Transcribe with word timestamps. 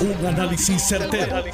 Un 0.00 0.26
análisis 0.26 0.80
certero, 0.80 1.44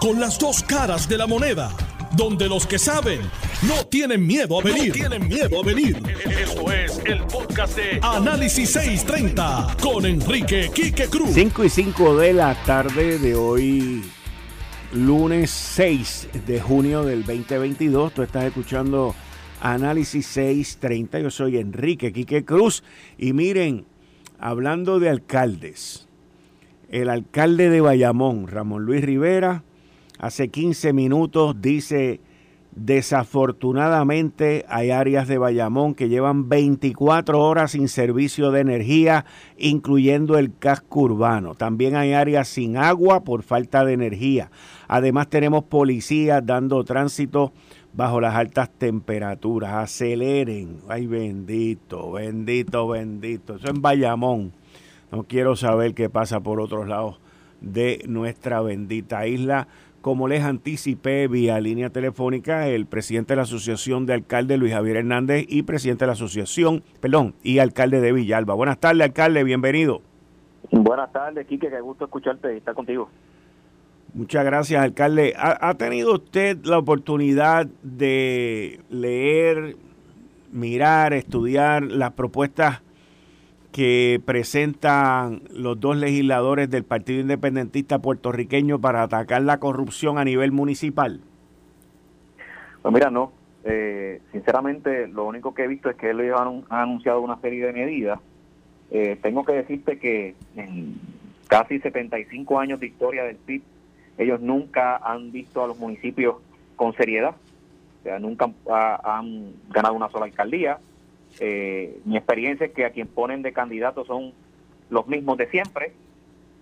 Con 0.00 0.18
las 0.18 0.36
dos 0.36 0.64
caras 0.64 1.08
de 1.08 1.16
la 1.16 1.28
moneda. 1.28 1.70
Donde 2.16 2.48
los 2.48 2.66
que 2.66 2.76
saben 2.76 3.20
no 3.68 3.86
tienen 3.86 4.26
miedo 4.26 4.58
a 4.58 4.64
venir. 4.64 4.92
tienen 4.92 5.28
miedo 5.28 5.62
a 5.62 5.64
venir. 5.64 5.96
Esto 6.28 6.72
es 6.72 7.00
el 7.04 7.22
podcast 7.22 7.76
de 7.76 8.00
Análisis 8.02 8.68
630 8.72 9.76
con 9.80 10.04
Enrique 10.06 10.72
Quique 10.74 11.06
Cruz. 11.06 11.30
5 11.34 11.64
y 11.64 11.68
5 11.68 12.16
de 12.16 12.32
la 12.32 12.60
tarde 12.64 13.20
de 13.20 13.36
hoy, 13.36 14.02
lunes 14.92 15.48
6 15.50 16.30
de 16.44 16.60
junio 16.60 17.04
del 17.04 17.24
2022. 17.24 18.12
Tú 18.12 18.22
estás 18.22 18.42
escuchando 18.42 19.14
Análisis 19.60 20.26
630. 20.26 21.20
Yo 21.20 21.30
soy 21.30 21.58
Enrique 21.58 22.12
Quique 22.12 22.44
Cruz. 22.44 22.82
Y 23.18 23.32
miren, 23.32 23.86
hablando 24.40 24.98
de 24.98 25.10
alcaldes 25.10 26.08
el 26.92 27.08
alcalde 27.08 27.70
de 27.70 27.80
Bayamón, 27.80 28.46
Ramón 28.46 28.84
Luis 28.84 29.02
Rivera, 29.02 29.64
hace 30.18 30.48
15 30.48 30.92
minutos 30.92 31.56
dice, 31.60 32.20
desafortunadamente 32.76 34.66
hay 34.68 34.90
áreas 34.90 35.26
de 35.26 35.38
Bayamón 35.38 35.94
que 35.94 36.10
llevan 36.10 36.50
24 36.50 37.40
horas 37.40 37.70
sin 37.72 37.88
servicio 37.88 38.50
de 38.50 38.60
energía, 38.60 39.24
incluyendo 39.56 40.36
el 40.36 40.54
casco 40.54 41.00
urbano. 41.00 41.54
También 41.54 41.96
hay 41.96 42.12
áreas 42.12 42.48
sin 42.48 42.76
agua 42.76 43.24
por 43.24 43.42
falta 43.42 43.86
de 43.86 43.94
energía. 43.94 44.50
Además 44.86 45.28
tenemos 45.28 45.64
policías 45.64 46.44
dando 46.44 46.84
tránsito 46.84 47.54
bajo 47.94 48.20
las 48.20 48.34
altas 48.34 48.68
temperaturas. 48.70 49.72
Aceleren. 49.72 50.76
Ay, 50.88 51.06
bendito, 51.06 52.12
bendito, 52.12 52.88
bendito. 52.88 53.56
Eso 53.56 53.70
en 53.70 53.80
Bayamón. 53.80 54.61
No 55.12 55.24
quiero 55.24 55.56
saber 55.56 55.92
qué 55.92 56.08
pasa 56.08 56.40
por 56.40 56.58
otros 56.58 56.88
lados 56.88 57.20
de 57.60 58.02
nuestra 58.08 58.62
bendita 58.62 59.26
isla. 59.26 59.68
Como 60.00 60.26
les 60.26 60.42
anticipé 60.42 61.28
vía 61.28 61.60
línea 61.60 61.90
telefónica, 61.90 62.66
el 62.66 62.86
presidente 62.86 63.34
de 63.34 63.36
la 63.36 63.42
Asociación 63.42 64.06
de 64.06 64.14
Alcaldes, 64.14 64.58
Luis 64.58 64.72
Javier 64.72 64.96
Hernández, 64.96 65.44
y 65.48 65.62
presidente 65.64 66.04
de 66.04 66.06
la 66.06 66.14
Asociación, 66.14 66.82
perdón, 67.00 67.34
y 67.42 67.58
alcalde 67.58 68.00
de 68.00 68.12
Villalba. 68.12 68.54
Buenas 68.54 68.78
tardes, 68.78 69.02
alcalde, 69.02 69.44
bienvenido. 69.44 70.00
Buenas 70.70 71.12
tardes, 71.12 71.46
Quique, 71.46 71.68
qué 71.68 71.80
gusto 71.82 72.06
escucharte 72.06 72.54
y 72.54 72.56
estar 72.56 72.74
contigo. 72.74 73.10
Muchas 74.14 74.44
gracias, 74.44 74.82
alcalde. 74.82 75.34
¿Ha, 75.36 75.74
tenido 75.74 76.14
usted 76.14 76.64
la 76.64 76.78
oportunidad 76.78 77.66
de 77.82 78.80
leer, 78.88 79.76
mirar, 80.50 81.12
estudiar 81.12 81.82
las 81.82 82.12
propuestas 82.12 82.80
que 83.72 84.20
presentan 84.24 85.42
los 85.50 85.80
dos 85.80 85.96
legisladores 85.96 86.70
del 86.70 86.84
Partido 86.84 87.20
Independentista 87.20 88.00
puertorriqueño 88.00 88.80
para 88.80 89.02
atacar 89.02 89.42
la 89.42 89.58
corrupción 89.58 90.18
a 90.18 90.24
nivel 90.24 90.52
municipal? 90.52 91.20
Pues 92.82 92.94
mira, 92.94 93.10
no. 93.10 93.32
Eh, 93.64 94.20
sinceramente, 94.32 95.08
lo 95.08 95.24
único 95.24 95.54
que 95.54 95.64
he 95.64 95.68
visto 95.68 95.88
es 95.88 95.96
que 95.96 96.10
ellos 96.10 96.38
han, 96.38 96.64
anunciado 96.68 97.20
una 97.20 97.40
serie 97.40 97.66
de 97.66 97.72
medidas. 97.72 98.20
Eh, 98.90 99.18
tengo 99.22 99.44
que 99.44 99.52
decirte 99.52 99.98
que 99.98 100.34
en 100.54 100.96
casi 101.48 101.78
75 101.78 102.58
años 102.58 102.78
de 102.78 102.86
historia 102.86 103.24
del 103.24 103.36
PIB, 103.36 103.62
ellos 104.18 104.40
nunca 104.40 104.96
han 104.96 105.32
visto 105.32 105.64
a 105.64 105.66
los 105.66 105.78
municipios 105.78 106.36
con 106.76 106.92
seriedad. 106.94 107.34
O 108.00 108.02
sea, 108.02 108.18
nunca 108.18 108.50
han 109.04 109.52
ganado 109.70 109.94
una 109.94 110.10
sola 110.10 110.26
alcaldía, 110.26 110.78
eh, 111.40 112.00
mi 112.04 112.16
experiencia 112.16 112.66
es 112.66 112.72
que 112.72 112.84
a 112.84 112.90
quien 112.90 113.08
ponen 113.08 113.42
de 113.42 113.52
candidato 113.52 114.04
son 114.04 114.32
los 114.90 115.06
mismos 115.06 115.38
de 115.38 115.48
siempre, 115.48 115.92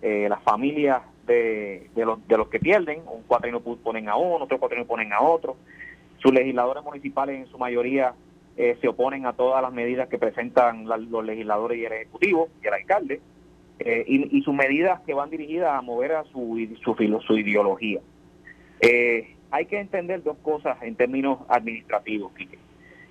eh, 0.03 0.29
las 0.29 0.43
familias 0.43 1.03
de, 1.27 1.91
de, 1.95 2.05
los, 2.07 2.27
de 2.27 2.37
los 2.39 2.49
que 2.49 2.59
pierden, 2.59 3.03
un 3.07 3.23
cuatrino 3.25 3.61
ponen 3.61 4.09
a 4.09 4.17
uno, 4.17 4.45
otro 4.45 4.59
cuatrino 4.59 4.87
ponen 4.87 5.13
a 5.13 5.21
otro. 5.21 5.57
Sus 6.19 6.33
legisladores 6.33 6.83
municipales 6.85 7.37
en 7.37 7.47
su 7.51 7.59
mayoría 7.59 8.15
eh, 8.57 8.79
se 8.81 8.89
oponen 8.89 9.27
a 9.27 9.33
todas 9.33 9.61
las 9.63 9.73
medidas 9.73 10.09
que 10.09 10.19
presentan 10.19 10.87
los 10.87 11.25
legisladores 11.25 11.79
y 11.79 11.85
el 11.85 11.93
ejecutivo 11.93 12.49
y 12.63 12.67
el 12.67 12.75
alcalde, 12.75 13.21
eh, 13.79 14.05
y, 14.07 14.43
sus 14.43 14.55
medidas 14.55 15.01
que 15.03 15.15
van 15.15 15.31
dirigidas 15.31 15.73
a 15.75 15.81
mover 15.81 16.13
a 16.13 16.25
su, 16.25 16.59
su, 16.83 16.95
su 17.27 17.39
ideología. 17.39 18.01
hay 19.51 19.67
que 19.67 19.81
entender 19.81 20.23
dos 20.23 20.37
cosas 20.39 20.83
en 20.83 20.95
términos 20.97 21.39
administrativos, 21.49 22.33
Quique. 22.35 22.59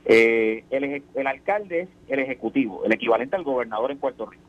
Eh, 0.05 0.63
el, 0.69 1.27
alcalde 1.27 1.81
es 1.81 1.89
el 2.07 2.19
ejecutivo, 2.19 2.83
el 2.85 2.93
equivalente 2.93 3.35
al 3.35 3.43
gobernador 3.43 3.91
en 3.91 3.99
Puerto 3.99 4.25
Rico. 4.25 4.43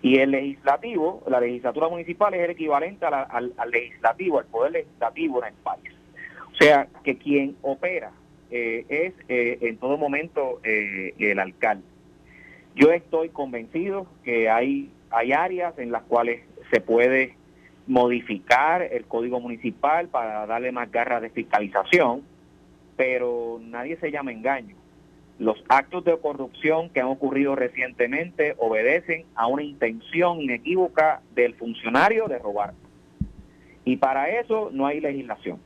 Y 0.00 0.18
el 0.18 0.30
legislativo, 0.30 1.22
la 1.28 1.40
legislatura 1.40 1.88
municipal 1.88 2.32
es 2.34 2.40
el 2.42 2.50
equivalente 2.50 3.04
al, 3.06 3.52
legislativo, 3.70 4.38
al 4.38 4.46
poder 4.46 4.72
legislativo 4.72 5.42
en 5.42 5.48
el 5.48 5.60
país. 5.62 5.90
O 6.52 6.56
sea, 6.56 6.88
que 7.02 7.16
quien 7.16 7.56
opera 7.62 8.12
eh, 8.50 8.84
es 8.88 9.14
eh, 9.28 9.58
en 9.62 9.76
todo 9.78 9.96
momento 9.96 10.60
el 10.62 11.38
alcalde. 11.38 11.84
Yo 12.74 12.92
estoy 12.92 13.30
convencido 13.30 14.06
que 14.22 14.48
hay, 14.48 14.90
hay 15.10 15.32
áreas 15.32 15.76
en 15.78 15.90
las 15.90 16.04
cuales 16.04 16.42
se 16.70 16.80
puede 16.80 17.34
modificar 17.88 18.82
el 18.82 19.04
código 19.06 19.40
municipal 19.40 20.08
para 20.08 20.46
darle 20.46 20.70
más 20.70 20.90
garras 20.92 21.22
de 21.22 21.30
fiscalización, 21.30 22.22
pero 22.98 23.60
nadie 23.62 23.96
se 23.98 24.10
llama 24.10 24.32
engaño. 24.32 24.74
Los 25.38 25.64
actos 25.68 26.04
de 26.04 26.18
corrupción 26.18 26.90
que 26.90 27.00
han 27.00 27.06
ocurrido 27.06 27.54
recientemente 27.54 28.56
obedecen 28.58 29.24
a 29.36 29.46
una 29.46 29.62
intención 29.62 30.42
inequívoca 30.42 31.22
del 31.32 31.54
funcionario 31.54 32.26
de 32.26 32.40
robar. 32.40 32.74
Y 33.84 33.98
para 33.98 34.28
eso 34.40 34.70
no 34.72 34.84
hay 34.84 35.00
legislación. 35.00 35.60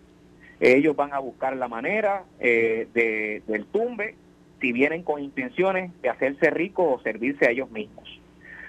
Ellos 0.60 0.94
van 0.94 1.14
a 1.14 1.20
buscar 1.20 1.56
la 1.56 1.68
manera 1.68 2.24
eh, 2.38 2.86
de, 2.92 3.42
del 3.46 3.64
tumbe 3.64 4.14
si 4.60 4.72
vienen 4.72 5.02
con 5.02 5.22
intenciones 5.22 5.90
de 6.02 6.10
hacerse 6.10 6.50
ricos 6.50 7.00
o 7.00 7.02
servirse 7.02 7.46
a 7.46 7.50
ellos 7.50 7.70
mismos. 7.70 8.20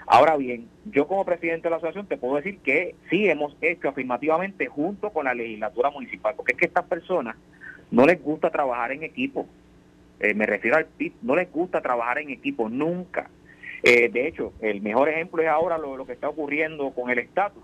Ahora 0.08 0.38
bien, 0.38 0.70
yo 0.86 1.06
como 1.06 1.26
presidente 1.26 1.64
de 1.64 1.72
la 1.72 1.78
asociación 1.78 2.08
te 2.08 2.18
puedo 2.18 2.38
decir 2.38 2.60
que 2.60 2.96
sí 3.10 3.28
hemos 3.28 3.58
hecho 3.62 3.90
afirmativamente 3.90 4.68
junto 4.68 5.10
con 5.10 5.26
la 5.26 5.34
legislatura 5.34 5.90
municipal, 5.90 6.34
porque 6.36 6.54
es 6.54 6.58
que 6.58 6.66
estas 6.66 6.86
personas 6.86 7.36
no 7.92 8.06
les 8.06 8.22
gusta 8.22 8.50
trabajar 8.50 8.92
en 8.92 9.04
equipo. 9.04 9.48
Eh, 10.20 10.34
me 10.34 10.46
refiero 10.46 10.78
al 10.78 10.86
PIB, 10.86 11.14
no 11.22 11.36
les 11.36 11.52
gusta 11.52 11.82
trabajar 11.82 12.20
en 12.20 12.30
equipo 12.30 12.70
nunca. 12.70 13.30
Eh, 13.84 14.10
de 14.10 14.28
hecho, 14.28 14.54
el 14.62 14.82
mejor 14.82 15.10
ejemplo 15.10 15.42
es 15.42 15.50
ahora 15.50 15.78
lo, 15.78 16.06
que 16.06 16.14
está 16.14 16.30
ocurriendo 16.30 16.92
con 16.92 17.10
el 17.10 17.20
estatus. 17.20 17.64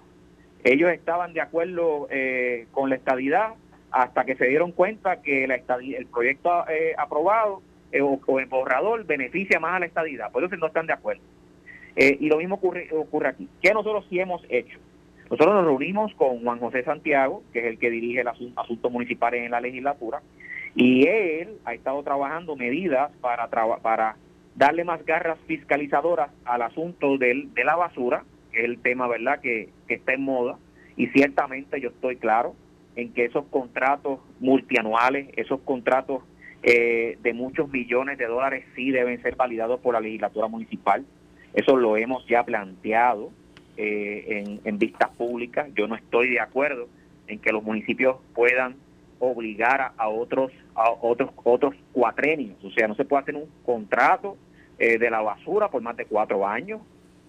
Ellos 0.64 0.92
estaban 0.92 1.34
de 1.34 1.42
acuerdo 1.42 2.08
eh, 2.12 2.68
con 2.72 2.90
la 2.90 2.96
estadidad 2.96 3.54
hasta 3.92 4.26
que 4.26 4.36
se 4.36 4.46
dieron 4.46 4.74
cuenta 4.74 5.22
que 5.22 5.48
la 5.48 5.56
el 5.56 6.06
proyecto 6.08 6.66
aprobado 6.98 7.62
o, 8.02 8.40
el 8.40 8.46
borrador 8.48 9.06
beneficia 9.06 9.60
más 9.60 9.76
a 9.76 9.80
la 9.80 9.86
estadidad. 9.86 10.32
Por 10.32 10.44
eso 10.44 10.56
no 10.58 10.68
están 10.68 10.86
de 10.86 10.94
acuerdo. 10.94 11.24
y 11.96 12.28
lo 12.28 12.38
mismo 12.38 12.56
ocurre, 12.56 12.90
ocurre 12.92 13.30
aquí. 13.30 13.48
¿Qué 13.62 13.74
nosotros 13.74 14.06
sí 14.10 14.20
hemos 14.20 14.44
hecho? 14.50 14.78
Nosotros 15.30 15.54
nos 15.54 15.66
reunimos 15.66 16.14
con 16.16 16.44
Juan 16.44 16.60
José 16.60 16.84
Santiago, 16.84 17.44
que 17.54 17.60
es 17.60 17.66
el 17.66 17.78
que 17.78 17.92
dirige 17.92 18.22
el 18.22 18.28
asunto, 18.28 18.60
asuntos 18.60 18.92
municipales 18.92 19.44
en 19.44 19.52
la 19.52 19.62
legislatura, 19.62 20.22
y 20.76 21.08
él 21.08 21.58
ha 21.66 21.74
estado 21.74 22.02
trabajando 22.04 22.56
medidas 22.56 23.12
para, 23.22 24.16
darle 24.56 24.84
más 24.84 25.06
garras 25.06 25.38
fiscalizadoras 25.46 26.32
al 26.46 26.64
asunto 26.64 27.18
del, 27.18 27.54
de 27.54 27.64
la 27.64 27.76
basura, 27.76 28.24
que 28.52 28.60
es 28.60 28.66
el 28.66 28.80
tema 28.80 29.08
verdad 29.08 29.40
que, 29.40 29.70
está 29.88 30.14
en 30.14 30.24
moda, 30.24 30.58
y 30.98 31.08
ciertamente 31.08 31.80
yo 31.80 31.90
estoy 31.90 32.18
claro 32.18 32.56
en 32.96 33.14
que 33.14 33.26
esos 33.26 33.46
contratos 33.46 34.20
multianuales, 34.40 35.30
esos 35.38 35.62
contratos 35.62 36.24
eh, 36.64 37.18
de 37.22 37.34
muchos 37.34 37.70
millones 37.70 38.18
de 38.18 38.26
dólares 38.26 38.66
sí 38.76 38.90
deben 38.92 39.22
ser 39.22 39.36
validados 39.36 39.80
por 39.80 39.94
la 39.94 40.02
legislatura 40.02 40.48
municipal. 40.48 41.06
Eso 41.54 41.78
lo 41.78 41.96
hemos 41.98 42.26
ya 42.28 42.44
planteado 42.44 43.32
eh, 43.82 44.60
en, 44.66 44.78
vistas 44.78 45.10
públicas. 45.12 45.70
Yo 45.74 45.88
no 45.88 45.96
estoy 45.96 46.32
de 46.32 46.42
acuerdo 46.42 46.90
en 47.28 47.40
que 47.40 47.54
los 47.54 47.64
municipios 47.64 48.18
puedan 48.34 48.76
obligar 49.20 49.94
a, 49.96 50.10
otros 50.10 50.52
a 50.76 50.92
otros 50.92 51.30
otros 51.44 51.76
cuatrenios. 51.94 52.62
O 52.62 52.72
sea, 52.72 52.90
no 52.90 52.96
se 52.96 53.06
puede 53.06 53.24
hacer 53.24 53.36
un 53.36 53.50
contrato 53.66 54.36
eh, 54.78 54.98
de 54.98 55.10
la 55.10 55.22
basura 55.22 55.70
por 55.70 55.82
más 55.82 55.96
de 55.96 56.06
cuatro 56.06 56.46
años. 56.46 56.82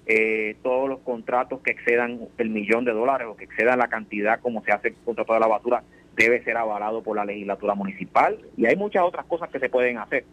Eh, 0.06 0.56
todos 0.64 0.88
los 0.88 0.98
contratos 1.00 1.60
que 1.60 1.70
excedan 1.70 2.18
el 2.38 2.50
millón 2.50 2.84
de 2.84 2.92
dólares 2.92 3.28
o 3.30 3.36
que 3.36 3.44
excedan 3.44 3.78
la 3.78 3.86
cantidad 3.86 4.40
como 4.40 4.64
se 4.64 4.72
hace 4.72 4.88
el 4.88 4.94
contrato 5.04 5.34
de 5.34 5.40
la 5.40 5.46
basura 5.46 5.84
debe 6.16 6.42
ser 6.42 6.56
avalado 6.56 7.00
por 7.02 7.16
la 7.16 7.24
legislatura 7.24 7.76
municipal 7.76 8.38
y 8.56 8.66
hay 8.66 8.74
muchas 8.74 9.04
otras 9.04 9.24
cosas 9.26 9.50
que 9.50 9.60
se 9.60 9.68
pueden 9.68 9.98
hacer 9.98 10.24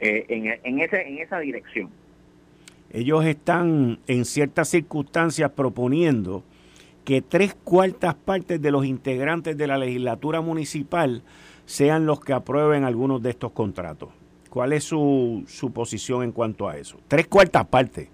eh, 0.00 0.26
en, 0.28 0.60
en, 0.62 0.80
ese, 0.80 1.08
en 1.08 1.18
esa 1.20 1.38
dirección. 1.38 1.88
Ellos 2.94 3.24
están 3.24 3.98
en 4.06 4.24
ciertas 4.24 4.68
circunstancias 4.68 5.50
proponiendo 5.50 6.44
que 7.04 7.22
tres 7.22 7.52
cuartas 7.64 8.14
partes 8.14 8.62
de 8.62 8.70
los 8.70 8.86
integrantes 8.86 9.58
de 9.58 9.66
la 9.66 9.76
legislatura 9.78 10.40
municipal 10.40 11.24
sean 11.66 12.06
los 12.06 12.20
que 12.20 12.32
aprueben 12.32 12.84
algunos 12.84 13.20
de 13.20 13.30
estos 13.30 13.50
contratos. 13.50 14.10
¿Cuál 14.48 14.72
es 14.72 14.84
su, 14.84 15.42
su 15.48 15.72
posición 15.72 16.22
en 16.22 16.30
cuanto 16.30 16.68
a 16.68 16.76
eso? 16.76 17.00
Tres 17.08 17.26
cuartas 17.26 17.66
partes. 17.66 18.08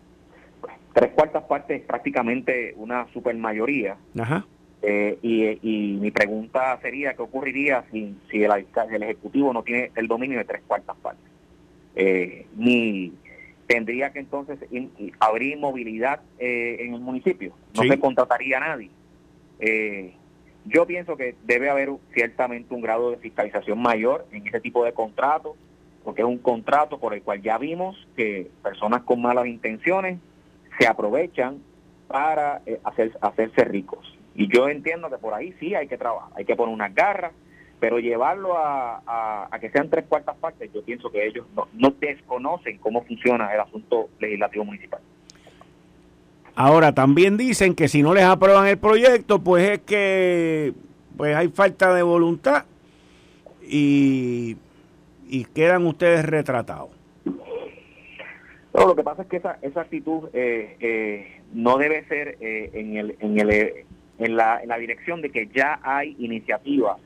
tres 0.95 1.11
cuartas 1.11 1.45
partes 1.45 1.83
es 1.83 1.87
prácticamente 1.87 2.73
una 2.79 3.07
supermayoría. 3.13 3.99
Ajá. 4.19 4.47
Eh, 4.81 5.19
y, 5.21 5.99
mi 6.01 6.11
pregunta 6.11 6.79
sería, 6.81 7.13
¿qué 7.13 7.21
ocurriría 7.21 7.85
si, 7.93 8.17
si 8.31 8.43
el, 8.43 8.51
el 8.51 9.03
Ejecutivo 9.03 9.53
no 9.53 9.63
tiene 9.63 9.91
el 9.95 10.09
dominio 10.09 10.39
de 10.39 10.47
tres 10.47 10.63
cuartas 10.67 10.97
partes? 11.03 11.31
Eh, 11.97 12.47
ni 12.57 13.13
tendría 13.71 14.13
que 14.13 14.19
entonces 14.19 14.59
abrir 15.21 15.57
movilidad 15.57 16.23
eh, 16.41 16.79
en 16.81 16.95
el 16.95 17.01
municipio, 17.01 17.55
no 17.77 17.85
se 17.85 18.01
contrataría 18.01 18.57
a 18.57 18.61
nadie. 18.61 18.91
Eh, 19.61 20.13
yo 20.65 20.89
pienso 20.89 21.17
que 21.17 21.37
debe 21.45 21.71
haber 21.71 21.91
ciertamente 22.13 22.75
un 22.75 22.81
grado 22.81 23.13
de 23.13 23.19
fiscalización 23.19 23.81
mayor 23.81 24.27
en 24.33 24.45
ese 24.45 24.61
tipo 24.61 24.85
de 24.85 24.93
contratos, 24.93 25.53
porque 26.03 26.23
es 26.23 26.27
un 26.27 26.39
contrato 26.39 26.99
por 26.99 27.15
el 27.15 27.23
cual 27.23 27.43
ya 27.43 27.59
vimos 27.59 28.09
que 28.17 28.51
personas 28.61 29.03
con 29.03 29.23
malas 29.23 29.47
intenciones 29.47 30.19
se 30.77 30.89
aprovechan 30.89 31.63
para 32.09 32.63
hacer, 32.83 33.17
hacerse 33.21 33.63
ricos. 33.67 34.19
Y 34.35 34.53
yo 34.53 34.69
entiendo 34.69 35.09
que 35.11 35.19
por 35.19 35.33
ahí 35.33 35.55
sí 35.61 35.77
hay 35.77 35.87
que 35.87 35.97
trabajar, 35.97 36.33
hay 36.35 36.45
que 36.45 36.57
poner 36.57 36.75
unas 36.75 36.93
garras, 36.93 37.31
pero 37.81 37.99
llevarlo 37.99 38.57
a, 38.57 39.49
que 39.61 39.71
sean 39.71 39.91
tres 39.91 40.05
cuartas 40.07 40.37
partes, 40.37 40.71
yo 40.73 40.85
pienso 40.85 41.11
que 41.11 41.27
ellos 41.27 41.47
no, 41.55 41.95
desconocen 41.99 42.79
cómo 42.79 43.03
funciona 43.05 43.53
el 43.53 43.61
asunto 43.61 44.11
legislativo 44.21 44.65
municipal. 44.65 45.01
Ahora, 46.55 46.93
también 46.93 47.37
dicen 47.37 47.75
que 47.75 47.89
si 47.89 48.03
no 48.03 48.13
les 48.13 48.25
aprueban 48.25 48.67
el 48.67 48.79
proyecto, 48.79 49.43
pues 49.43 49.69
es 49.69 49.79
que 49.81 50.75
pues 51.17 51.35
hay 51.35 51.49
falta 51.49 51.95
de 51.95 52.03
voluntad 52.03 52.65
y, 53.63 54.57
quedan 55.55 55.87
ustedes 55.87 56.25
retratados. 56.25 56.91
No, 58.75 58.87
lo 58.87 58.95
que 58.95 59.03
pasa 59.03 59.23
es 59.23 59.29
que 59.29 59.37
esa, 59.37 59.59
esa 59.63 59.81
actitud 59.83 60.29
eh, 60.33 60.77
eh, 60.81 61.41
no 61.53 61.77
debe 61.77 62.05
ser 62.07 62.37
eh, 62.41 62.71
en, 62.75 62.97
el, 62.97 63.17
en, 63.21 63.39
el, 63.39 63.51
en, 64.19 64.37
la, 64.37 64.63
en 64.63 64.69
la 64.69 64.79
dirección 64.79 65.23
de 65.23 65.31
que 65.31 65.49
ya 65.49 65.81
hay 65.83 66.17
iniciativas 66.19 66.99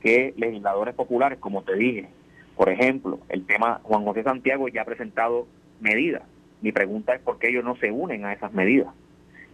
que 0.00 0.34
legisladores 0.36 0.94
populares, 0.94 1.38
como 1.38 1.62
te 1.62 1.74
dije, 1.74 2.08
por 2.56 2.68
ejemplo, 2.70 3.20
el 3.28 3.46
tema 3.46 3.80
Juan 3.84 4.04
José 4.04 4.22
Santiago 4.22 4.68
ya 4.68 4.82
ha 4.82 4.84
presentado 4.84 5.46
medidas. 5.80 6.22
Mi 6.60 6.72
pregunta 6.72 7.14
es 7.14 7.20
por 7.20 7.38
qué 7.38 7.50
ellos 7.50 7.64
no 7.64 7.76
se 7.76 7.92
unen 7.92 8.24
a 8.24 8.32
esas 8.32 8.52
medidas. 8.52 8.92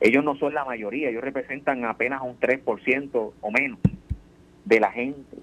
Ellos 0.00 0.24
no 0.24 0.36
son 0.36 0.54
la 0.54 0.64
mayoría, 0.64 1.10
ellos 1.10 1.22
representan 1.22 1.84
apenas 1.84 2.22
un 2.22 2.38
3% 2.40 3.32
o 3.40 3.50
menos 3.50 3.78
de 4.64 4.80
la 4.80 4.90
gente. 4.90 5.36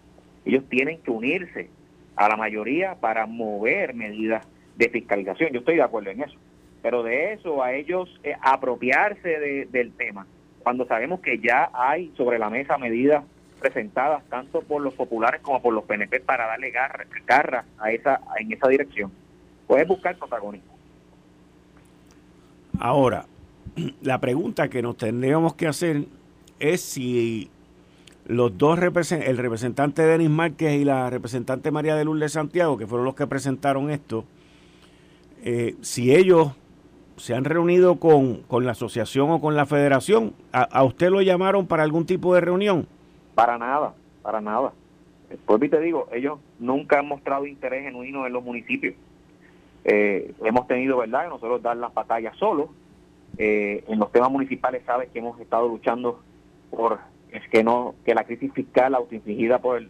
Ellos 0.45 0.63
tienen 0.69 0.99
que 1.01 1.11
unirse 1.11 1.69
a 2.15 2.27
la 2.29 2.35
mayoría 2.35 2.95
para 2.95 3.25
mover 3.25 3.93
medidas 3.93 4.47
de 4.75 4.89
fiscalización. 4.89 5.51
Yo 5.51 5.59
estoy 5.59 5.75
de 5.75 5.83
acuerdo 5.83 6.09
en 6.09 6.23
eso. 6.23 6.37
Pero 6.81 7.03
de 7.03 7.33
eso 7.33 7.63
a 7.63 7.73
ellos 7.73 8.19
eh, 8.23 8.35
apropiarse 8.41 9.67
del 9.69 9.91
tema, 9.93 10.25
cuando 10.63 10.85
sabemos 10.87 11.19
que 11.19 11.37
ya 11.39 11.69
hay 11.73 12.11
sobre 12.17 12.39
la 12.39 12.49
mesa 12.49 12.77
medidas 12.77 13.23
presentadas 13.61 14.23
tanto 14.25 14.61
por 14.61 14.81
los 14.81 14.93
populares 14.93 15.39
como 15.41 15.61
por 15.61 15.73
los 15.73 15.85
PNP 15.85 16.19
para 16.21 16.47
darle 16.47 16.71
garra, 16.71 17.05
garra 17.25 17.63
a 17.79 17.91
esa, 17.91 18.19
en 18.39 18.51
esa 18.51 18.67
dirección. 18.67 19.11
Puedes 19.67 19.87
buscar 19.87 20.17
protagonismo. 20.17 20.73
Ahora, 22.79 23.25
la 24.01 24.19
pregunta 24.19 24.67
que 24.67 24.81
nos 24.81 24.97
tendríamos 24.97 25.53
que 25.53 25.67
hacer 25.67 26.05
es 26.59 26.81
si 26.81 27.49
los 28.25 28.57
dos 28.57 28.79
el 28.79 29.37
representante 29.37 30.03
Denis 30.03 30.29
Márquez 30.29 30.73
y 30.79 30.85
la 30.85 31.09
representante 31.09 31.71
María 31.71 31.95
de 31.95 32.05
Lourdes 32.05 32.33
Santiago, 32.33 32.77
que 32.77 32.87
fueron 32.87 33.05
los 33.05 33.15
que 33.15 33.27
presentaron 33.27 33.89
esto, 33.89 34.25
eh, 35.43 35.75
si 35.81 36.15
ellos 36.15 36.51
se 37.17 37.35
han 37.35 37.45
reunido 37.45 37.95
con, 37.95 38.43
la 38.63 38.71
asociación 38.71 39.29
o 39.31 39.41
con 39.41 39.55
la 39.55 39.65
federación, 39.65 40.33
¿A, 40.51 40.63
¿A, 40.63 40.83
usted 40.83 41.09
lo 41.09 41.21
llamaron 41.21 41.67
para 41.67 41.83
algún 41.83 42.05
tipo 42.05 42.33
de 42.33 42.41
reunión? 42.41 42.87
Para 43.35 43.57
nada, 43.57 43.93
para 44.21 44.41
nada. 44.41 44.73
Pues 45.45 45.71
te 45.71 45.79
digo, 45.79 46.07
ellos 46.11 46.39
nunca 46.59 46.99
han 46.99 47.07
mostrado 47.07 47.45
interés 47.45 47.83
genuino 47.83 48.27
en 48.27 48.33
los 48.33 48.43
municipios. 48.43 48.95
Eh, 49.83 50.33
hemos 50.43 50.67
tenido, 50.67 50.97
¿verdad?, 50.97 51.29
nosotros 51.29 51.61
dar 51.61 51.77
las 51.77 51.93
batallas 51.93 52.35
solos. 52.37 52.69
Eh, 53.37 53.83
en 53.87 53.97
los 53.97 54.11
temas 54.11 54.29
municipales 54.29 54.83
sabes 54.85 55.09
que 55.09 55.19
hemos 55.19 55.39
estado 55.39 55.67
luchando 55.67 56.21
por 56.69 56.99
es 57.31 57.47
que 57.47 57.63
no 57.63 57.95
que 58.03 58.13
la 58.13 58.25
crisis 58.25 58.51
fiscal 58.51 58.93
autoinfligida 58.93 59.59
por 59.59 59.77
el, 59.77 59.89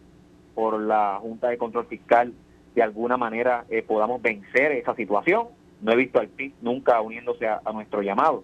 por 0.54 0.80
la 0.80 1.18
Junta 1.20 1.50
de 1.50 1.58
Control 1.58 1.88
Fiscal 1.88 2.34
de 2.76 2.84
alguna 2.84 3.18
manera 3.18 3.66
eh, 3.70 3.82
podamos 3.82 4.22
vencer 4.22 4.74
esa 4.74 4.96
situación. 4.96 5.48
No 5.82 5.92
he 5.92 5.96
visto 5.96 6.20
al 6.20 6.28
PIB 6.28 6.54
nunca 6.62 7.02
uniéndose 7.02 7.48
a 7.48 7.62
nuestro 7.74 8.04
llamado. 8.04 8.44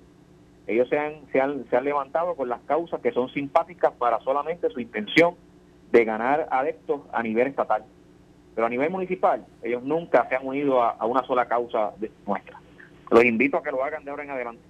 Ellos 0.67 0.89
se 0.89 0.99
han, 0.99 1.25
se 1.31 1.39
han, 1.39 1.65
se 1.69 1.77
han 1.77 1.85
levantado 1.85 2.35
con 2.35 2.49
las 2.49 2.61
causas 2.61 2.99
que 3.01 3.13
son 3.13 3.29
simpáticas 3.29 3.93
para 3.93 4.19
solamente 4.19 4.69
su 4.69 4.81
intención 4.81 5.35
de 5.91 6.03
ganar 6.03 6.47
adeptos 6.51 7.01
a 7.13 7.23
nivel 7.23 7.47
estatal. 7.47 7.85
Pero 8.53 8.67
a 8.67 8.69
nivel 8.69 8.89
municipal, 8.89 9.45
ellos 9.63 9.81
nunca 9.83 10.27
se 10.27 10.35
han 10.35 10.45
unido 10.45 10.83
a, 10.83 11.05
una 11.05 11.23
sola 11.25 11.47
causa 11.47 11.93
nuestra. 12.25 12.59
Los 13.09 13.23
invito 13.23 13.57
a 13.57 13.63
que 13.63 13.71
lo 13.71 13.83
hagan 13.83 14.03
de 14.03 14.11
ahora 14.11 14.23
en 14.23 14.31
adelante. 14.31 14.61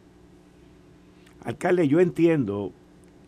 Alcalde, 1.43 1.87
yo 1.87 1.99
entiendo 1.99 2.71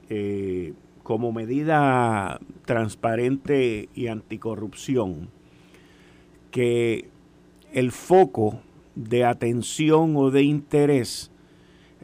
eh, 0.09 0.73
como 1.01 1.31
medida 1.31 2.39
transparente 2.65 3.89
y 3.95 4.07
anticorrupción 4.07 5.29
que 6.51 7.07
el 7.73 7.91
foco 7.91 8.59
de 8.95 9.25
atención 9.25 10.15
o 10.17 10.29
de 10.29 10.43
interés 10.43 11.31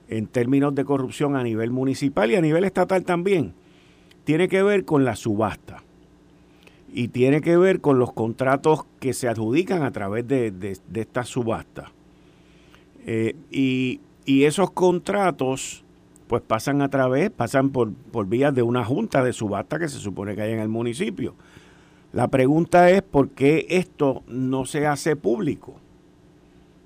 en 0.09 0.27
términos 0.27 0.75
de 0.75 0.85
corrupción 0.85 1.35
a 1.35 1.43
nivel 1.43 1.71
municipal 1.71 2.31
y 2.31 2.35
a 2.35 2.41
nivel 2.41 2.63
estatal 2.63 3.03
también, 3.03 3.53
tiene 4.23 4.47
que 4.47 4.63
ver 4.63 4.85
con 4.85 5.05
la 5.05 5.15
subasta 5.15 5.83
y 6.95 7.09
tiene 7.09 7.41
que 7.41 7.57
ver 7.57 7.81
con 7.81 7.99
los 7.99 8.13
contratos 8.13 8.85
que 9.01 9.13
se 9.13 9.27
adjudican 9.27 9.83
a 9.83 9.91
través 9.91 10.25
de, 10.27 10.51
de, 10.51 11.01
esta 11.01 11.23
subasta. 11.23 11.91
Eh, 13.05 13.35
y, 13.51 13.99
esos 14.25 14.71
contratos 14.71 15.83
pues 16.27 16.41
pasan 16.41 16.81
a 16.81 16.89
través, 16.89 17.29
pasan 17.29 17.69
por, 17.69 17.93
por 17.93 18.27
vías 18.27 18.55
de 18.55 18.63
una 18.63 18.83
junta 18.83 19.23
de 19.23 19.33
subasta 19.33 19.77
que 19.77 19.87
se 19.87 19.99
supone 19.99 20.35
que 20.35 20.41
hay 20.41 20.53
en 20.53 20.59
el 20.59 20.69
municipio. 20.69 21.35
La 22.13 22.29
pregunta 22.29 22.89
es 22.89 23.01
por 23.01 23.29
qué 23.29 23.67
esto 23.69 24.23
no 24.27 24.65
se 24.65 24.87
hace 24.87 25.17
público. 25.17 25.75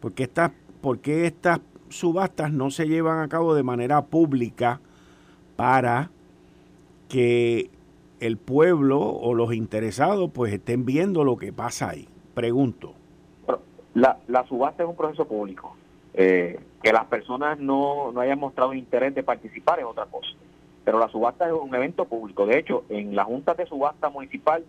¿Por 0.01 0.13
qué, 0.13 0.23
estas, 0.23 0.51
por 0.81 0.99
qué 0.99 1.27
estas 1.27 1.59
subastas 1.89 2.51
no 2.51 2.71
se 2.71 2.87
llevan 2.87 3.19
a 3.19 3.27
cabo 3.27 3.53
de 3.55 3.63
manera 3.63 4.05
pública 4.05 4.79
para 5.55 6.09
que 7.07 7.69
el 8.19 8.37
pueblo 8.37 8.99
o 8.99 9.33
los 9.33 9.53
interesados 9.53 10.29
pues 10.33 10.53
estén 10.53 10.85
viendo 10.85 11.23
lo 11.23 11.37
que 11.37 11.53
pasa 11.53 11.89
ahí. 11.89 12.07
Pregunto. 12.33 12.93
La, 13.93 14.17
la 14.27 14.45
subasta 14.45 14.83
es 14.83 14.89
un 14.89 14.95
proceso 14.95 15.25
público. 15.25 15.75
Eh, 16.13 16.59
que 16.81 16.91
las 16.91 17.05
personas 17.05 17.59
no, 17.59 18.11
no 18.11 18.21
hayan 18.21 18.39
mostrado 18.39 18.73
interés 18.73 19.13
de 19.13 19.23
participar 19.23 19.79
es 19.79 19.85
otra 19.85 20.05
cosa. 20.05 20.29
Pero 20.83 20.99
la 20.99 21.09
subasta 21.09 21.47
es 21.47 21.53
un 21.53 21.73
evento 21.75 22.05
público. 22.05 22.45
De 22.45 22.57
hecho, 22.57 22.83
en 22.89 23.15
la 23.15 23.25
Junta 23.25 23.53
de 23.53 23.65
Subasta 23.65 24.09
Municipal 24.09 24.63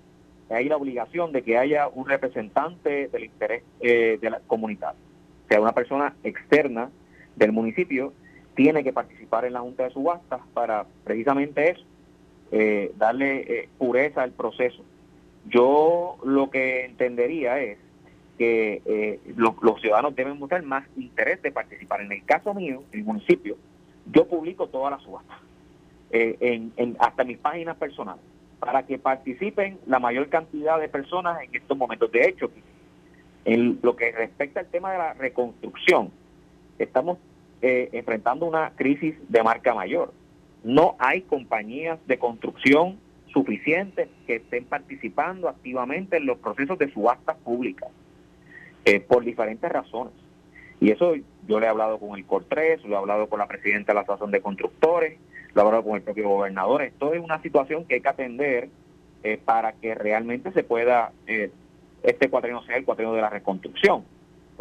hay 0.50 0.69
la 0.69 0.77
obligación 0.77 1.33
de 1.33 1.43
que 1.43 1.57
haya 1.57 1.89
un 1.89 2.07
representante 2.07 3.09
del 3.09 3.25
interés 3.25 3.62
eh, 3.81 4.19
de 4.21 4.31
la 4.31 4.41
comunidad, 4.47 4.95
sea 5.49 5.61
una 5.61 5.73
persona 5.73 6.15
externa 6.25 6.91
del 7.40 7.52
municipio 7.52 8.12
tiene 8.54 8.85
que 8.85 8.92
participar 8.92 9.44
en 9.44 9.54
la 9.54 9.61
Junta 9.61 9.85
de 9.85 9.90
Subastas 9.90 10.40
para 10.52 10.87
precisamente 11.04 11.70
eso, 11.70 11.82
eh, 12.52 12.92
darle 12.97 13.40
eh, 13.40 13.68
pureza 13.78 14.23
al 14.23 14.32
proceso. 14.32 14.85
Yo 15.49 16.18
lo 16.23 16.50
que 16.50 16.85
entendería 16.85 17.59
es 17.59 17.78
que 18.38 18.82
eh, 18.85 19.20
los, 19.37 19.54
ciudadanos 19.80 20.14
deben 20.14 20.38
mostrar 20.38 20.62
más 20.62 20.85
interés 20.97 21.40
de 21.42 21.50
participar. 21.50 22.02
En 22.02 22.12
el 22.12 22.25
caso 22.25 22.52
mío, 22.52 22.82
en 22.92 23.00
el 23.00 23.04
municipio, 23.04 23.56
yo 24.12 24.26
publico 24.26 24.68
todas 24.68 24.92
las 24.92 25.02
subastas, 25.02 25.38
en, 26.11 26.97
hasta 26.99 27.25
mis 27.25 27.38
páginas 27.38 27.76
personales, 27.76 28.23
para 28.59 28.85
que 28.85 28.99
participen 28.99 29.78
la 29.87 29.99
mayor 29.99 30.28
cantidad 30.28 30.78
de 30.78 30.88
personas 30.88 31.42
en 31.42 31.54
estos 31.54 31.76
momentos. 31.76 32.11
De 32.12 32.28
hecho, 32.28 32.50
en 33.44 33.78
lo 33.82 33.97
que 33.97 34.12
respecta 34.12 34.61
al 34.61 34.66
tema 34.66 34.92
de 34.92 34.99
la 34.99 35.14
reconstrucción, 35.14 36.11
estamos 36.78 37.18
eh, 37.62 37.90
enfrentando 37.93 38.47
una 38.47 38.71
crisis 38.71 39.14
de 39.29 39.43
marca 39.43 39.75
mayor. 39.75 40.12
No 40.64 40.97
hay 40.99 41.23
compañías 41.23 41.99
de 42.07 42.19
construcción 42.19 42.99
suficientes 43.33 44.09
que 44.26 44.37
estén 44.37 44.64
participando 44.64 45.49
activamente 45.49 46.17
en 46.17 46.26
los 46.26 46.38
procesos 46.38 46.79
de 46.79 46.90
subastas 46.90 47.37
públicas 47.38 47.90
eh, 48.87 49.00
por 49.00 49.25
diferentes 49.25 49.71
razones. 49.71 50.14
Y 50.81 50.90
eso 50.90 51.14
yo 51.47 51.61
le 51.61 51.67
he 51.67 51.69
hablado 51.69 51.99
con 51.99 52.19
el 52.19 52.26
COR3, 52.26 52.83
lo 52.85 52.95
he 52.95 52.99
hablado 52.99 53.29
con 53.29 53.38
la 53.38 53.47
presidenta 53.47 53.93
de 53.93 53.95
la 53.95 54.00
Asociación 54.00 54.31
de 54.31 54.40
Constructores, 54.40 55.19
lo 55.52 55.61
he 55.61 55.64
hablado 55.64 55.85
con 55.85 55.97
el 55.97 56.02
propio 56.02 56.29
gobernador. 56.31 56.83
Esto 56.83 57.12
es 57.12 57.21
una 57.21 57.43
situación 57.43 57.85
que 57.85 57.97
hay 57.97 58.00
que 58.00 58.09
atender 58.09 58.69
eh, 59.23 59.38
para 59.45 59.73
que 59.73 59.95
realmente 59.95 60.50
se 60.52 60.64
pueda, 60.64 61.12
este 62.02 62.31
cuatrino 62.31 62.62
sea 62.62 62.76
el 62.76 62.87
cuatrino 62.87 63.12
de 63.12 63.21
la 63.21 63.29
reconstrucción 63.29 64.05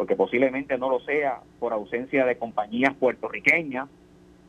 porque 0.00 0.16
posiblemente 0.16 0.78
no 0.78 0.88
lo 0.88 1.00
sea 1.00 1.40
por 1.58 1.74
ausencia 1.74 2.24
de 2.24 2.38
compañías 2.38 2.94
puertorriqueñas, 2.94 3.86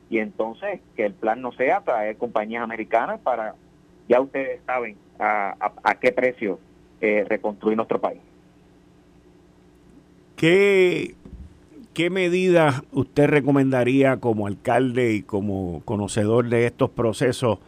y 0.09 0.19
entonces 0.19 0.79
que 0.95 1.05
el 1.05 1.13
plan 1.13 1.41
no 1.41 1.51
sea 1.51 1.81
traer 1.81 2.15
compañías 2.15 2.63
americanas 2.63 3.19
para, 3.19 3.55
ya 4.07 4.21
ustedes 4.21 4.61
saben 4.65 4.95
a, 5.19 5.97
qué 5.99 6.13
precio 6.13 6.57
eh, 7.01 7.25
reconstruir 7.27 7.75
nuestro 7.75 7.99
país. 7.99 8.21
¿Qué, 10.37 11.15
¿Qué 11.93 12.09
medidas 12.09 12.81
usted 12.93 13.27
recomendaría 13.27 14.21
como 14.21 14.47
alcalde 14.47 15.15
y 15.15 15.21
como 15.21 15.81
conocedor 15.83 16.47
de 16.47 16.65
estos 16.65 16.91
procesos 16.91 17.59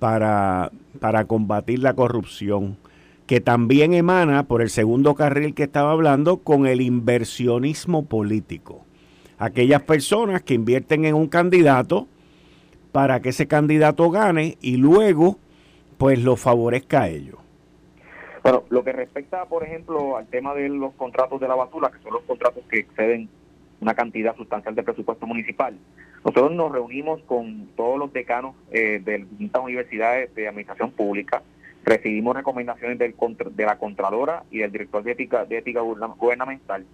para, 0.00 0.72
para 0.98 1.26
combatir 1.26 1.78
la 1.78 1.94
corrupción? 1.94 2.76
Que 3.28 3.42
también 3.42 3.92
emana 3.92 4.44
por 4.44 4.62
el 4.62 4.70
segundo 4.70 5.14
carril 5.14 5.54
que 5.54 5.64
estaba 5.64 5.92
hablando 5.92 6.38
con 6.38 6.66
el 6.66 6.80
inversionismo 6.80 8.06
político. 8.06 8.86
Aquellas 9.38 9.82
personas 9.82 10.42
que 10.42 10.54
invierten 10.54 11.04
en 11.04 11.14
un 11.14 11.28
candidato 11.28 12.08
para 12.90 13.20
que 13.20 13.28
ese 13.28 13.46
candidato 13.46 14.10
gane 14.10 14.56
y 14.62 14.78
luego 14.78 15.36
pues 15.98 16.24
lo 16.24 16.36
favorezca 16.36 17.02
a 17.02 17.08
ellos. 17.08 17.36
Bueno, 18.42 18.64
lo 18.70 18.82
que 18.82 18.92
respecta, 18.92 19.44
por 19.44 19.62
ejemplo, 19.62 20.16
al 20.16 20.26
tema 20.28 20.54
de 20.54 20.70
los 20.70 20.94
contratos 20.94 21.38
de 21.38 21.48
la 21.48 21.54
basura, 21.54 21.90
que 21.90 22.02
son 22.02 22.14
los 22.14 22.22
contratos 22.22 22.64
que 22.70 22.78
exceden 22.78 23.28
una 23.82 23.92
cantidad 23.94 24.34
sustancial 24.36 24.74
de 24.74 24.82
presupuesto 24.82 25.26
municipal, 25.26 25.76
nosotros 26.24 26.52
nos 26.52 26.72
reunimos 26.72 27.20
con 27.24 27.68
todos 27.76 27.98
los 27.98 28.10
decanos 28.10 28.54
eh, 28.70 29.02
de 29.04 29.18
distintas 29.18 29.62
universidades 29.62 30.34
de 30.34 30.48
administración 30.48 30.92
pública, 30.92 31.42
recibimos 31.88 32.36
recomendaciones 32.36 32.98
del, 32.98 33.14
de 33.52 33.64
la 33.64 33.78
Contralora 33.78 34.44
y 34.50 34.58
del 34.58 34.72
Director 34.72 35.02
de 35.02 35.12
Ética, 35.12 35.44
de 35.44 35.58
Ética 35.58 35.80
Gubernamental 35.80 36.84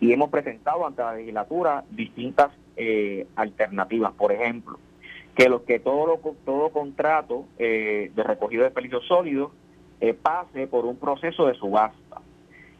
y 0.00 0.12
hemos 0.12 0.30
presentado 0.30 0.86
ante 0.86 1.02
la 1.02 1.14
legislatura 1.14 1.84
distintas 1.90 2.50
eh, 2.76 3.26
alternativas. 3.36 4.12
Por 4.12 4.32
ejemplo, 4.32 4.78
que 5.34 5.48
los 5.48 5.62
que 5.62 5.78
todo 5.78 6.20
todo 6.44 6.70
contrato 6.70 7.46
eh, 7.58 8.10
de 8.14 8.22
recogido 8.22 8.62
de 8.62 8.68
desperdicios 8.68 9.06
sólidos 9.06 9.52
eh, 10.00 10.14
pase 10.14 10.66
por 10.66 10.84
un 10.84 10.96
proceso 10.96 11.46
de 11.46 11.54
subasta. 11.54 12.20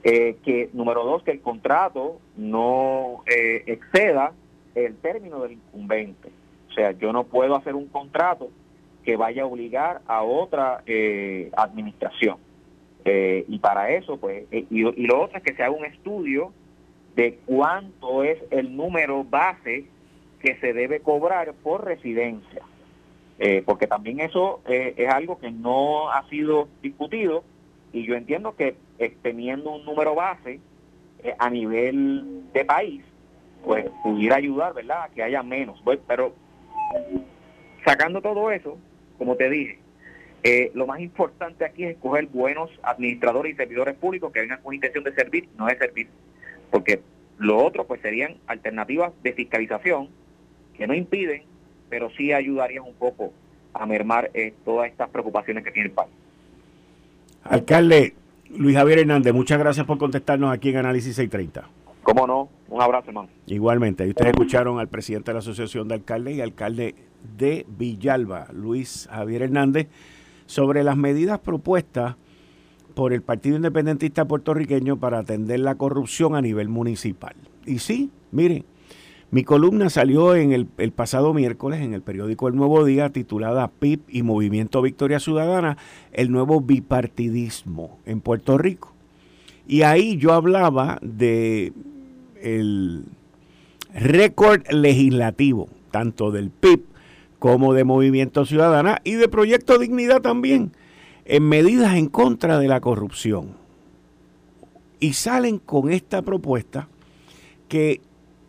que 0.03 0.69
número 0.75 1.05
dos, 1.05 1.23
que 1.23 1.31
el 1.31 1.41
contrato 1.41 2.21
no 2.37 3.23
exceda 3.27 4.33
el 4.75 4.97
término 4.97 5.41
del 5.41 5.53
incumbente. 5.53 6.29
O 6.69 6.73
sea, 6.75 6.91
yo 6.93 7.13
no 7.13 7.25
puedo 7.25 7.57
hacer 7.57 7.75
un 7.75 7.87
contrato 7.87 8.51
que 9.05 9.17
vaya 9.17 9.43
a 9.43 9.47
obligar 9.47 10.01
a 10.07 10.23
otra 10.23 10.83
eh, 10.87 11.51
administración. 11.57 12.39
Eh, 13.05 13.45
y 13.49 13.59
para 13.59 13.91
eso, 13.91 14.17
pues, 14.17 14.45
eh, 14.51 14.65
y, 14.71 14.81
lo 15.07 15.23
otro 15.23 15.37
es 15.37 15.43
que 15.43 15.55
se 15.55 15.63
haga 15.63 15.75
un 15.75 15.85
estudio 15.85 16.53
de 17.15 17.39
cuánto 17.45 18.25
es 18.25 18.39
el 18.51 18.77
número 18.77 19.23
base 19.25 19.85
que 20.41 20.57
se 20.57 20.73
debe 20.73 21.01
cobrar 21.01 21.53
por 21.63 21.85
residencia. 21.85 22.63
porque 23.67 23.89
también 23.89 24.21
eso 24.21 24.61
es 24.67 25.09
algo 25.09 25.39
que 25.39 25.51
no 25.51 26.09
ha 26.09 26.27
sido 26.29 26.69
discutido 26.83 27.43
y 27.93 28.07
yo 28.07 28.15
entiendo 28.15 28.55
que 28.55 28.77
teniendo 29.23 29.73
un 29.73 29.85
número 29.85 30.15
base 30.15 30.61
a 31.39 31.51
nivel 31.51 32.45
de 32.53 32.65
país, 32.65 33.03
pues 33.65 33.87
pudiera 34.05 34.37
ayudar, 34.37 34.73
¿verdad?, 34.73 35.05
a 35.05 35.09
que 35.09 35.23
haya 35.23 35.43
menos. 35.43 35.81
Pues, 35.83 35.99
pero 36.07 36.33
sacando 37.85 38.21
todo 38.23 38.51
eso, 38.51 38.79
como 39.25 39.37
te 39.37 39.49
dije, 39.49 39.79
eh, 40.43 40.71
lo 40.75 40.87
más 40.87 41.01
importante 41.01 41.65
aquí 41.65 41.85
es 41.85 41.93
escoger 41.93 42.27
buenos 42.27 42.71
administradores 42.83 43.55
y 43.55 43.57
servidores 43.57 43.95
públicos 43.97 44.31
que 44.31 44.41
vengan 44.41 44.61
con 44.63 44.75
intención 44.75 45.03
de 45.03 45.15
servir, 45.15 45.49
no 45.57 45.65
de 45.65 45.79
servir. 45.79 46.09
Porque 46.71 47.01
lo 47.39 47.65
otro 47.65 47.87
pues 47.87 48.03
serían 48.03 48.37
alternativas 48.47 49.13
de 49.23 49.33
fiscalización 49.33 50.11
que 50.77 50.87
no 50.87 50.93
impiden, 50.93 51.45
pero 51.89 52.11
sí 52.11 52.35
ayudarían 52.35 52.85
un 52.85 52.93
poco 52.93 53.33
a 53.73 53.87
mermar 53.87 54.31
eh, 54.35 54.53
todas 54.67 54.91
estas 54.91 55.09
preocupaciones 55.09 55.65
que 55.65 55.71
tiene 55.71 55.89
el 55.89 55.95
país. 55.95 56.13
Alcalde 57.45 58.13
Luis 58.51 58.77
Javier 58.77 58.99
Hernández, 58.99 59.33
muchas 59.33 59.59
gracias 59.59 59.87
por 59.87 59.97
contestarnos 59.97 60.53
aquí 60.53 60.69
en 60.69 60.77
Análisis 60.77 61.17
630. 61.17 61.84
Cómo 62.05 62.27
no, 62.27 62.51
un 62.69 62.83
abrazo, 62.83 63.09
hermano. 63.09 63.29
Igualmente, 63.47 64.07
ustedes 64.07 64.33
escucharon 64.33 64.79
al 64.79 64.89
presidente 64.89 65.31
de 65.31 65.35
la 65.35 65.39
Asociación 65.39 65.89
de 65.89 65.95
Alcaldes 65.95 66.37
y 66.37 66.41
alcalde 66.43 66.95
de 67.37 67.67
Villalba, 67.67 68.49
Luis 68.53 69.09
Javier 69.11 69.43
Hernández, 69.43 69.89
sobre 70.45 70.85
las 70.85 70.99
medidas 70.99 71.39
propuestas 71.41 72.17
por 72.95 73.15
el 73.15 73.23
Partido 73.23 73.57
Independentista 73.57 74.27
puertorriqueño 74.27 74.99
para 74.99 75.21
atender 75.21 75.61
la 75.61 75.77
corrupción 75.77 76.37
a 76.37 76.43
nivel 76.43 76.69
municipal. 76.69 77.35
Y 77.65 77.79
sí, 77.79 78.11
miren, 78.31 78.67
mi 79.31 79.43
columna 79.43 79.89
salió 79.89 80.37
en 80.37 80.53
el, 80.53 80.69
el, 80.77 80.93
pasado 80.93 81.33
miércoles 81.33 81.81
en 81.81 81.95
el 81.95 82.03
periódico 82.03 82.49
El 82.49 82.55
Nuevo 82.55 82.85
Día 82.85 83.11
titulada 83.11 83.69
PIB 83.69 84.01
y 84.09 84.23
Movimiento 84.23 84.83
Victoria 84.83 85.19
Ciudadana, 85.21 85.79
el 86.13 86.31
nuevo 86.31 86.61
bipartidismo 86.61 87.99
en 88.05 88.21
Puerto 88.21 88.59
Rico. 88.59 88.93
Y 89.67 89.83
ahí 89.83 90.19
yo 90.19 90.35
hablaba 90.35 90.99
de 91.01 91.73
el 92.45 93.05
récord 93.95 94.63
legislativo, 94.71 95.69
tanto 95.91 96.31
del 96.31 96.51
PIB 96.51 96.85
como 97.39 97.75
de 97.75 97.85
Movimiento 97.85 98.45
Ciudadana 98.47 99.01
y 99.05 99.13
de 99.15 99.29
Proyecto 99.29 99.79
Dignidad 99.79 100.21
también, 100.21 100.73
en 101.25 101.49
medidas 101.49 101.95
en 101.95 102.09
contra 102.09 102.59
de 102.59 102.69
la 102.69 102.81
corrupción. 102.81 103.53
Y 105.01 105.13
salen 105.15 105.59
con 105.59 105.91
esta 105.91 106.23
propuesta 106.23 106.89
que 107.69 108.01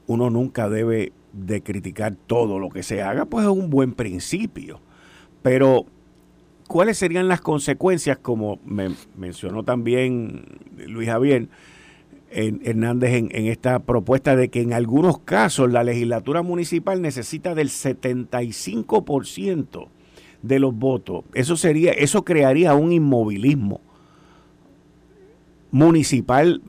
uno 0.07 0.29
nunca 0.29 0.69
debe 0.69 1.11
de 1.33 1.61
criticar 1.61 2.15
todo 2.27 2.59
lo 2.59 2.69
que 2.69 2.83
se 2.83 3.01
haga, 3.01 3.25
pues 3.25 3.45
es 3.45 3.51
un 3.51 3.69
buen 3.69 3.93
principio. 3.93 4.79
Pero, 5.41 5.85
¿cuáles 6.67 6.97
serían 6.97 7.27
las 7.27 7.41
consecuencias, 7.41 8.17
como 8.17 8.59
me 8.65 8.89
mencionó 9.17 9.63
también 9.63 10.45
Luis 10.87 11.09
Javier, 11.09 11.49
Hernández 12.35 13.13
en, 13.13 13.47
esta 13.47 13.79
propuesta 13.79 14.35
de 14.35 14.49
que 14.49 14.61
en 14.61 14.73
algunos 14.73 15.19
casos 15.19 15.71
la 15.71 15.85
legislatura 15.85 16.41
municipal 16.41 17.01
necesita 17.01 17.55
del 17.55 17.69
75% 17.69 19.87
de 20.41 20.59
los 20.59 20.75
votos. 20.75 21.23
Eso 21.33 21.55
sería, 21.55 21.93
eso 21.93 22.25
crearía 22.25 22.75
un 22.75 22.91
inmovilismo 22.91 23.79
municipal 25.71 26.61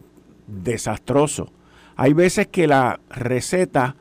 desastroso. 0.46 1.50
Hay 1.96 2.12
veces 2.12 2.46
que 2.46 2.68
la 2.68 3.00
receta 3.10 3.96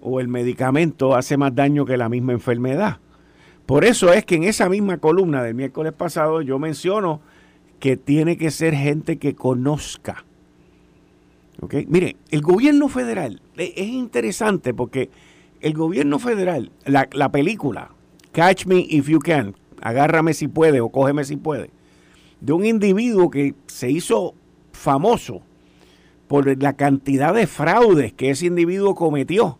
o 0.00 0.18
el 0.18 0.28
medicamento 0.28 1.14
hace 1.14 1.36
más 1.36 1.54
daño 1.54 1.84
que 1.84 1.98
la 1.98 2.08
misma 2.08 2.32
enfermedad. 2.32 3.00
Por 3.66 3.84
eso 3.84 4.14
es 4.14 4.24
que 4.24 4.36
en 4.36 4.44
esa 4.44 4.70
misma 4.70 4.96
columna 4.96 5.42
del 5.42 5.54
miércoles 5.54 5.92
pasado 5.92 6.40
yo 6.40 6.58
menciono 6.58 7.20
que 7.80 7.98
tiene 7.98 8.38
que 8.38 8.50
ser 8.50 8.74
gente 8.74 9.18
que 9.18 9.34
conozca 9.34 10.24
Mire, 11.86 12.16
el 12.30 12.40
gobierno 12.40 12.88
federal 12.88 13.40
e, 13.56 13.72
es 13.76 13.88
interesante 13.88 14.74
porque 14.74 15.10
el 15.60 15.74
gobierno 15.74 16.18
federal, 16.18 16.72
la, 16.86 17.08
la 17.12 17.30
película 17.30 17.92
Catch 18.32 18.66
Me 18.66 18.84
If 18.88 19.08
You 19.08 19.20
Can, 19.20 19.54
agárrame 19.80 20.34
si 20.34 20.48
puede 20.48 20.80
o 20.80 20.88
cógeme 20.90 21.24
si 21.24 21.36
puede, 21.36 21.70
de 22.40 22.52
un 22.52 22.64
individuo 22.64 23.30
que 23.30 23.54
se 23.66 23.90
hizo 23.90 24.34
famoso 24.72 25.42
por 26.26 26.60
la 26.60 26.72
cantidad 26.72 27.34
de 27.34 27.46
fraudes 27.46 28.12
que 28.12 28.30
ese 28.30 28.46
individuo 28.46 28.94
cometió 28.94 29.58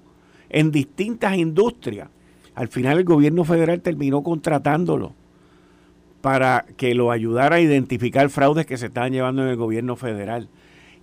en 0.49 0.71
distintas 0.71 1.37
industrias. 1.37 2.09
Al 2.55 2.69
final 2.69 2.99
el 2.99 3.05
gobierno 3.05 3.45
federal 3.45 3.83
terminó 3.83 4.23
contratándolo 4.23 5.15
para 6.23 6.65
que 6.77 6.95
lo 6.95 7.11
ayudara 7.11 7.57
a 7.57 7.61
identificar 7.61 8.31
fraudes 8.31 8.65
que 8.65 8.77
se 8.77 8.87
estaban 8.87 9.13
llevando 9.13 9.43
en 9.43 9.49
el 9.49 9.57
gobierno 9.57 9.97
federal 9.97 10.49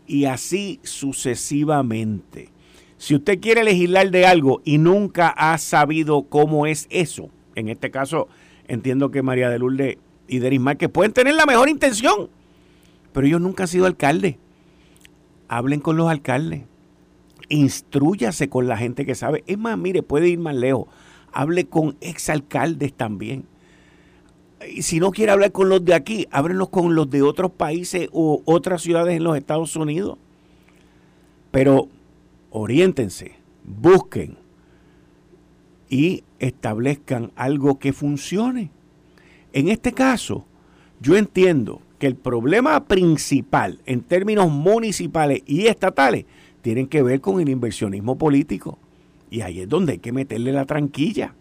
y 0.10 0.26
así 0.26 0.80
sucesivamente. 0.84 2.50
Si 2.98 3.16
usted 3.16 3.40
quiere 3.40 3.64
legislar 3.64 4.10
de 4.10 4.26
algo 4.26 4.62
y 4.66 4.80
nunca 4.80 5.30
ha 5.30 5.58
sabido 5.60 6.24
cómo 6.24 6.66
es 6.66 6.88
eso, 6.90 7.30
en 7.56 7.70
este 7.70 7.92
caso 7.92 8.28
entiendo 8.68 9.12
que 9.12 9.22
María 9.22 9.50
de 9.50 9.60
Lourdes 9.60 9.98
y 10.28 10.40
Deris 10.40 10.60
Márquez 10.60 10.90
pueden 10.90 11.14
tener 11.14 11.36
la 11.36 11.46
mejor 11.46 11.70
intención, 11.70 12.30
pero 13.14 13.28
ellos 13.28 13.40
nunca 13.40 13.64
han 13.64 13.68
sido 13.68 13.86
alcaldes. 13.86 14.38
Hablen 15.48 15.80
con 15.80 15.96
los 15.96 16.10
alcaldes, 16.10 16.64
instruyase 17.48 18.50
con 18.50 18.68
la 18.68 18.78
gente 18.78 19.06
que 19.06 19.14
sabe. 19.14 19.44
Es 19.46 19.60
más, 19.60 19.78
mire, 19.78 20.02
puede 20.02 20.28
ir 20.28 20.40
más 20.40 20.56
lejos. 20.56 20.88
Hable 21.32 21.68
con 21.68 21.98
exalcaldes 22.02 22.94
también 22.94 23.46
si 24.82 25.00
no 25.00 25.12
quiere 25.12 25.32
hablar 25.32 25.52
con 25.52 25.70
los 25.70 25.84
de 25.84 25.94
aquí, 25.94 26.28
ábrenos 26.32 26.70
con 26.70 26.96
los 26.96 27.10
de 27.10 27.22
otros 27.22 27.52
países 27.52 28.10
o 28.12 28.42
otras 28.46 28.82
ciudades 28.82 29.16
en 29.16 29.24
los 29.24 29.38
Estados 29.38 29.76
Unidos. 29.76 30.18
Pero 31.52 31.88
oriéntense, 32.52 33.34
busquen 33.64 34.38
y 35.90 36.24
establezcan 36.40 37.32
algo 37.36 37.80
que 37.80 37.94
funcione. 37.94 38.72
En 39.54 39.70
este 39.70 39.94
caso, 39.94 40.46
yo 41.00 41.18
entiendo 41.18 41.82
que 41.98 42.08
el 42.08 42.16
problema 42.16 42.86
principal 42.86 43.80
en 43.86 44.02
términos 44.02 44.50
municipales 44.52 45.42
y 45.46 45.68
estatales 45.68 46.26
tienen 46.62 46.88
que 46.88 47.02
ver 47.02 47.22
con 47.22 47.40
el 47.40 47.50
inversionismo 47.50 48.18
político. 48.18 48.78
Y 49.32 49.42
ahí 49.42 49.62
es 49.62 49.70
donde 49.70 49.94
hay 49.94 50.00
que 50.00 50.12
meterle 50.12 50.52
la 50.52 50.66
tranquilla. 50.66 51.34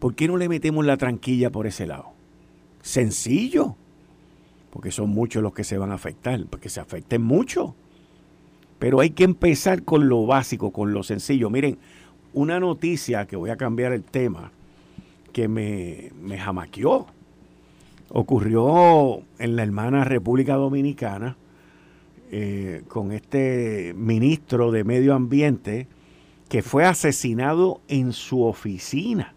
¿Por 0.00 0.14
qué 0.14 0.26
no 0.26 0.36
le 0.36 0.48
metemos 0.48 0.84
la 0.84 0.96
tranquilla 0.96 1.50
por 1.50 1.66
ese 1.66 1.86
lado? 1.86 2.06
Sencillo. 2.82 3.76
Porque 4.70 4.90
son 4.90 5.10
muchos 5.10 5.42
los 5.42 5.52
que 5.52 5.62
se 5.62 5.78
van 5.78 5.92
a 5.92 5.94
afectar, 5.94 6.44
porque 6.46 6.68
se 6.70 6.80
afecten 6.80 7.22
mucho. 7.22 7.74
Pero 8.78 9.00
hay 9.00 9.10
que 9.10 9.24
empezar 9.24 9.82
con 9.84 10.08
lo 10.08 10.26
básico, 10.26 10.72
con 10.72 10.94
lo 10.94 11.02
sencillo. 11.02 11.50
Miren, 11.50 11.78
una 12.32 12.58
noticia 12.58 13.26
que 13.26 13.36
voy 13.36 13.50
a 13.50 13.56
cambiar 13.56 13.92
el 13.92 14.02
tema, 14.02 14.52
que 15.32 15.48
me, 15.48 16.10
me 16.20 16.38
jamaqueó. 16.38 17.06
Ocurrió 18.08 19.22
en 19.38 19.54
la 19.54 19.62
hermana 19.62 20.04
República 20.04 20.54
Dominicana 20.54 21.36
eh, 22.32 22.84
con 22.88 23.12
este 23.12 23.92
ministro 23.96 24.70
de 24.70 24.84
Medio 24.84 25.14
Ambiente 25.14 25.88
que 26.48 26.62
fue 26.62 26.84
asesinado 26.84 27.80
en 27.88 28.12
su 28.12 28.44
oficina. 28.44 29.34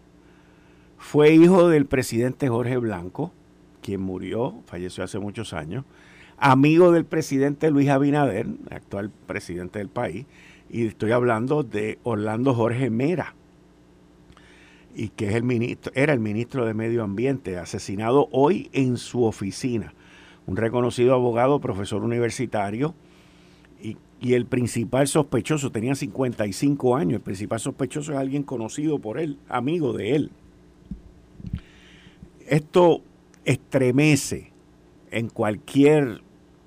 Fue 1.04 1.32
hijo 1.32 1.68
del 1.68 1.84
presidente 1.84 2.48
Jorge 2.48 2.78
Blanco, 2.78 3.30
quien 3.82 4.00
murió, 4.00 4.62
falleció 4.66 5.04
hace 5.04 5.20
muchos 5.20 5.52
años, 5.52 5.84
amigo 6.38 6.90
del 6.90 7.04
presidente 7.04 7.70
Luis 7.70 7.90
Abinader, 7.90 8.48
actual 8.70 9.12
presidente 9.26 9.78
del 9.78 9.90
país, 9.90 10.24
y 10.70 10.86
estoy 10.86 11.12
hablando 11.12 11.62
de 11.62 11.98
Orlando 12.02 12.54
Jorge 12.54 12.88
Mera, 12.90 13.34
y 14.96 15.10
que 15.10 15.28
es 15.28 15.34
el 15.34 15.44
ministro, 15.44 15.92
era 15.94 16.14
el 16.14 16.20
ministro 16.20 16.64
de 16.64 16.74
Medio 16.74 17.04
Ambiente, 17.04 17.58
asesinado 17.58 18.28
hoy 18.32 18.70
en 18.72 18.96
su 18.96 19.24
oficina. 19.24 19.92
Un 20.46 20.56
reconocido 20.56 21.14
abogado, 21.14 21.60
profesor 21.60 22.02
universitario, 22.02 22.94
y, 23.80 23.98
el 24.32 24.46
principal 24.46 25.06
sospechoso 25.06 25.70
tenía 25.70 25.94
55 25.94 26.96
años. 26.96 27.16
El 27.16 27.20
principal 27.20 27.60
sospechoso 27.60 28.12
es 28.12 28.18
alguien 28.18 28.42
conocido 28.42 28.98
por 28.98 29.18
él, 29.18 29.38
amigo 29.50 29.92
de 29.92 30.16
él. 30.16 30.30
Esto 32.46 33.02
estremece 33.44 34.52
en 35.10 35.28
cualquier 35.28 36.22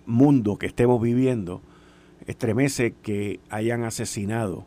mundo 0.06 0.58
que 0.58 0.66
estemos 0.66 1.02
viviendo, 1.02 1.62
estremece 2.26 2.94
que 3.04 3.40
hayan 3.50 3.84
asesinado 3.84 4.66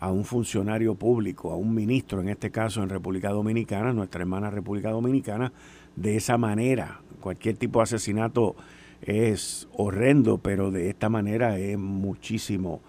a 0.00 0.10
un 0.10 0.24
funcionario 0.24 0.96
público, 0.96 1.52
a 1.52 1.56
un 1.56 1.74
ministro, 1.74 2.20
en 2.20 2.28
este 2.28 2.50
caso 2.50 2.82
en 2.82 2.88
República 2.88 3.30
Dominicana, 3.30 3.92
nuestra 3.92 4.22
hermana 4.22 4.50
República 4.50 4.90
Dominicana, 4.90 5.52
de 5.96 6.16
esa 6.16 6.36
manera. 6.36 7.00
Cualquier 7.20 7.56
tipo 7.56 7.78
de 7.78 7.84
asesinato 7.84 8.56
es 9.02 9.68
horrendo, 9.72 10.38
pero 10.38 10.70
de 10.70 10.90
esta 10.90 11.08
manera 11.08 11.58
es 11.58 11.78
muchísimo. 11.78 12.80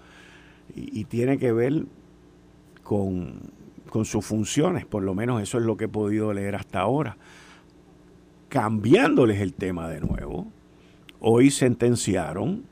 Y, 0.76 1.06
tiene 1.06 1.38
que 1.38 1.54
ver 1.54 1.86
con, 2.84 3.40
con 3.90 4.04
sus 4.04 4.26
funciones, 4.26 4.86
por 4.86 5.04
lo 5.04 5.14
menos 5.14 5.42
eso 5.42 5.58
es 5.58 5.64
lo 5.64 5.78
que 5.78 5.86
he 5.86 5.90
podido 5.90 6.34
leer 6.34 6.56
hasta 6.56 6.80
ahora. 6.80 7.18
Cambiándoles 8.50 9.42
el 9.42 9.54
tema 9.54 9.90
de 9.90 10.00
nuevo, 10.00 10.48
hoy 11.20 11.52
sentenciaron 11.52 12.64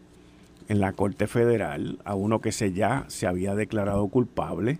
en 0.70 0.80
la 0.80 0.94
Corte 0.94 1.27
Federal 1.27 2.00
a 2.06 2.15
uno 2.15 2.42
que 2.42 2.51
se 2.51 2.74
ya 2.74 3.06
se 3.08 3.27
había 3.27 3.56
declarado 3.56 4.08
culpable, 4.08 4.80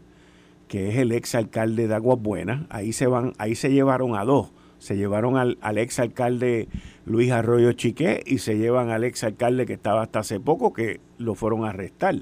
que 0.68 0.90
es 0.90 0.98
el 0.98 1.12
ex 1.12 1.36
alcalde 1.36 1.88
de 1.88 1.96
Aguas 1.96 2.22
Buenas. 2.22 2.66
Ahí 2.70 2.94
se 2.94 3.08
van, 3.08 3.34
ahí 3.38 3.56
se 3.56 3.72
llevaron 3.72 4.16
a 4.16 4.24
dos. 4.24 4.52
Se 4.80 4.98
llevaron 4.98 5.38
al, 5.38 5.58
al 5.62 5.78
ex 5.78 6.00
alcalde 6.00 6.68
Luis 7.06 7.32
Arroyo 7.32 7.72
Chiqué 7.74 8.22
y 8.26 8.40
se 8.40 8.58
llevan 8.58 8.90
al 8.90 9.04
ex 9.04 9.24
alcalde 9.24 9.66
que 9.66 9.74
estaba 9.74 10.02
hasta 10.04 10.20
hace 10.20 10.40
poco, 10.40 10.74
que 10.74 11.00
lo 11.18 11.36
fueron 11.36 11.66
a 11.66 11.70
arrestar. 11.70 12.16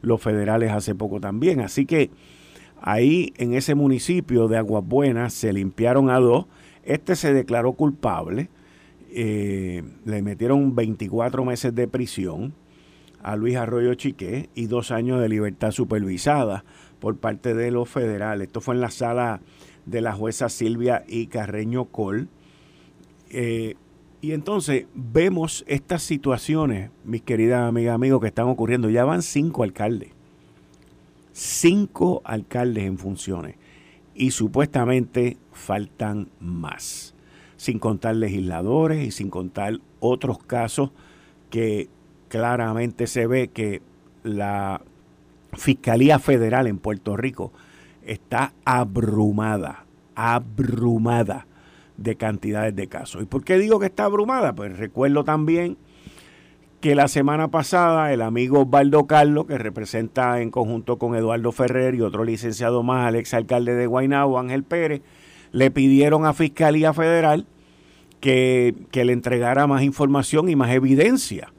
Los 0.00 0.20
federales 0.20 0.70
hace 0.70 0.94
poco 0.94 1.20
también. 1.20 1.60
Así 1.60 1.86
que 1.86 2.10
ahí 2.80 3.32
en 3.36 3.54
ese 3.54 3.74
municipio 3.74 4.48
de 4.48 4.58
Aguas 4.58 4.84
Buenas 4.86 5.34
se 5.34 5.52
limpiaron 5.52 6.10
a 6.10 6.18
dos. 6.18 6.46
Este 6.84 7.16
se 7.16 7.32
declaró 7.32 7.72
culpable. 7.72 8.48
Eh, 9.10 9.82
le 10.04 10.22
metieron 10.22 10.74
24 10.74 11.44
meses 11.44 11.74
de 11.74 11.86
prisión 11.86 12.54
a 13.22 13.36
Luis 13.36 13.56
Arroyo 13.56 13.94
Chiqué 13.94 14.50
y 14.54 14.66
dos 14.66 14.90
años 14.90 15.20
de 15.20 15.28
libertad 15.28 15.70
supervisada 15.70 16.64
por 17.00 17.16
parte 17.16 17.54
de 17.54 17.70
los 17.70 17.88
federales. 17.88 18.48
Esto 18.48 18.60
fue 18.60 18.74
en 18.74 18.80
la 18.80 18.90
sala 18.90 19.40
de 19.86 20.00
la 20.00 20.12
jueza 20.12 20.48
Silvia 20.48 21.04
y 21.06 21.26
Carreño 21.26 21.86
Col. 21.86 22.28
Eh, 23.30 23.76
y 24.20 24.32
entonces 24.32 24.86
vemos 24.94 25.64
estas 25.66 26.02
situaciones, 26.02 26.90
mis 27.04 27.22
queridas 27.22 27.68
amigas, 27.68 27.94
amigos, 27.94 28.20
que 28.20 28.28
están 28.28 28.48
ocurriendo. 28.48 28.88
Ya 28.88 29.04
van 29.04 29.22
cinco 29.22 29.62
alcaldes. 29.62 30.10
Cinco 31.32 32.22
alcaldes 32.24 32.84
en 32.84 32.98
funciones. 32.98 33.56
Y 34.14 34.30
supuestamente 34.30 35.36
faltan 35.52 36.28
más. 36.40 37.14
Sin 37.56 37.78
contar 37.78 38.16
legisladores 38.16 39.06
y 39.06 39.10
sin 39.10 39.30
contar 39.30 39.80
otros 40.00 40.38
casos 40.38 40.90
que 41.50 41.88
claramente 42.28 43.06
se 43.06 43.26
ve 43.26 43.48
que 43.48 43.80
la 44.22 44.82
Fiscalía 45.52 46.18
Federal 46.18 46.66
en 46.66 46.78
Puerto 46.78 47.16
Rico 47.16 47.52
está 48.04 48.52
abrumada, 48.64 49.84
abrumada 50.14 51.46
de 51.96 52.16
cantidades 52.16 52.74
de 52.74 52.88
casos. 52.88 53.22
¿Y 53.22 53.26
por 53.26 53.44
qué 53.44 53.58
digo 53.58 53.78
que 53.78 53.86
está 53.86 54.04
abrumada? 54.04 54.54
Pues 54.54 54.76
recuerdo 54.78 55.24
también 55.24 55.76
que 56.84 56.94
la 56.94 57.08
semana 57.08 57.48
pasada 57.48 58.12
el 58.12 58.20
amigo 58.20 58.60
Osvaldo 58.60 59.06
Carlos, 59.06 59.46
que 59.46 59.56
representa 59.56 60.42
en 60.42 60.50
conjunto 60.50 60.98
con 60.98 61.16
Eduardo 61.16 61.50
Ferrer 61.50 61.94
y 61.94 62.02
otro 62.02 62.24
licenciado 62.24 62.82
más 62.82 63.06
al 63.06 63.16
exalcalde 63.16 63.74
de 63.74 63.86
Guaynabo, 63.86 64.38
Ángel 64.38 64.64
Pérez, 64.64 65.00
le 65.50 65.70
pidieron 65.70 66.26
a 66.26 66.34
Fiscalía 66.34 66.92
Federal 66.92 67.46
que, 68.20 68.74
que 68.90 69.06
le 69.06 69.14
entregara 69.14 69.66
más 69.66 69.82
información 69.82 70.50
y 70.50 70.56
más 70.56 70.72
evidencia. 70.72 71.54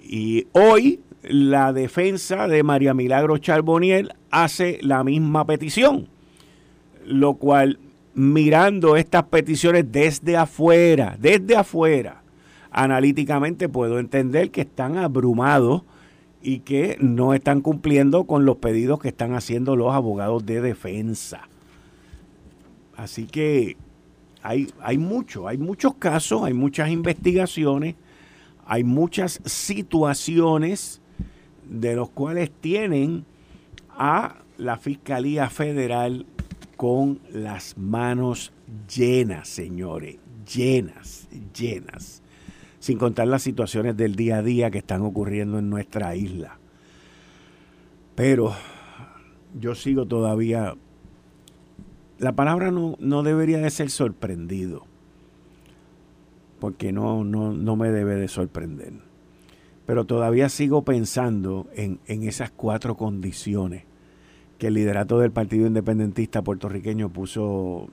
Y 0.00 0.46
hoy 0.52 1.00
la 1.24 1.72
defensa 1.72 2.46
de 2.46 2.62
María 2.62 2.94
Milagro 2.94 3.38
Charboniel 3.38 4.12
hace 4.30 4.78
la 4.80 5.02
misma 5.02 5.44
petición, 5.44 6.06
lo 7.04 7.34
cual 7.34 7.80
mirando 8.14 8.94
estas 8.94 9.24
peticiones 9.24 9.90
desde 9.90 10.36
afuera, 10.36 11.16
desde 11.18 11.56
afuera, 11.56 12.21
analíticamente 12.72 13.68
puedo 13.68 13.98
entender 13.98 14.50
que 14.50 14.62
están 14.62 14.96
abrumados 14.96 15.82
y 16.42 16.60
que 16.60 16.96
no 17.00 17.34
están 17.34 17.60
cumpliendo 17.60 18.24
con 18.24 18.44
los 18.44 18.56
pedidos 18.56 19.00
que 19.00 19.08
están 19.08 19.34
haciendo 19.34 19.76
los 19.76 19.94
abogados 19.94 20.44
de 20.44 20.60
defensa. 20.60 21.48
Así 22.96 23.26
que 23.26 23.76
hay, 24.42 24.68
hay 24.80 24.98
hay 25.46 25.58
muchos 25.58 25.94
casos, 25.94 26.42
hay 26.42 26.52
muchas 26.52 26.90
investigaciones 26.90 27.94
hay 28.66 28.84
muchas 28.84 29.40
situaciones 29.44 31.00
de 31.68 31.94
los 31.96 32.10
cuales 32.10 32.50
tienen 32.50 33.24
a 33.90 34.36
la 34.56 34.78
Fiscalía 34.78 35.50
Federal 35.50 36.26
con 36.76 37.20
las 37.32 37.76
manos 37.76 38.52
llenas, 38.94 39.48
señores, 39.48 40.16
llenas, 40.50 41.28
llenas, 41.56 42.21
sin 42.82 42.98
contar 42.98 43.28
las 43.28 43.42
situaciones 43.42 43.96
del 43.96 44.16
día 44.16 44.38
a 44.38 44.42
día 44.42 44.72
que 44.72 44.78
están 44.78 45.02
ocurriendo 45.02 45.60
en 45.60 45.70
nuestra 45.70 46.16
isla. 46.16 46.58
Pero 48.16 48.52
yo 49.56 49.76
sigo 49.76 50.06
todavía, 50.06 50.74
la 52.18 52.32
palabra 52.32 52.72
no, 52.72 52.96
no 52.98 53.22
debería 53.22 53.58
de 53.58 53.70
ser 53.70 53.88
sorprendido 53.88 54.84
porque 56.58 56.90
no, 56.90 57.22
no, 57.22 57.76
me 57.76 57.92
debe 57.92 58.16
de 58.16 58.26
sorprender. 58.26 58.94
Pero 59.86 60.04
todavía 60.04 60.48
sigo 60.48 60.82
pensando 60.82 61.68
en, 61.76 62.00
en 62.08 62.24
esas 62.24 62.50
cuatro 62.50 62.96
condiciones 62.96 63.84
que 64.58 64.66
el 64.66 64.74
liderato 64.74 65.20
del 65.20 65.30
Partido 65.30 65.68
Independentista 65.68 66.42
puertorriqueño 66.42 67.10
puso 67.10 67.90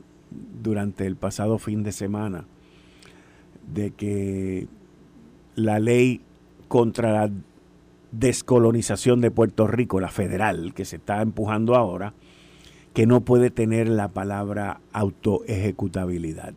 durante 0.64 1.06
el 1.06 1.16
pasado 1.16 1.60
fin 1.60 1.84
de 1.84 1.92
semana, 1.92 2.46
de 3.72 3.92
que 3.92 4.68
la 5.60 5.80
ley 5.80 6.22
contra 6.68 7.12
la 7.12 7.32
descolonización 8.12 9.22
de 9.22 9.32
Puerto 9.32 9.68
Rico, 9.68 10.00
la 10.00 10.10
federal, 10.10 10.74
que 10.74 10.86
se 10.86 10.98
está 10.98 11.22
empujando 11.22 11.76
ahora, 11.76 12.14
que 12.94 13.06
no 13.06 13.22
puede 13.22 13.52
tener 13.52 13.88
la 13.88 14.10
palabra 14.10 14.82
autoejecutabilidad. 14.94 16.54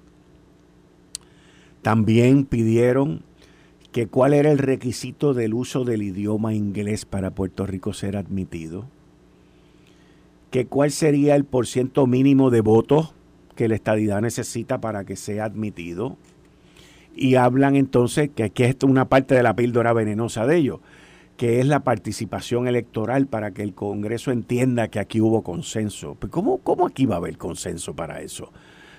También 1.82 2.44
pidieron 2.44 3.22
que 3.90 4.06
cuál 4.06 4.32
era 4.32 4.50
el 4.50 4.58
requisito 4.58 5.34
del 5.34 5.52
uso 5.52 5.84
del 5.84 6.02
idioma 6.02 6.54
inglés 6.54 7.04
para 7.04 7.32
Puerto 7.32 7.66
Rico 7.66 7.92
ser 7.92 8.16
admitido, 8.16 8.86
que 10.50 10.66
cuál 10.66 10.90
sería 10.90 11.34
el 11.34 11.44
porciento 11.44 12.06
mínimo 12.06 12.50
de 12.50 12.60
votos 12.62 13.14
que 13.54 13.68
la 13.68 13.74
estadidad 13.74 14.22
necesita 14.22 14.80
para 14.80 15.04
que 15.04 15.16
sea 15.16 15.44
admitido 15.44 16.16
y 17.14 17.34
hablan 17.36 17.76
entonces 17.76 18.30
que, 18.34 18.50
que 18.50 18.66
es 18.66 18.76
una 18.82 19.08
parte 19.08 19.34
de 19.34 19.42
la 19.42 19.54
píldora 19.54 19.92
venenosa 19.92 20.46
de 20.46 20.56
ellos, 20.56 20.80
que 21.36 21.60
es 21.60 21.66
la 21.66 21.80
participación 21.80 22.68
electoral 22.68 23.26
para 23.26 23.52
que 23.52 23.62
el 23.62 23.74
Congreso 23.74 24.30
entienda 24.30 24.88
que 24.88 25.00
aquí 25.00 25.20
hubo 25.20 25.42
consenso. 25.42 26.14
Pues, 26.14 26.30
¿Cómo, 26.30 26.58
¿Cómo 26.58 26.86
aquí 26.86 27.06
va 27.06 27.16
a 27.16 27.18
haber 27.18 27.38
consenso 27.38 27.94
para 27.94 28.20
eso? 28.20 28.52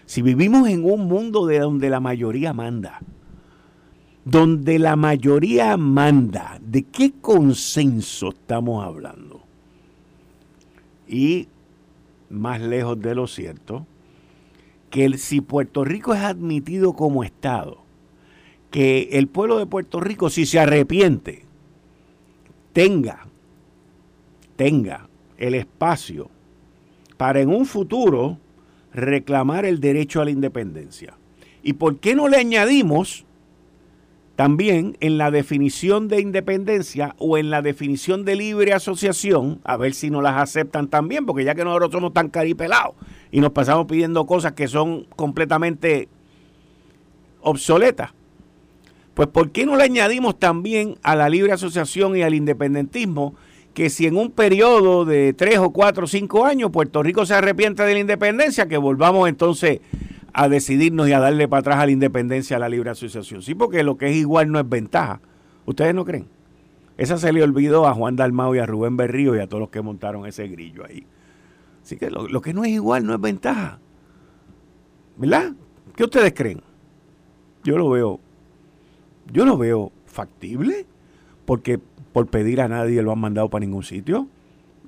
Si 0.06 0.22
vivimos 0.22 0.68
en 0.68 0.84
un 0.84 1.08
mundo 1.08 1.46
de 1.46 1.60
donde 1.60 1.90
la 1.90 2.00
mayoría 2.00 2.54
manda, 2.54 3.00
donde 4.26 4.80
la 4.80 4.96
mayoría 4.96 5.78
manda, 5.78 6.60
¿de 6.62 6.84
qué 6.84 7.14
consenso 7.22 8.30
estamos 8.30 8.84
hablando? 8.84 9.42
Y 11.08 11.48
más 12.30 12.62
lejos 12.62 13.00
de 13.00 13.16
lo 13.16 13.28
cierto, 13.28 13.86
que 14.90 15.18
si 15.18 15.42
Puerto 15.42 15.84
Rico 15.84 16.14
es 16.14 16.22
admitido 16.22 16.94
como 16.94 17.24
Estado, 17.24 17.83
que 18.74 19.10
el 19.12 19.28
pueblo 19.28 19.60
de 19.60 19.68
Puerto 19.68 20.00
Rico, 20.00 20.32
si 20.32 20.48
se 20.48 20.60
arrepiente, 20.60 21.44
tenga, 22.74 23.28
tenga 24.56 25.08
el 25.38 25.54
espacio 25.54 26.32
para 27.16 27.40
en 27.40 27.50
un 27.50 27.68
futuro 27.68 28.40
reclamar 28.92 29.66
el 29.66 29.80
derecho 29.80 30.22
a 30.22 30.26
la 30.26 30.32
independencia. 30.32 31.14
¿Y 31.62 31.74
por 31.74 32.00
qué 32.00 32.16
no 32.16 32.28
le 32.28 32.38
añadimos 32.38 33.26
también 34.36 34.98
en 35.02 35.20
la 35.20 35.30
definición 35.30 36.08
de 36.08 36.22
independencia 36.22 37.14
o 37.20 37.38
en 37.38 37.52
la 37.52 37.62
definición 37.62 38.26
de 38.26 38.36
libre 38.36 38.74
asociación, 38.74 39.62
a 39.66 39.78
ver 39.78 39.94
si 39.94 40.10
nos 40.10 40.24
las 40.24 40.38
aceptan 40.38 40.88
también, 40.88 41.28
porque 41.28 41.44
ya 41.44 41.54
que 41.54 41.64
nosotros 41.64 41.92
somos 41.92 42.12
tan 42.12 42.30
caripelados 42.30 42.96
y 43.32 43.40
nos 43.40 43.52
pasamos 43.52 43.86
pidiendo 43.86 44.26
cosas 44.26 44.54
que 44.54 44.68
son 44.68 45.06
completamente 45.16 46.08
obsoletas, 47.42 48.14
pues 49.14 49.28
¿por 49.30 49.52
qué 49.52 49.66
no 49.66 49.76
le 49.76 49.84
añadimos 49.84 50.40
también 50.40 50.98
a 51.04 51.16
la 51.16 51.30
libre 51.30 51.52
asociación 51.52 52.16
y 52.18 52.24
al 52.24 52.34
independentismo 52.34 53.36
que 53.74 53.90
si 53.90 54.06
en 54.06 54.18
un 54.18 54.32
periodo 54.32 55.06
de 55.06 55.34
tres 55.34 55.58
o 55.58 55.72
cuatro 55.72 56.06
o 56.06 56.08
cinco 56.08 56.46
años 56.46 56.72
Puerto 56.72 57.02
Rico 57.04 57.26
se 57.26 57.34
arrepiente 57.34 57.84
de 57.84 57.94
la 57.94 58.00
independencia, 58.00 58.68
que 58.68 58.78
volvamos 58.78 59.28
entonces 59.28 59.82
a 60.34 60.50
decidirnos 60.50 61.08
y 61.10 61.14
a 61.14 61.20
darle 61.20 61.48
para 61.48 61.62
atrás 61.62 61.80
a 61.80 61.86
la 61.86 61.92
independencia 61.92 62.58
a 62.58 62.60
la 62.60 62.70
libre 62.70 62.90
asociación. 62.90 63.42
Sí, 63.42 63.56
porque 63.56 63.84
lo 63.84 63.98
que 63.98 64.10
es 64.10 64.16
igual 64.16 64.52
no 64.52 64.60
es 64.60 64.68
ventaja. 64.68 65.22
¿Ustedes 65.66 65.94
no 65.94 66.06
creen? 66.06 66.28
Esa 66.98 67.18
se 67.18 67.32
le 67.34 67.44
olvidó 67.44 67.88
a 67.88 67.94
Juan 67.94 68.16
Dalmao 68.16 68.56
y 68.56 68.60
a 68.60 68.66
Rubén 68.66 68.98
Berrío 68.98 69.36
y 69.36 69.40
a 69.40 69.48
todos 69.48 69.62
los 69.62 69.70
que 69.70 69.82
montaron 69.82 70.26
ese 70.26 70.48
grillo 70.48 70.86
ahí. 70.86 71.06
Así 71.84 71.98
que 71.98 72.10
lo, 72.10 72.28
lo 72.28 72.42
que 72.42 72.54
no 72.54 72.64
es 72.64 72.72
igual 72.72 73.06
no 73.06 73.14
es 73.14 73.22
ventaja. 73.22 73.80
¿Verdad? 75.18 75.54
¿Qué 75.96 76.04
ustedes 76.04 76.34
creen? 76.34 76.62
Yo 77.64 77.78
lo 77.78 77.90
veo, 77.90 78.20
yo 79.32 79.46
lo 79.46 79.58
veo 79.58 79.92
factible, 80.06 80.86
porque 81.46 81.80
por 82.12 82.28
pedir 82.28 82.62
a 82.62 82.68
nadie 82.68 83.02
lo 83.02 83.12
han 83.12 83.20
mandado 83.20 83.50
para 83.50 83.66
ningún 83.66 83.84
sitio. 83.84 84.28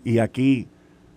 Y 0.04 0.20
aquí 0.20 0.68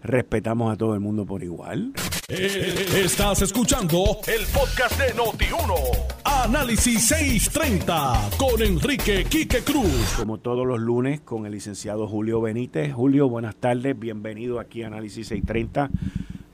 respetamos 0.02 0.72
a 0.72 0.76
todo 0.76 0.94
el 0.94 1.00
mundo 1.00 1.26
por 1.26 1.42
igual. 1.42 1.92
Eh, 2.28 2.86
estás 3.04 3.42
escuchando 3.42 4.18
el 4.26 4.46
podcast 4.46 5.00
de 5.00 5.14
Noti1. 5.14 5.74
Análisis 6.24 7.08
630 7.08 8.30
con 8.38 8.62
Enrique 8.62 9.24
Quique 9.24 9.60
Cruz. 9.62 10.14
Como 10.16 10.38
todos 10.38 10.66
los 10.66 10.78
lunes 10.78 11.20
con 11.20 11.46
el 11.46 11.52
licenciado 11.52 12.06
Julio 12.06 12.40
Benítez. 12.40 12.92
Julio, 12.92 13.28
buenas 13.28 13.56
tardes. 13.56 13.98
Bienvenido 13.98 14.60
aquí 14.60 14.82
a 14.82 14.88
Análisis 14.88 15.28
630. 15.28 15.90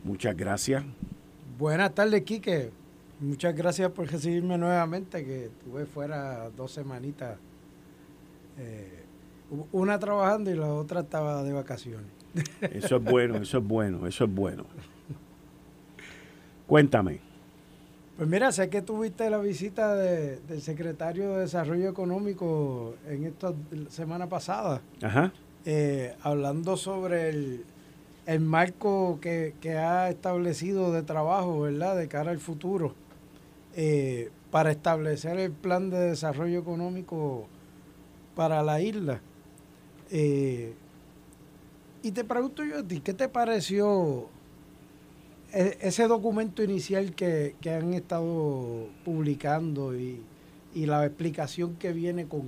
Muchas 0.04 0.36
gracias. 0.36 0.84
Buenas 1.58 1.94
tardes, 1.94 2.22
Quique. 2.22 2.70
Muchas 3.24 3.54
gracias 3.54 3.90
por 3.90 4.10
recibirme 4.10 4.58
nuevamente, 4.58 5.24
que 5.24 5.46
estuve 5.46 5.86
fuera 5.86 6.50
dos 6.50 6.72
semanitas. 6.72 7.38
Eh, 8.58 9.02
una 9.72 9.98
trabajando 9.98 10.50
y 10.50 10.54
la 10.54 10.72
otra 10.72 11.00
estaba 11.00 11.42
de 11.42 11.52
vacaciones. 11.54 12.06
Eso 12.60 12.96
es 12.96 13.04
bueno, 13.04 13.36
eso 13.36 13.58
es 13.58 13.64
bueno, 13.64 14.06
eso 14.06 14.24
es 14.24 14.34
bueno. 14.34 14.66
Cuéntame. 16.66 17.20
Pues 18.16 18.28
mira, 18.28 18.52
sé 18.52 18.68
que 18.68 18.82
tuviste 18.82 19.30
la 19.30 19.38
visita 19.38 19.94
del 19.94 20.60
secretario 20.60 21.32
de 21.32 21.40
Desarrollo 21.40 21.88
Económico 21.88 22.96
en 23.08 23.24
esta 23.24 23.52
semana 23.88 24.28
pasada, 24.28 24.82
Ajá. 25.02 25.32
eh, 25.64 26.14
hablando 26.22 26.76
sobre 26.76 27.28
el, 27.30 27.64
el 28.26 28.40
marco 28.40 29.18
que, 29.20 29.54
que, 29.60 29.78
ha 29.78 30.10
establecido 30.10 30.92
de 30.92 31.02
trabajo, 31.02 31.62
¿verdad?, 31.62 31.96
de 31.96 32.06
cara 32.08 32.30
al 32.30 32.38
futuro, 32.38 32.94
eh, 33.76 34.30
para 34.50 34.70
establecer 34.70 35.38
el 35.38 35.52
plan 35.52 35.90
de 35.90 35.98
desarrollo 35.98 36.58
económico 36.60 37.48
para 38.34 38.62
la 38.62 38.80
isla. 38.80 39.20
Eh, 40.10 40.74
y 42.02 42.12
te 42.12 42.24
pregunto 42.24 42.64
yo 42.64 42.78
a 42.78 42.82
ti, 42.82 43.00
¿qué 43.00 43.14
te 43.14 43.28
pareció 43.28 44.28
ese 45.52 46.08
documento 46.08 46.62
inicial 46.62 47.14
que, 47.14 47.54
que 47.60 47.70
han 47.70 47.94
estado 47.94 48.88
publicando 49.04 49.96
y, 49.96 50.20
y, 50.74 50.86
la 50.86 51.06
explicación 51.06 51.76
que 51.76 51.92
viene 51.92 52.26
con, 52.26 52.42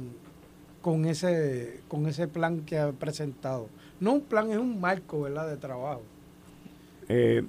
con, 0.83 1.07
ese, 1.07 1.81
con 1.89 2.07
ese 2.07 2.29
plan 2.29 2.63
que 2.63 2.79
ha 2.79 2.93
presentado? 2.93 3.69
No 4.01 4.15
un 4.15 4.21
plan, 4.23 4.51
es 4.51 4.59
un 4.59 4.81
marco 4.81 5.23
¿verdad? 5.23 5.49
de 5.49 5.57
trabajo. 5.57 6.03
Eh, 7.09 7.45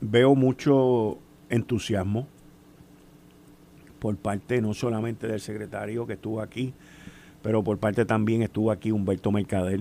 veo 0.00 0.34
mucho 0.34 1.18
entusiasmo 1.50 2.26
por 3.98 4.16
parte 4.16 4.60
no 4.60 4.74
solamente 4.74 5.26
del 5.26 5.40
secretario 5.40 6.06
que 6.06 6.14
estuvo 6.14 6.40
aquí, 6.40 6.74
pero 7.42 7.62
por 7.62 7.78
parte 7.78 8.04
también 8.04 8.42
estuvo 8.42 8.70
aquí 8.70 8.90
Humberto 8.90 9.32
Mercader. 9.32 9.80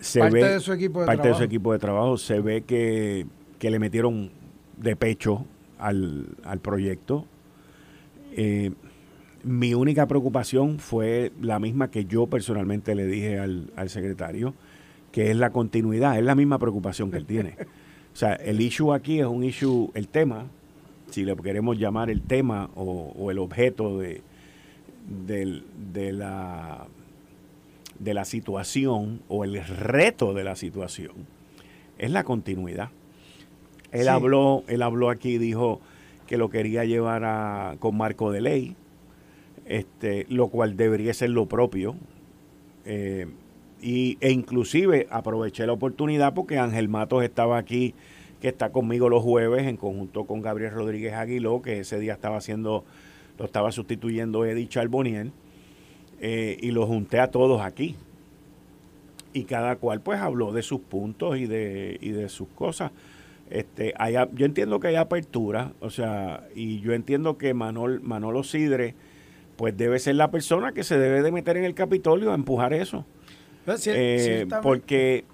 Se 0.00 0.20
parte 0.20 0.34
ve, 0.36 0.48
de 0.50 0.60
su 0.60 0.72
equipo 0.72 1.00
de 1.00 1.06
parte 1.06 1.22
trabajo. 1.22 1.40
de 1.40 1.44
su 1.44 1.48
equipo 1.48 1.72
de 1.72 1.78
trabajo. 1.78 2.16
Se 2.18 2.40
ve 2.40 2.62
que, 2.62 3.26
que 3.58 3.70
le 3.70 3.78
metieron 3.78 4.30
de 4.76 4.96
pecho 4.96 5.44
al, 5.78 6.26
al 6.44 6.60
proyecto. 6.60 7.26
Eh, 8.32 8.72
mi 9.42 9.74
única 9.74 10.06
preocupación 10.06 10.78
fue 10.78 11.32
la 11.40 11.58
misma 11.58 11.90
que 11.90 12.04
yo 12.04 12.26
personalmente 12.26 12.94
le 12.94 13.06
dije 13.06 13.38
al, 13.38 13.70
al, 13.76 13.88
secretario, 13.88 14.54
que 15.12 15.30
es 15.30 15.36
la 15.36 15.50
continuidad, 15.50 16.18
es 16.18 16.24
la 16.24 16.34
misma 16.34 16.58
preocupación 16.58 17.10
que 17.10 17.18
él 17.18 17.26
tiene. 17.26 17.56
O 18.16 18.18
sea, 18.18 18.32
el 18.32 18.62
issue 18.62 18.94
aquí 18.94 19.20
es 19.20 19.26
un 19.26 19.44
issue, 19.44 19.90
el 19.92 20.08
tema, 20.08 20.46
si 21.10 21.22
le 21.22 21.36
queremos 21.36 21.78
llamar 21.78 22.08
el 22.08 22.22
tema 22.22 22.70
o, 22.74 23.12
o 23.14 23.30
el 23.30 23.38
objeto 23.38 23.98
de, 23.98 24.22
de, 25.26 25.60
de, 25.92 26.12
la, 26.14 26.86
de 27.98 28.14
la 28.14 28.24
situación 28.24 29.20
o 29.28 29.44
el 29.44 29.62
reto 29.62 30.32
de 30.32 30.44
la 30.44 30.56
situación, 30.56 31.12
es 31.98 32.10
la 32.10 32.24
continuidad. 32.24 32.88
Él, 33.92 34.04
sí. 34.04 34.08
habló, 34.08 34.64
él 34.66 34.80
habló 34.80 35.10
aquí, 35.10 35.36
dijo 35.36 35.82
que 36.26 36.38
lo 36.38 36.48
quería 36.48 36.86
llevar 36.86 37.22
a, 37.22 37.76
con 37.80 37.98
marco 37.98 38.32
de 38.32 38.40
ley, 38.40 38.76
este, 39.66 40.24
lo 40.30 40.48
cual 40.48 40.78
debería 40.78 41.12
ser 41.12 41.28
lo 41.28 41.44
propio. 41.44 41.96
Eh, 42.86 43.26
y, 43.80 44.18
e 44.20 44.30
inclusive 44.30 45.06
aproveché 45.10 45.66
la 45.66 45.72
oportunidad 45.72 46.34
porque 46.34 46.58
Ángel 46.58 46.88
Matos 46.88 47.22
estaba 47.22 47.58
aquí, 47.58 47.94
que 48.40 48.48
está 48.48 48.70
conmigo 48.70 49.08
los 49.08 49.22
jueves 49.22 49.66
en 49.66 49.76
conjunto 49.76 50.24
con 50.24 50.42
Gabriel 50.42 50.72
Rodríguez 50.72 51.14
Aguiló, 51.14 51.62
que 51.62 51.80
ese 51.80 51.98
día 51.98 52.12
estaba 52.14 52.36
haciendo, 52.36 52.84
lo 53.38 53.44
estaba 53.44 53.72
sustituyendo 53.72 54.44
Eddie 54.44 54.68
Charboniel, 54.68 55.32
eh, 56.20 56.56
y 56.60 56.70
lo 56.70 56.86
junté 56.86 57.20
a 57.20 57.30
todos 57.30 57.60
aquí. 57.60 57.96
Y 59.32 59.44
cada 59.44 59.76
cual 59.76 60.00
pues 60.00 60.18
habló 60.20 60.52
de 60.52 60.62
sus 60.62 60.80
puntos 60.80 61.36
y 61.36 61.46
de, 61.46 61.98
y 62.00 62.10
de 62.10 62.28
sus 62.30 62.48
cosas. 62.48 62.90
Este, 63.50 63.92
hay, 63.96 64.14
yo 64.34 64.46
entiendo 64.46 64.80
que 64.80 64.88
hay 64.88 64.96
apertura, 64.96 65.72
o 65.80 65.90
sea, 65.90 66.48
y 66.54 66.80
yo 66.80 66.94
entiendo 66.94 67.38
que 67.38 67.54
Manol, 67.54 68.00
Manolo 68.00 68.42
Sidre, 68.42 68.94
pues 69.56 69.76
debe 69.76 69.98
ser 69.98 70.16
la 70.16 70.30
persona 70.30 70.72
que 70.72 70.82
se 70.82 70.98
debe 70.98 71.22
de 71.22 71.30
meter 71.30 71.56
en 71.56 71.64
el 71.64 71.74
Capitolio 71.74 72.32
a 72.32 72.34
empujar 72.34 72.72
eso. 72.72 73.04
Eh, 73.86 74.46
porque, 74.62 75.24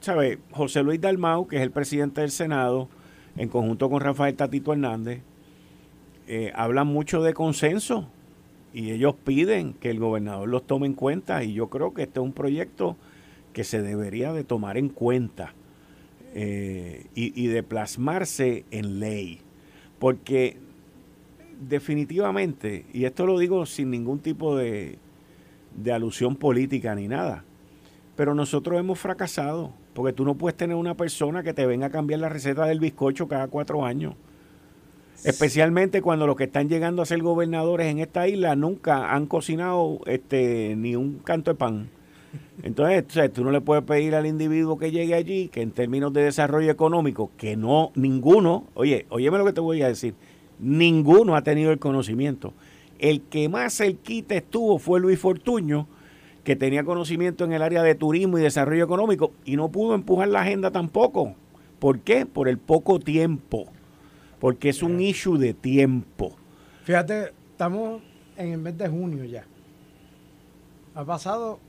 ¿sabe? 0.00 0.38
José 0.50 0.82
Luis 0.82 1.00
Dalmau, 1.00 1.46
que 1.46 1.56
es 1.56 1.62
el 1.62 1.70
presidente 1.70 2.20
del 2.20 2.30
Senado, 2.30 2.88
en 3.36 3.48
conjunto 3.48 3.90
con 3.90 4.00
Rafael 4.00 4.34
Tatito 4.34 4.72
Hernández, 4.72 5.22
eh, 6.28 6.52
hablan 6.54 6.86
mucho 6.86 7.22
de 7.22 7.34
consenso 7.34 8.08
y 8.72 8.90
ellos 8.90 9.14
piden 9.24 9.74
que 9.74 9.90
el 9.90 9.98
gobernador 9.98 10.48
los 10.48 10.66
tome 10.66 10.86
en 10.86 10.94
cuenta 10.94 11.42
y 11.42 11.54
yo 11.54 11.68
creo 11.68 11.92
que 11.92 12.02
este 12.02 12.20
es 12.20 12.24
un 12.24 12.32
proyecto 12.32 12.96
que 13.52 13.64
se 13.64 13.82
debería 13.82 14.32
de 14.32 14.44
tomar 14.44 14.78
en 14.78 14.88
cuenta 14.88 15.54
eh, 16.34 17.06
y, 17.14 17.42
y 17.42 17.48
de 17.48 17.62
plasmarse 17.62 18.64
en 18.70 19.00
ley. 19.00 19.40
Porque 19.98 20.56
definitivamente, 21.68 22.86
y 22.92 23.04
esto 23.04 23.26
lo 23.26 23.38
digo 23.38 23.66
sin 23.66 23.90
ningún 23.90 24.20
tipo 24.20 24.56
de, 24.56 24.98
de, 25.76 25.92
alusión 25.92 26.36
política 26.36 26.94
ni 26.94 27.08
nada, 27.08 27.44
pero 28.16 28.34
nosotros 28.34 28.78
hemos 28.78 28.98
fracasado, 28.98 29.72
porque 29.94 30.12
tú 30.12 30.24
no 30.24 30.34
puedes 30.34 30.56
tener 30.56 30.76
una 30.76 30.94
persona 30.94 31.42
que 31.42 31.54
te 31.54 31.66
venga 31.66 31.86
a 31.86 31.90
cambiar 31.90 32.20
la 32.20 32.28
receta 32.28 32.66
del 32.66 32.80
bizcocho 32.80 33.28
cada 33.28 33.48
cuatro 33.48 33.84
años. 33.84 34.14
Especialmente 35.24 36.02
cuando 36.02 36.26
los 36.26 36.36
que 36.36 36.44
están 36.44 36.68
llegando 36.68 37.00
a 37.00 37.06
ser 37.06 37.22
gobernadores 37.22 37.86
en 37.86 38.00
esta 38.00 38.26
isla 38.26 38.56
nunca 38.56 39.14
han 39.14 39.26
cocinado 39.26 40.00
este 40.06 40.74
ni 40.76 40.96
un 40.96 41.18
canto 41.18 41.52
de 41.52 41.54
pan. 41.54 41.88
Entonces, 42.62 43.32
tú 43.32 43.44
no 43.44 43.50
le 43.50 43.60
puedes 43.60 43.84
pedir 43.84 44.14
al 44.14 44.26
individuo 44.26 44.78
que 44.78 44.90
llegue 44.90 45.14
allí 45.14 45.48
que 45.48 45.62
en 45.62 45.70
términos 45.70 46.12
de 46.12 46.24
desarrollo 46.24 46.70
económico, 46.70 47.30
que 47.36 47.56
no, 47.56 47.92
ninguno, 47.94 48.64
oye, 48.74 49.06
óyeme 49.10 49.38
lo 49.38 49.44
que 49.44 49.52
te 49.52 49.60
voy 49.60 49.82
a 49.82 49.88
decir, 49.88 50.14
ninguno 50.58 51.36
ha 51.36 51.42
tenido 51.42 51.72
el 51.72 51.78
conocimiento. 51.78 52.52
El 52.98 53.22
que 53.22 53.48
más 53.48 53.76
cerquita 53.76 54.34
estuvo 54.34 54.78
fue 54.78 55.00
Luis 55.00 55.18
Fortuño, 55.18 55.86
que 56.44 56.56
tenía 56.56 56.84
conocimiento 56.84 57.44
en 57.44 57.52
el 57.52 57.62
área 57.62 57.82
de 57.82 57.94
turismo 57.94 58.38
y 58.38 58.42
desarrollo 58.42 58.84
económico 58.84 59.32
y 59.44 59.56
no 59.56 59.70
pudo 59.70 59.94
empujar 59.94 60.28
la 60.28 60.42
agenda 60.42 60.70
tampoco. 60.70 61.34
¿Por 61.78 62.00
qué? 62.00 62.26
Por 62.26 62.48
el 62.48 62.58
poco 62.58 62.98
tiempo. 62.98 63.66
Porque 64.40 64.68
es 64.70 64.82
un 64.82 65.00
issue 65.00 65.38
de 65.38 65.54
tiempo. 65.54 66.32
Fíjate, 66.84 67.32
estamos 67.50 68.02
en 68.36 68.52
el 68.52 68.58
mes 68.58 68.76
de 68.76 68.88
junio 68.88 69.24
ya. 69.24 69.44
Ha 70.94 71.04
pasado 71.04 71.60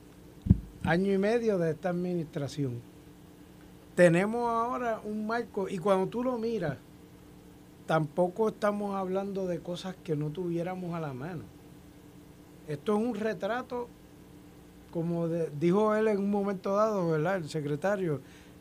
año 0.84 1.12
y 1.12 1.18
medio 1.18 1.58
de 1.58 1.70
esta 1.70 1.90
administración. 1.90 2.80
Tenemos 3.94 4.50
ahora 4.50 5.00
un 5.04 5.26
marco 5.26 5.68
y 5.68 5.78
cuando 5.78 6.08
tú 6.08 6.24
lo 6.24 6.36
miras, 6.36 6.76
tampoco 7.86 8.48
estamos 8.48 8.96
hablando 8.96 9.46
de 9.46 9.60
cosas 9.60 9.94
que 10.02 10.16
no 10.16 10.30
tuviéramos 10.30 10.94
a 10.94 11.00
la 11.00 11.12
mano. 11.12 11.44
Esto 12.66 12.96
es 12.96 13.04
un 13.04 13.14
retrato, 13.14 13.88
como 14.94 15.26
dijo 15.26 15.92
él 15.96 16.06
en 16.06 16.18
un 16.18 16.30
momento 16.30 16.76
dado, 16.76 17.10
¿verdad? 17.10 17.38
El 17.38 17.48
secretario, 17.48 18.20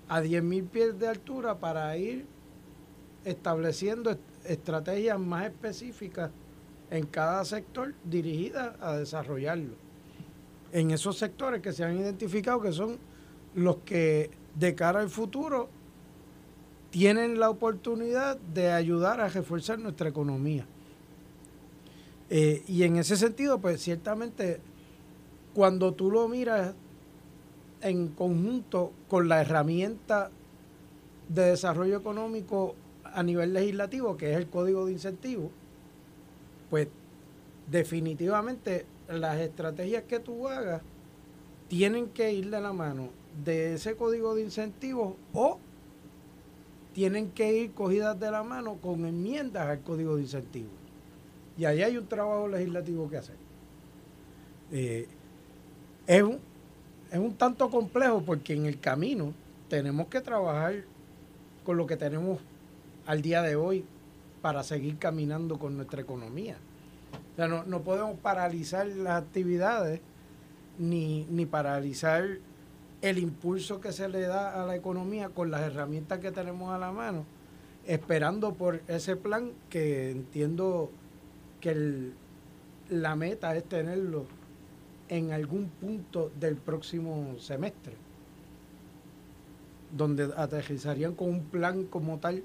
a 0.09 0.19
10.000 0.19 0.67
pies 0.67 0.97
de 0.97 1.07
altura 1.07 1.59
para 1.59 1.95
ir 1.95 2.25
estableciendo 3.23 4.17
estrategias 4.43 5.19
más 5.19 5.45
específicas 5.45 6.31
en 6.89 7.05
cada 7.05 7.45
sector 7.45 7.93
dirigidas 8.03 8.73
a 8.81 8.97
desarrollarlo. 8.97 9.75
En 10.71 10.89
esos 10.89 11.19
sectores 11.19 11.61
que 11.61 11.71
se 11.71 11.83
han 11.83 11.99
identificado 11.99 12.59
que 12.59 12.71
son 12.71 12.97
los 13.53 13.75
que 13.85 14.31
de 14.55 14.73
cara 14.73 15.01
al 15.01 15.09
futuro 15.09 15.69
tienen 16.89 17.39
la 17.39 17.51
oportunidad 17.51 18.37
de 18.37 18.71
ayudar 18.71 19.21
a 19.21 19.29
reforzar 19.29 19.77
nuestra 19.77 20.09
economía. 20.09 20.65
Eh, 22.31 22.63
y 22.67 22.81
en 22.81 22.95
ese 22.95 23.17
sentido, 23.17 23.59
pues 23.59 23.83
ciertamente, 23.83 24.61
cuando 25.53 25.93
tú 25.93 26.11
lo 26.11 26.27
miras 26.27 26.73
en 27.81 28.09
conjunto 28.09 28.91
con 29.07 29.27
la 29.27 29.41
herramienta 29.41 30.31
de 31.29 31.43
desarrollo 31.43 31.97
económico 31.97 32.75
a 33.03 33.21
nivel 33.23 33.53
legislativo, 33.53 34.17
que 34.17 34.31
es 34.31 34.37
el 34.37 34.47
código 34.47 34.85
de 34.85 34.93
incentivos, 34.93 35.51
pues 36.69 36.87
definitivamente 37.69 38.85
las 39.07 39.39
estrategias 39.39 40.03
que 40.03 40.19
tú 40.19 40.47
hagas 40.47 40.81
tienen 41.67 42.09
que 42.09 42.33
ir 42.33 42.49
de 42.49 42.61
la 42.61 42.73
mano 42.73 43.09
de 43.43 43.75
ese 43.75 43.95
código 43.95 44.35
de 44.35 44.43
incentivos 44.43 45.15
o 45.33 45.59
tienen 46.93 47.31
que 47.31 47.53
ir 47.53 47.71
cogidas 47.73 48.19
de 48.19 48.29
la 48.29 48.43
mano 48.43 48.75
con 48.75 49.05
enmiendas 49.05 49.67
al 49.67 49.81
código 49.81 50.15
de 50.15 50.23
incentivos. 50.23 50.71
Y 51.57 51.65
ahí 51.65 51.81
hay 51.81 51.97
un 51.97 52.07
trabajo 52.07 52.47
legislativo 52.47 53.09
que 53.09 53.17
hacer. 53.17 53.35
Eh, 54.71 55.07
es, 56.07 56.23
un, 56.23 56.39
es 57.11 57.19
un 57.19 57.35
tanto 57.35 57.69
complejo 57.69 58.21
porque 58.25 58.53
en 58.53 58.65
el 58.65 58.79
camino 58.79 59.33
tenemos 59.69 60.07
que 60.07 60.21
trabajar 60.21 60.83
con 61.63 61.77
lo 61.77 61.85
que 61.85 61.97
tenemos 61.97 62.39
al 63.05 63.21
día 63.21 63.41
de 63.41 63.55
hoy 63.55 63.85
para 64.41 64.63
seguir 64.63 64.97
caminando 64.97 65.57
con 65.57 65.75
nuestra 65.77 66.01
economía. 66.01 66.57
O 67.33 67.35
sea, 67.35 67.47
no, 67.47 67.63
no 67.63 67.81
podemos 67.81 68.19
paralizar 68.19 68.85
las 68.87 69.21
actividades 69.21 70.01
ni, 70.77 71.25
ni 71.29 71.45
paralizar 71.45 72.37
el 73.01 73.17
impulso 73.17 73.81
que 73.81 73.91
se 73.91 74.07
le 74.07 74.21
da 74.21 74.61
a 74.61 74.65
la 74.65 74.75
economía 74.75 75.29
con 75.29 75.51
las 75.51 75.61
herramientas 75.61 76.19
que 76.19 76.31
tenemos 76.31 76.73
a 76.73 76.77
la 76.77 76.91
mano, 76.91 77.25
esperando 77.85 78.53
por 78.53 78.81
ese 78.87 79.15
plan 79.15 79.51
que 79.69 80.11
entiendo 80.11 80.89
que 81.59 82.11
la 82.89 83.15
meta 83.15 83.55
es 83.55 83.63
tenerlo 83.63 84.25
en 85.09 85.31
algún 85.31 85.69
punto 85.69 86.31
del 86.39 86.55
próximo 86.55 87.35
semestre, 87.39 87.93
donde 89.95 90.29
aterrizarían 90.35 91.13
con 91.15 91.29
un 91.29 91.43
plan 91.45 91.85
como 91.85 92.17
tal 92.19 92.43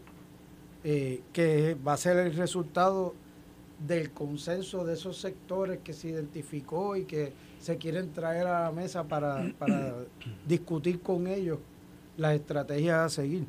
eh, 0.84 1.22
que 1.32 1.74
va 1.74 1.94
a 1.94 1.96
ser 1.96 2.16
el 2.18 2.34
resultado 2.34 3.14
del 3.86 4.10
consenso 4.10 4.84
de 4.84 4.94
esos 4.94 5.18
sectores 5.18 5.80
que 5.84 5.92
se 5.92 6.08
identificó 6.08 6.96
y 6.96 7.04
que 7.04 7.32
se 7.60 7.76
quieren 7.76 8.12
traer 8.12 8.46
a 8.46 8.64
la 8.64 8.72
mesa 8.72 9.04
para, 9.04 9.44
discutir 10.46 11.00
con 11.00 11.26
ellos 11.26 11.58
las 12.16 12.34
estrategias 12.34 12.98
a 12.98 13.08
seguir. 13.08 13.46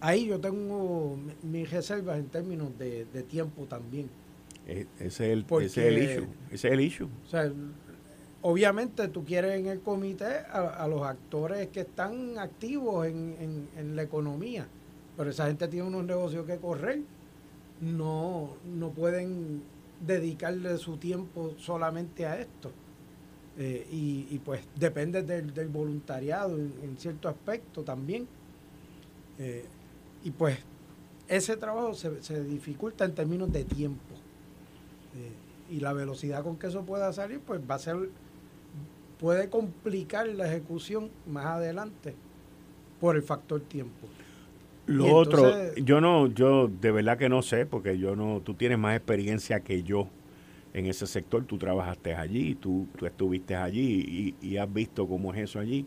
Ahí 0.00 0.26
yo 0.26 0.38
tengo 0.38 1.18
mis 1.42 1.70
reservas 1.70 2.18
en 2.18 2.26
términos 2.26 2.76
de, 2.78 3.04
tiempo 3.28 3.64
también. 3.64 4.08
E, 4.66 4.86
ese, 4.98 5.06
es 5.06 5.20
el, 5.20 5.46
ese 5.62 5.88
el 5.88 5.98
issue. 5.98 6.26
Ese 6.50 6.68
es 6.68 6.74
el 6.74 6.80
issue. 6.80 7.08
O 7.24 7.28
sea, 7.28 7.52
obviamente 8.42 9.08
tú 9.08 9.24
quieres 9.24 9.58
en 9.58 9.66
el 9.66 9.80
comité 9.80 10.38
a, 10.50 10.86
los 10.88 11.02
actores 11.02 11.68
que 11.68 11.80
están 11.80 12.38
activos 12.38 13.06
en, 13.06 13.68
en, 13.76 13.96
la 13.96 14.02
economía, 14.02 14.66
pero 15.16 15.30
esa 15.30 15.46
gente 15.46 15.68
tiene 15.68 15.86
unos 15.86 16.04
negocios 16.04 16.46
que 16.46 16.56
correr. 16.58 17.00
No, 17.80 18.56
no 18.64 18.90
pueden 18.90 19.62
dedicarle 20.00 20.76
su 20.78 20.96
tiempo 20.96 21.54
solamente 21.58 22.26
a 22.26 22.40
esto. 22.40 22.72
Eh, 23.58 23.86
y, 23.90 24.38
pues 24.44 24.60
depende 24.74 25.22
del, 25.22 25.68
voluntariado 25.68 26.56
en, 26.56 26.96
cierto 26.98 27.28
aspecto 27.28 27.82
también. 27.82 28.28
Eh, 29.38 29.64
y 30.24 30.30
pues 30.30 30.58
ese 31.28 31.56
trabajo 31.56 31.94
se, 31.94 32.22
se, 32.22 32.44
dificulta 32.44 33.04
en 33.04 33.14
términos 33.14 33.50
de 33.50 33.64
tiempo. 33.64 34.05
Eh, 35.16 35.74
y 35.74 35.80
la 35.80 35.92
velocidad 35.92 36.44
con 36.44 36.56
que 36.56 36.68
eso 36.68 36.82
pueda 36.82 37.12
salir, 37.12 37.40
pues 37.40 37.60
va 37.68 37.74
a 37.74 37.78
ser, 37.78 37.96
puede 39.18 39.48
complicar 39.48 40.28
la 40.28 40.46
ejecución 40.46 41.10
más 41.26 41.46
adelante 41.46 42.14
por 43.00 43.16
el 43.16 43.22
factor 43.22 43.60
tiempo. 43.60 44.06
Lo 44.86 45.16
otro, 45.16 45.74
yo 45.74 46.00
no, 46.00 46.28
yo 46.28 46.68
de 46.68 46.92
verdad 46.92 47.18
que 47.18 47.28
no 47.28 47.42
sé, 47.42 47.66
porque 47.66 47.98
yo 47.98 48.14
no, 48.14 48.40
tú 48.40 48.54
tienes 48.54 48.78
más 48.78 48.96
experiencia 48.96 49.60
que 49.60 49.82
yo 49.82 50.08
en 50.72 50.86
ese 50.86 51.06
sector, 51.06 51.44
tú 51.44 51.58
trabajaste 51.58 52.14
allí, 52.14 52.54
tú, 52.54 52.86
tú 52.96 53.06
estuviste 53.06 53.56
allí 53.56 54.36
y, 54.40 54.56
has 54.58 54.72
visto 54.72 55.08
cómo 55.08 55.34
es 55.34 55.40
eso 55.40 55.58
allí. 55.58 55.86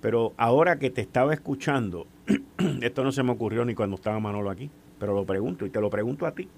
Pero 0.00 0.32
ahora 0.36 0.78
que 0.78 0.90
te 0.90 1.02
estaba 1.02 1.32
escuchando, 1.34 2.06
esto 2.82 3.04
no 3.04 3.12
se 3.12 3.22
me 3.22 3.30
ocurrió 3.30 3.64
ni 3.64 3.74
cuando 3.74 3.94
estaba 3.94 4.18
Manolo 4.18 4.50
aquí, 4.50 4.70
pero 4.98 5.14
lo 5.14 5.24
pregunto 5.24 5.64
y 5.64 5.70
te 5.70 5.80
lo 5.80 5.90
pregunto 5.90 6.26
a 6.26 6.32
ti. 6.32 6.48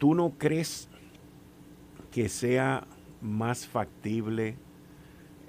¿Tú 0.00 0.16
no 0.16 0.30
crees 0.38 0.88
que 2.10 2.28
sea 2.28 2.88
más 3.20 3.68
factible 3.68 4.56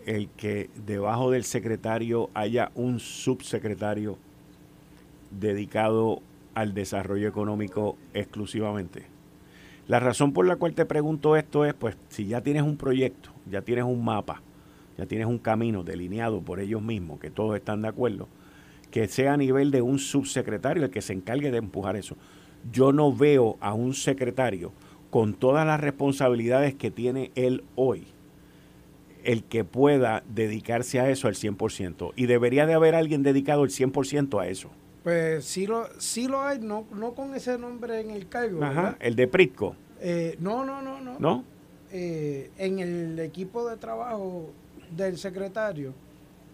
el 0.06 0.30
que 0.30 0.70
debajo 0.86 1.32
del 1.32 1.44
secretario 1.44 2.30
haya 2.34 2.72
un 2.76 3.00
subsecretario 3.00 4.18
dedicado 5.32 6.22
al 6.54 6.74
desarrollo 6.74 7.28
económico 7.28 7.98
exclusivamente. 8.14 9.06
La 9.88 10.00
razón 10.00 10.34
por 10.34 10.46
la 10.46 10.58
cual 10.58 10.74
te 10.74 10.86
pregunto 10.86 11.36
esto 11.36 11.66
es, 11.66 11.74
pues, 11.74 11.98
si 12.10 12.26
ya 12.26 12.42
tienes 12.42 12.64
un 12.64 12.78
proyecto, 12.78 13.30
ya 13.50 13.62
tienes 13.62 13.86
un 13.86 14.04
mapa, 14.04 14.42
ya 14.98 15.06
tienes 15.06 15.28
un 15.28 15.40
camino 15.40 15.84
delineado 15.84 16.42
por 16.42 16.60
ellos 16.60 16.82
mismos, 16.82 17.20
que 17.20 17.32
todos 17.32 17.56
están 17.56 17.82
de 17.82 17.88
acuerdo, 17.88 18.28
que 18.92 19.08
sea 19.08 19.34
a 19.34 19.38
nivel 19.38 19.72
de 19.72 19.82
un 19.82 19.98
subsecretario 19.98 20.84
el 20.84 20.92
que 20.92 21.02
se 21.02 21.14
encargue 21.14 21.52
de 21.52 21.58
empujar 21.58 21.96
eso. 21.96 22.18
Yo 22.72 22.92
no 22.92 23.14
veo 23.14 23.58
a 23.62 23.74
un 23.74 23.94
secretario 23.94 24.72
con 25.10 25.34
todas 25.34 25.66
las 25.66 25.80
responsabilidades 25.80 26.74
que 26.74 26.90
tiene 26.90 27.32
él 27.36 27.64
hoy, 27.76 28.08
el 29.24 29.44
que 29.44 29.64
pueda 29.64 30.24
dedicarse 30.28 31.00
a 31.00 31.10
eso 31.10 31.28
al 31.28 31.36
100%. 31.36 32.14
Y 32.16 32.26
debería 32.26 32.66
de 32.66 32.74
haber 32.74 32.96
alguien 32.96 33.24
dedicado 33.24 33.64
el 33.64 33.70
100% 33.70 34.42
a 34.42 34.48
eso. 34.48 34.70
Pues 35.04 35.46
sí 35.46 35.66
lo, 35.66 35.88
sí 36.00 36.28
lo 36.28 36.42
hay, 36.42 36.60
no, 36.60 36.86
no 36.94 37.14
con 37.14 37.36
ese 37.36 37.58
nombre 37.58 38.00
en 38.00 38.12
el 38.12 38.28
cargo. 38.28 38.64
Ajá, 38.64 38.98
el 39.00 39.16
de 39.16 39.28
Prisco. 39.28 39.76
Eh, 40.00 40.36
no, 40.40 40.64
no, 40.64 40.82
no, 40.82 41.02
no. 41.02 41.20
¿No? 41.20 41.44
Eh, 41.92 42.52
en 42.58 42.80
el 42.80 43.20
equipo 43.20 43.68
de 43.68 43.78
trabajo 43.78 44.52
del 44.96 45.18
secretario, 45.18 45.94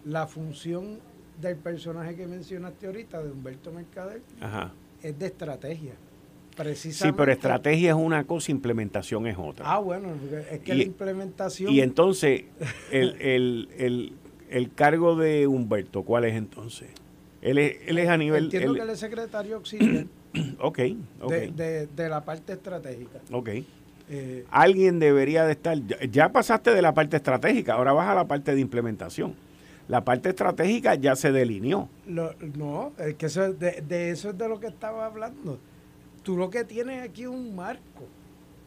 la 0.04 0.26
función 0.26 0.98
del 1.40 1.56
personaje 1.56 2.16
que 2.16 2.26
mencionaste 2.26 2.86
ahorita, 2.86 3.22
de 3.22 3.30
Humberto 3.30 3.70
Mercader, 3.70 4.22
es 5.02 5.18
de 5.18 5.26
estrategia. 5.26 5.92
Precisamente. 6.56 7.16
Sí, 7.16 7.16
pero 7.16 7.32
estrategia 7.32 7.90
es 7.90 7.96
una 7.96 8.24
cosa, 8.24 8.50
implementación 8.50 9.26
es 9.28 9.36
otra. 9.38 9.64
Ah, 9.72 9.78
bueno, 9.78 10.08
es 10.50 10.58
que 10.60 10.74
la 10.74 10.82
implementación... 10.82 11.72
Y 11.72 11.80
entonces, 11.80 12.44
el, 12.90 13.14
el, 13.20 13.68
el, 13.78 14.12
el 14.50 14.72
cargo 14.72 15.14
de 15.14 15.46
Humberto, 15.46 16.02
¿cuál 16.02 16.24
es 16.24 16.34
entonces? 16.34 16.88
Él 17.42 17.58
es, 17.58 17.76
él 17.86 17.98
es 17.98 18.08
a 18.08 18.16
nivel... 18.16 18.44
Entiendo 18.44 18.74
que 18.74 18.80
él 18.80 18.90
es 18.90 18.98
secretario 18.98 19.56
auxiliar. 19.56 20.06
ok, 20.58 20.78
De, 21.28 22.08
la 22.08 22.24
parte 22.24 22.54
estratégica. 22.54 23.20
Ok. 23.30 23.50
Eh, 24.10 24.44
Alguien 24.50 24.98
debería 24.98 25.44
de 25.44 25.52
estar, 25.52 25.78
ya 26.10 26.32
pasaste 26.32 26.72
de 26.72 26.82
la 26.82 26.92
parte 26.94 27.16
estratégica, 27.18 27.74
ahora 27.74 27.92
vas 27.92 28.08
a 28.08 28.14
la 28.14 28.26
parte 28.26 28.54
de 28.54 28.60
implementación. 28.60 29.34
La 29.88 30.04
parte 30.04 30.28
estratégica 30.28 30.94
ya 30.96 31.16
se 31.16 31.32
delineó. 31.32 31.88
no, 32.06 32.92
es 32.98 33.14
que 33.14 33.26
eso, 33.26 33.52
de, 33.54 34.10
eso 34.10 34.30
es 34.30 34.38
de 34.38 34.48
lo 34.48 34.60
que 34.60 34.66
estaba 34.66 35.06
hablando. 35.06 35.58
Tú 36.22 36.36
lo 36.36 36.50
que 36.50 36.64
tienes 36.64 37.02
aquí 37.02 37.22
es 37.22 37.28
un 37.28 37.56
marco 37.56 38.04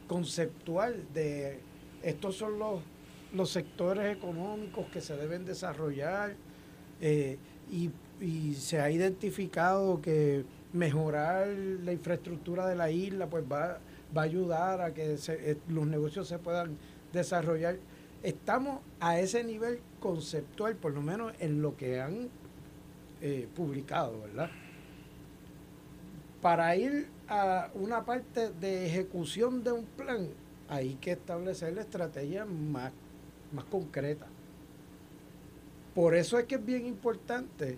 conceptual 0.07 1.05
de 1.13 1.59
estos 2.03 2.35
son 2.35 2.57
los, 2.57 2.81
los 3.33 3.51
sectores 3.51 4.17
económicos 4.17 4.87
que 4.87 4.99
se 4.99 5.15
deben 5.15 5.45
desarrollar 5.45 6.33
eh, 6.99 7.37
y, 7.71 7.91
se 8.53 8.79
ha 8.79 8.91
identificado 8.91 9.99
que 9.99 10.43
mejorar 10.73 11.47
la 11.47 11.91
infraestructura 11.91 12.67
de 12.67 12.75
la 12.75 12.91
isla 12.91 13.25
pues 13.25 13.43
va, 13.51 13.79
va 14.15 14.21
a 14.21 14.25
ayudar 14.25 14.79
a 14.81 14.93
que 14.93 15.15
eh, 15.27 15.57
los 15.67 15.87
negocios 15.87 16.27
se 16.27 16.37
puedan 16.37 16.77
desarrollar. 17.13 17.77
Estamos 18.21 18.81
a 18.99 19.19
ese 19.19 19.43
nivel 19.43 19.79
conceptual, 20.01 20.75
por 20.75 20.93
lo 20.93 21.01
menos 21.01 21.31
en 21.39 21.61
lo 21.61 21.77
que 21.77 22.01
han 22.01 22.27
eh, 23.21 23.47
publicado, 23.55 24.19
¿verdad? 24.21 24.49
Para 26.41 26.75
ir 26.75 27.07
a 27.29 27.69
una 27.75 28.03
parte 28.03 28.51
de 28.51 28.87
ejecución 28.87 29.63
de 29.63 29.71
un 29.71 29.85
plan, 29.85 30.27
hay 30.67 30.95
que 30.95 31.11
establecer 31.11 31.73
la 31.73 31.81
estrategia 31.81 32.45
más, 32.45 32.91
más 33.53 33.63
concreta. 33.65 34.25
Por 35.93 36.15
eso 36.15 36.39
es 36.39 36.45
que 36.45 36.55
es 36.55 36.65
bien 36.65 36.85
importante 36.85 37.77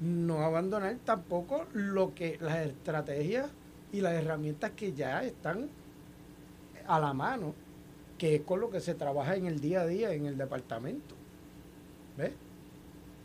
no 0.00 0.40
abandonar 0.42 0.96
tampoco 1.04 1.66
lo 1.72 2.14
que 2.14 2.36
las 2.40 2.66
estrategias 2.66 3.48
y 3.92 4.00
las 4.00 4.14
herramientas 4.14 4.72
que 4.72 4.92
ya 4.92 5.22
están 5.24 5.68
a 6.86 7.00
la 7.00 7.14
mano, 7.14 7.54
que 8.18 8.36
es 8.36 8.40
con 8.42 8.60
lo 8.60 8.68
que 8.68 8.80
se 8.80 8.94
trabaja 8.94 9.36
en 9.36 9.46
el 9.46 9.60
día 9.60 9.82
a 9.82 9.86
día 9.86 10.12
en 10.12 10.26
el 10.26 10.36
departamento. 10.36 11.21
¿Ves? 12.16 12.32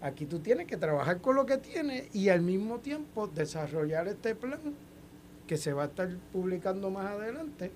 Aquí 0.01 0.25
tú 0.25 0.39
tienes 0.39 0.67
que 0.67 0.77
trabajar 0.77 1.21
con 1.21 1.35
lo 1.35 1.45
que 1.45 1.57
tienes 1.57 2.13
y 2.15 2.29
al 2.29 2.41
mismo 2.41 2.79
tiempo 2.79 3.27
desarrollar 3.27 4.07
este 4.07 4.35
plan 4.35 4.59
que 5.47 5.57
se 5.57 5.73
va 5.73 5.83
a 5.83 5.85
estar 5.87 6.09
publicando 6.31 6.91
más 6.91 7.07
adelante 7.07 7.71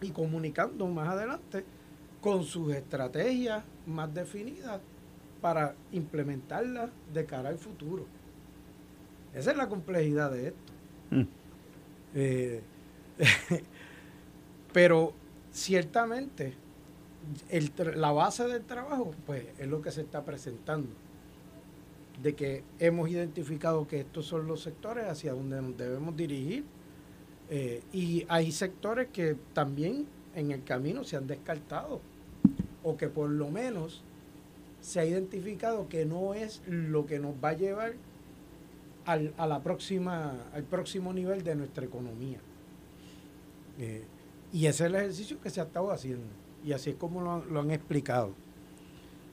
y 0.00 0.10
comunicando 0.10 0.86
más 0.86 1.08
adelante 1.08 1.64
con 2.20 2.44
sus 2.44 2.72
estrategias 2.74 3.64
más 3.86 4.14
definidas 4.14 4.80
para 5.40 5.74
implementarlas 5.90 6.90
de 7.12 7.26
cara 7.26 7.48
al 7.48 7.58
futuro. 7.58 8.06
Esa 9.34 9.50
es 9.50 9.56
la 9.56 9.68
complejidad 9.68 10.30
de 10.30 10.48
esto. 10.48 10.72
Mm. 11.10 11.22
Eh, 12.14 12.62
pero 14.72 15.12
ciertamente 15.50 16.54
la 17.94 18.12
base 18.12 18.46
del 18.48 18.62
trabajo 18.62 19.14
pues 19.26 19.44
es 19.58 19.66
lo 19.68 19.80
que 19.80 19.90
se 19.90 20.02
está 20.02 20.24
presentando 20.24 20.88
de 22.22 22.34
que 22.34 22.62
hemos 22.78 23.08
identificado 23.08 23.86
que 23.86 24.00
estos 24.00 24.26
son 24.26 24.46
los 24.46 24.62
sectores 24.62 25.06
hacia 25.06 25.32
donde 25.32 25.60
nos 25.60 25.76
debemos 25.76 26.16
dirigir 26.16 26.64
eh, 27.50 27.82
y 27.92 28.24
hay 28.28 28.52
sectores 28.52 29.08
que 29.08 29.36
también 29.52 30.06
en 30.34 30.50
el 30.50 30.64
camino 30.64 31.04
se 31.04 31.16
han 31.16 31.26
descartado 31.26 32.00
o 32.82 32.96
que 32.96 33.08
por 33.08 33.30
lo 33.30 33.50
menos 33.50 34.02
se 34.80 35.00
ha 35.00 35.04
identificado 35.04 35.88
que 35.88 36.04
no 36.04 36.34
es 36.34 36.62
lo 36.66 37.06
que 37.06 37.18
nos 37.18 37.34
va 37.42 37.50
a 37.50 37.52
llevar 37.54 37.94
al, 39.04 39.32
a 39.36 39.46
la 39.46 39.62
próxima, 39.62 40.34
al 40.52 40.64
próximo 40.64 41.12
nivel 41.12 41.44
de 41.44 41.54
nuestra 41.54 41.84
economía. 41.84 42.40
Eh, 43.78 44.04
y 44.52 44.66
ese 44.66 44.84
es 44.84 44.90
el 44.90 44.94
ejercicio 44.96 45.40
que 45.40 45.50
se 45.50 45.60
ha 45.60 45.64
estado 45.64 45.90
haciendo. 45.90 46.26
Y 46.64 46.72
así 46.72 46.90
es 46.90 46.96
como 46.96 47.42
lo, 47.48 47.60
han 47.60 47.70
explicado. 47.70 48.32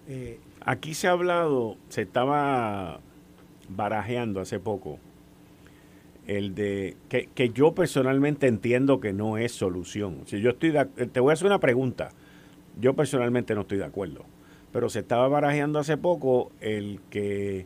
Eh, 0.08 0.40
Aquí 0.62 0.94
se 0.94 1.08
ha 1.08 1.12
hablado, 1.12 1.78
se 1.90 2.02
estaba 2.02 3.00
barajeando 3.70 4.42
hace 4.42 4.60
poco, 4.60 5.00
el 6.28 6.56
de 6.56 6.98
que, 7.08 7.30
que 7.34 7.50
yo 7.50 7.74
personalmente 7.74 8.48
entiendo 8.48 9.00
que 9.00 9.14
no 9.14 9.38
es 9.38 9.52
solución. 9.52 10.24
Si 10.26 10.42
yo 10.42 10.52
estoy 10.52 10.74
te 11.12 11.20
voy 11.20 11.32
a 11.32 11.34
hacer 11.34 11.48
una 11.48 11.60
pregunta. 11.60 12.12
Yo 12.80 12.94
personalmente 12.94 13.56
no 13.56 13.62
estoy 13.62 13.78
de 13.78 13.86
acuerdo, 13.86 14.24
pero 14.72 14.90
se 14.90 15.00
estaba 15.00 15.28
barajeando 15.28 15.80
hace 15.80 15.98
poco 15.98 16.52
el 16.62 17.02
que, 17.10 17.66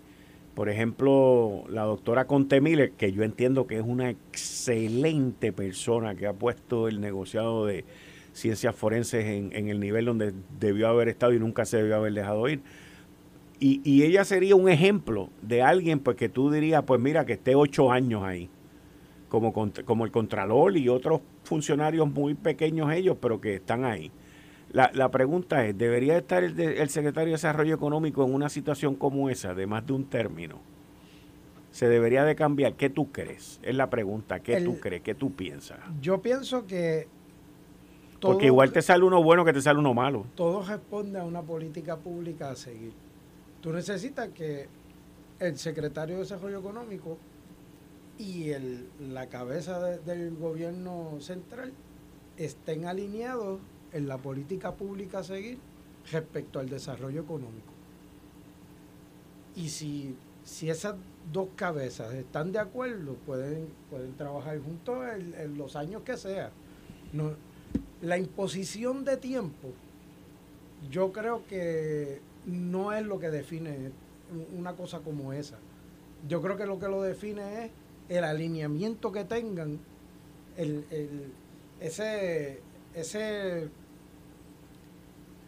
por 0.56 0.70
ejemplo, 0.70 1.66
la 1.70 1.84
doctora 1.84 2.26
Contemile, 2.26 2.94
que 2.98 3.12
yo 3.12 3.24
entiendo 3.24 3.68
que 3.68 3.78
es 3.78 3.84
una 3.86 4.10
excelente 4.10 5.54
persona 5.54 6.16
que 6.16 6.26
ha 6.26 6.34
puesto 6.34 6.88
el 6.88 7.00
negociado 7.00 7.68
de 7.68 7.86
ciencias 8.34 8.76
forenses 8.76 9.26
en, 9.26 9.52
en 9.54 9.70
el 9.70 9.80
nivel 9.80 10.06
donde 10.06 10.34
debió 10.60 10.88
haber 10.90 11.08
estado 11.08 11.34
y 11.34 11.40
nunca 11.40 11.66
se 11.66 11.78
debió 11.78 11.96
haber 11.96 12.14
dejado 12.14 12.48
ir 12.50 12.62
y, 13.66 14.04
ella 14.04 14.26
sería 14.26 14.58
un 14.58 14.68
ejemplo 14.68 15.30
de 15.42 15.62
alguien 15.62 16.00
pues 16.00 16.18
que 16.18 16.28
tú 16.28 16.52
dirías, 16.52 16.84
pues 16.84 17.00
mira, 17.00 17.26
que 17.26 17.34
esté 17.34 17.56
ocho 17.56 17.92
años 17.94 18.24
ahí, 18.24 18.50
como, 19.30 19.54
como 19.54 20.06
el 20.06 20.12
Contralor 20.12 20.76
y 20.76 20.90
otros 20.90 21.22
funcionarios 21.44 22.12
muy 22.12 22.34
pequeños 22.34 22.92
ellos, 22.92 23.18
pero 23.22 23.40
que 23.40 23.56
están 23.56 23.86
ahí. 23.86 24.12
La, 24.72 24.92
la 24.94 25.10
pregunta 25.12 25.66
es, 25.66 25.78
¿debería 25.78 26.18
estar 26.18 26.44
el, 26.44 26.60
el, 26.60 26.90
secretario 26.90 27.28
de 27.28 27.34
Desarrollo 27.34 27.76
Económico 27.76 28.26
en 28.26 28.34
una 28.34 28.50
situación 28.50 28.96
como 28.96 29.30
esa, 29.30 29.54
de 29.54 29.66
más 29.66 29.86
de 29.86 29.94
un 29.94 30.06
término? 30.06 30.60
¿Se 31.72 31.88
debería 31.88 32.26
de 32.26 32.36
cambiar? 32.36 32.74
¿Qué 32.74 32.90
tú 32.90 33.12
crees? 33.12 33.60
Es 33.64 33.76
la 33.76 33.90
pregunta. 33.90 34.42
¿Qué 34.42 34.62
tú 34.62 34.80
crees? 34.80 35.04
¿Qué 35.04 35.16
tú 35.16 35.34
piensas? 35.34 35.80
Yo 36.02 36.22
pienso 36.22 36.68
que... 36.68 37.08
Porque 38.32 38.48
igual 38.48 38.72
te 38.72 38.82
sale 38.82 39.04
uno 39.04 39.22
bueno 39.22 39.46
que 39.46 39.54
te 39.54 39.62
sale 39.62 39.80
uno 39.80 39.94
malo. 39.94 40.26
Todo 40.36 40.64
responde 40.64 41.20
a 41.20 41.26
una 41.26 41.42
política 41.42 41.98
pública 41.98 42.50
a 42.50 42.56
seguir. 42.56 42.94
Tú 43.62 43.72
necesitas 43.72 44.30
que 44.30 44.68
el 45.40 45.58
secretario 45.58 46.16
de 46.16 46.22
Desarrollo 46.22 46.60
Económico 46.60 47.18
y 48.18 48.50
el, 48.50 48.88
la 49.00 49.28
cabeza 49.28 49.80
del 49.80 50.36
gobierno 50.36 51.18
central 51.20 51.74
estén 52.38 52.86
alineados 52.86 53.60
en 53.92 54.08
la 54.08 54.18
política 54.18 54.74
pública 54.74 55.20
a 55.20 55.24
seguir 55.24 55.60
respecto 56.12 56.60
al 56.60 56.70
desarrollo 56.70 57.22
económico. 57.22 57.72
Y 59.56 59.70
si, 59.70 60.16
si 60.44 60.70
esas 60.70 60.96
dos 61.32 61.50
cabezas 61.56 62.14
están 62.14 62.52
de 62.52 62.60
acuerdo, 62.60 63.14
pueden, 63.26 63.68
pueden 63.90 64.14
trabajar 64.14 64.60
juntos 64.60 64.98
en, 65.38 65.58
los 65.58 65.76
años 65.76 66.02
que 66.02 66.18
sea. 66.18 66.52
No, 67.14 67.32
la 68.04 68.18
imposición 68.18 69.06
de 69.06 69.16
tiempo, 69.16 69.70
yo 70.92 71.14
creo 71.14 71.48
que 71.48 72.20
no 72.46 72.92
es 72.92 73.06
lo 73.06 73.18
que 73.18 73.30
define 73.30 73.92
una 74.58 74.76
cosa 74.76 75.00
como 75.00 75.32
esa. 75.32 75.58
Yo 76.28 76.42
creo 76.42 76.58
que 76.58 76.66
lo 76.66 76.80
que 76.80 76.90
lo 76.90 77.02
define 77.02 77.66
es 77.66 77.72
el 78.10 78.26
alineamiento 78.26 79.14
que 79.14 79.24
tengan, 79.24 79.80
el, 80.58 80.86
ese, 81.80 82.60
ese, 82.94 83.70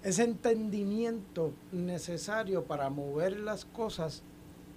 ese 0.01 0.23
entendimiento 0.23 1.51
necesario 1.73 2.63
para 2.63 2.89
mover 2.89 3.37
las 3.37 3.65
cosas 3.65 4.23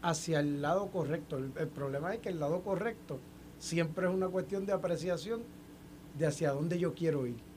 hacia 0.02 0.40
el 0.40 0.62
lado 0.62 0.88
correcto. 0.88 1.38
El, 1.38 1.68
problema 1.68 2.12
es 2.12 2.18
que 2.18 2.30
el 2.30 2.40
lado 2.40 2.60
correcto 2.62 3.20
siempre 3.60 4.08
es 4.08 4.12
una 4.12 4.28
cuestión 4.28 4.66
de 4.66 4.72
apreciación 4.72 5.42
de 6.18 6.26
hacia 6.26 6.50
dónde 6.50 6.80
yo 6.80 6.94
quiero 6.94 7.24
ir. 7.24 7.47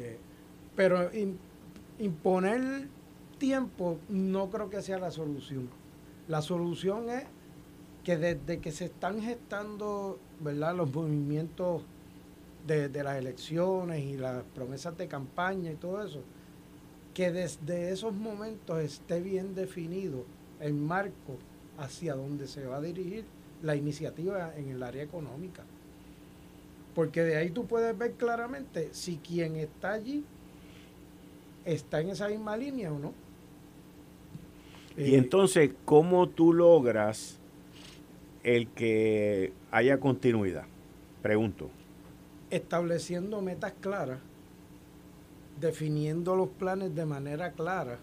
Eh, 0.00 0.18
pero 0.74 1.10
imponer 1.98 2.88
tiempo 3.38 3.98
no 4.08 4.50
creo 4.50 4.70
que 4.70 4.82
sea 4.82 4.98
la 4.98 5.10
solución. 5.10 5.68
La 6.28 6.42
solución 6.42 7.10
es 7.10 7.24
que 8.04 8.16
desde 8.16 8.60
que 8.60 8.72
se 8.72 8.86
están 8.86 9.20
gestando 9.20 10.18
¿verdad? 10.40 10.74
los 10.74 10.94
movimientos 10.94 11.82
de, 12.66 12.88
las 13.02 13.16
elecciones 13.16 14.04
y 14.04 14.16
las 14.16 14.42
promesas 14.54 14.96
de 14.96 15.08
campaña 15.08 15.72
y 15.72 15.76
todo 15.76 16.02
eso, 16.02 16.22
que 17.14 17.32
desde 17.32 17.90
esos 17.90 18.14
momentos 18.14 18.78
esté 18.78 19.20
bien 19.20 19.54
definido 19.54 20.24
el 20.60 20.74
marco 20.74 21.38
hacia 21.78 22.14
donde 22.14 22.46
se 22.46 22.66
va 22.66 22.76
a 22.76 22.80
dirigir 22.80 23.24
la 23.62 23.74
iniciativa 23.74 24.54
en 24.56 24.68
el 24.68 24.82
área 24.82 25.02
económica. 25.02 25.64
Porque 26.94 27.22
de 27.22 27.36
ahí 27.36 27.50
tú 27.50 27.66
puedes 27.66 27.96
ver 27.96 28.12
claramente 28.12 28.88
si 28.92 29.16
quien 29.16 29.56
está 29.56 29.92
allí 29.92 30.24
está 31.64 32.00
en 32.00 32.10
esa 32.10 32.28
misma 32.28 32.56
línea 32.56 32.92
o 32.92 32.98
no. 32.98 33.14
y 34.96 35.14
eh, 35.14 35.18
entonces, 35.18 35.70
¿cómo 35.84 36.28
tú 36.28 36.52
logras 36.52 37.38
el 38.42 38.68
que 38.68 39.52
haya 39.70 40.00
continuidad? 40.00 40.64
Pregunto. 41.22 41.70
Estableciendo 42.50 43.40
metas 43.42 43.74
claras, 43.80 44.18
definiendo 45.60 46.34
los 46.34 46.48
planes 46.48 46.94
de 46.94 47.04
manera 47.04 47.52
clara 47.52 47.98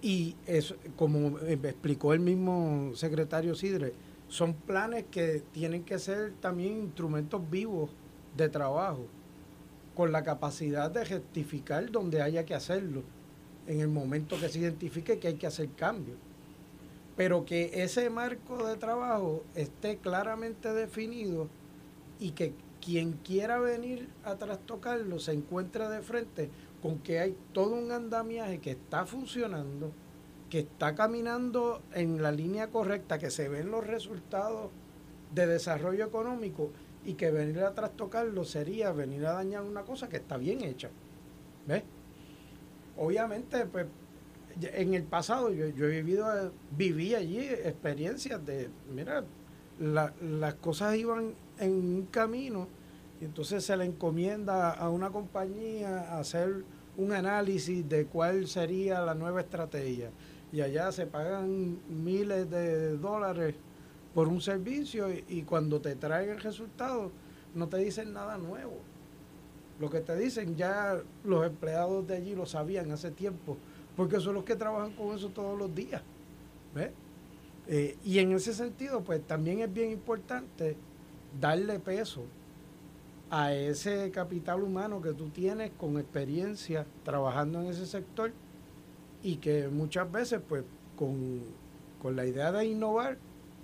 Y 0.00 0.36
eso, 0.46 0.76
como 0.96 1.38
explicó 1.40 2.12
el 2.12 2.20
mismo 2.20 2.92
secretario 2.94 3.54
Sidre, 3.56 3.94
son 4.28 4.54
planes 4.54 5.06
que 5.10 5.42
tienen 5.52 5.84
que 5.84 5.98
ser 5.98 6.32
también 6.40 6.78
instrumentos 6.78 7.48
vivos 7.50 7.90
de 8.36 8.48
trabajo, 8.48 9.06
con 9.94 10.12
la 10.12 10.22
capacidad 10.22 10.90
de 10.90 11.04
rectificar 11.04 11.90
donde 11.90 12.22
haya 12.22 12.44
que 12.44 12.54
hacerlo, 12.54 13.02
en 13.66 13.80
el 13.80 13.88
momento 13.88 14.38
que 14.38 14.48
se 14.48 14.60
identifique 14.60 15.18
que 15.18 15.28
hay 15.28 15.34
que 15.34 15.46
hacer 15.46 15.70
cambios. 15.70 16.18
Pero 17.16 17.44
que 17.44 17.82
ese 17.82 18.08
marco 18.10 18.64
de 18.66 18.76
trabajo 18.76 19.42
esté 19.54 19.96
claramente 19.96 20.72
definido 20.72 21.48
y 22.20 22.30
que 22.30 22.54
quien 22.80 23.14
quiera 23.24 23.58
venir 23.58 24.08
a 24.24 24.36
trastocarlo 24.36 25.18
se 25.18 25.32
encuentre 25.32 25.88
de 25.88 26.00
frente 26.00 26.50
con 26.80 26.98
que 27.00 27.18
hay 27.18 27.36
todo 27.52 27.74
un 27.74 27.90
andamiaje 27.90 28.60
que 28.60 28.70
está 28.70 29.04
funcionando, 29.04 29.90
que 30.50 30.60
está 30.60 30.94
caminando 30.94 31.82
en 31.94 32.22
la 32.22 32.32
línea 32.32 32.68
correcta, 32.68 33.18
que 33.18 33.30
se 33.30 33.48
ven 33.48 33.70
los 33.70 33.86
resultados 33.86 34.70
de 35.34 35.46
desarrollo 35.46 36.06
económico 36.06 36.70
y 37.04 37.14
que 37.14 37.30
venir 37.30 37.60
a 37.60 37.74
trastocarlo 37.74 38.44
sería 38.44 38.92
venir 38.92 39.26
a 39.26 39.32
dañar 39.32 39.62
una 39.62 39.82
cosa 39.82 40.08
que 40.08 40.16
está 40.16 40.36
bien 40.36 40.62
hecha. 40.62 40.90
¿Ves? 41.66 41.82
Obviamente, 42.96 43.66
pues, 43.66 43.86
en 44.60 44.94
el 44.94 45.04
pasado 45.04 45.52
yo, 45.52 45.64
he 45.66 46.02
vivido, 46.02 46.52
viví 46.76 47.14
allí 47.14 47.38
experiencias 47.38 48.44
de, 48.44 48.70
mira, 48.92 49.24
las 49.78 50.54
cosas 50.54 50.96
iban 50.96 51.34
en 51.60 51.72
un 51.72 52.06
camino 52.10 52.66
y 53.20 53.26
entonces 53.26 53.64
se 53.64 53.76
le 53.76 53.84
encomienda 53.84 54.72
a 54.72 54.88
una 54.88 55.10
compañía 55.10 56.18
hacer 56.18 56.64
un 56.96 57.12
análisis 57.12 57.88
de 57.88 58.06
cuál 58.06 58.48
sería 58.48 59.00
la 59.00 59.14
nueva 59.14 59.40
estrategia 59.40 60.10
y 60.52 60.60
allá 60.60 60.90
se 60.92 61.06
pagan 61.06 61.78
miles 61.88 62.50
de 62.50 62.96
dólares 62.96 63.54
por 64.14 64.28
un 64.28 64.40
servicio 64.40 65.08
y, 65.10 65.42
cuando 65.42 65.80
te 65.80 65.94
traen 65.94 66.30
el 66.30 66.40
resultado 66.40 67.12
no 67.54 67.68
te 67.68 67.78
dicen 67.78 68.12
nada 68.12 68.38
nuevo. 68.38 68.78
Lo 69.78 69.90
que 69.90 70.00
te 70.00 70.16
dicen 70.16 70.56
ya 70.56 71.00
los 71.24 71.46
empleados 71.46 72.06
de 72.06 72.16
allí 72.16 72.34
lo 72.34 72.46
sabían 72.46 72.90
hace 72.90 73.10
tiempo, 73.10 73.56
porque 73.96 74.20
son 74.20 74.34
los 74.34 74.44
que 74.44 74.56
trabajan 74.56 74.92
con 74.94 75.14
eso 75.14 75.28
todos 75.28 75.58
los 75.58 75.74
días. 75.74 76.02
Eh, 77.66 77.96
y 78.04 78.18
en 78.18 78.32
ese 78.32 78.54
sentido, 78.54 79.02
pues 79.02 79.22
también 79.26 79.60
es 79.60 79.72
bien 79.72 79.90
importante 79.90 80.76
darle 81.38 81.78
peso 81.78 82.24
a 83.30 83.52
ese 83.52 84.10
capital 84.10 84.62
humano 84.62 85.02
que 85.02 85.12
tú 85.12 85.28
tienes 85.28 85.70
con 85.78 85.98
experiencia 85.98 86.86
trabajando 87.04 87.60
en 87.60 87.66
ese 87.66 87.86
sector 87.86 88.32
y 89.22 89.36
que 89.36 89.68
muchas 89.68 90.10
veces 90.10 90.40
pues 90.48 90.64
con, 90.96 91.42
la 92.14 92.26
idea 92.26 92.52
de 92.52 92.64
innovar 92.66 93.18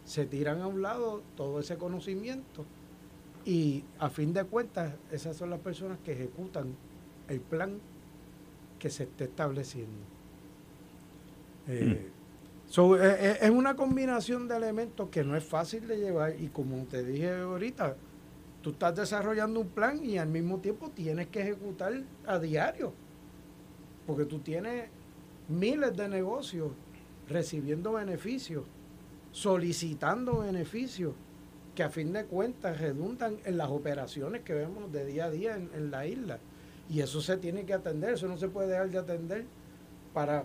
se 0.04 0.26
tiran 0.26 0.60
a 0.60 0.66
un 0.66 0.82
lado 0.82 1.22
todo 1.36 1.60
ese 1.60 1.76
conocimiento 1.76 2.64
y 3.44 3.84
a 3.98 4.10
fin 4.10 4.32
de 4.32 4.44
cuentas 4.44 4.94
esas 5.10 5.36
son 5.36 5.50
las 5.50 5.60
personas 5.60 5.98
que 6.04 6.12
ejecutan 6.12 6.74
el 7.28 7.40
plan 7.40 7.78
que 8.78 8.90
se 8.90 9.04
esté 9.04 9.24
estableciendo. 9.24 10.04
Eh, 11.68 12.10
mm. 12.76 12.94
eh, 12.94 12.98
eh, 13.00 13.38
es 13.40 13.50
una 13.50 13.76
combinación 13.76 14.46
de 14.48 14.56
elementos 14.56 15.08
que 15.08 15.24
no 15.24 15.36
es 15.36 15.44
fácil 15.44 15.86
de 15.88 15.98
llevar 15.98 16.34
y 16.38 16.48
como 16.48 16.84
te 16.84 17.02
dije 17.02 17.34
ahorita, 17.34 17.96
tú 18.60 18.70
estás 18.70 18.96
desarrollando 18.96 19.60
un 19.60 19.68
plan 19.68 20.04
y 20.04 20.18
al 20.18 20.28
mismo 20.28 20.58
tiempo 20.58 20.90
tienes 20.90 21.28
que 21.28 21.42
ejecutar 21.42 21.92
a 22.26 22.38
diario, 22.38 22.92
porque 24.06 24.24
tú 24.24 24.38
tienes 24.40 24.88
miles 25.48 25.96
de 25.96 26.08
negocios 26.08 26.72
recibiendo 27.28 27.92
beneficios, 27.92 28.64
solicitando 29.32 30.40
beneficios 30.40 31.14
que 31.74 31.82
a 31.82 31.90
fin 31.90 32.12
de 32.12 32.24
cuentas 32.24 32.80
redundan 32.80 33.36
en 33.44 33.56
las 33.56 33.68
operaciones 33.70 34.42
que 34.42 34.54
vemos 34.54 34.92
de 34.92 35.04
día 35.06 35.24
a 35.26 35.30
día 35.30 35.56
en, 35.56 35.90
la 35.90 36.06
isla. 36.06 36.38
Y 36.88 37.00
eso 37.00 37.20
se 37.20 37.36
tiene 37.36 37.64
que 37.64 37.74
atender, 37.74 38.14
eso 38.14 38.28
no 38.28 38.36
se 38.36 38.48
puede 38.48 38.68
dejar 38.68 38.90
de 38.90 38.98
atender 38.98 39.44
para 40.12 40.44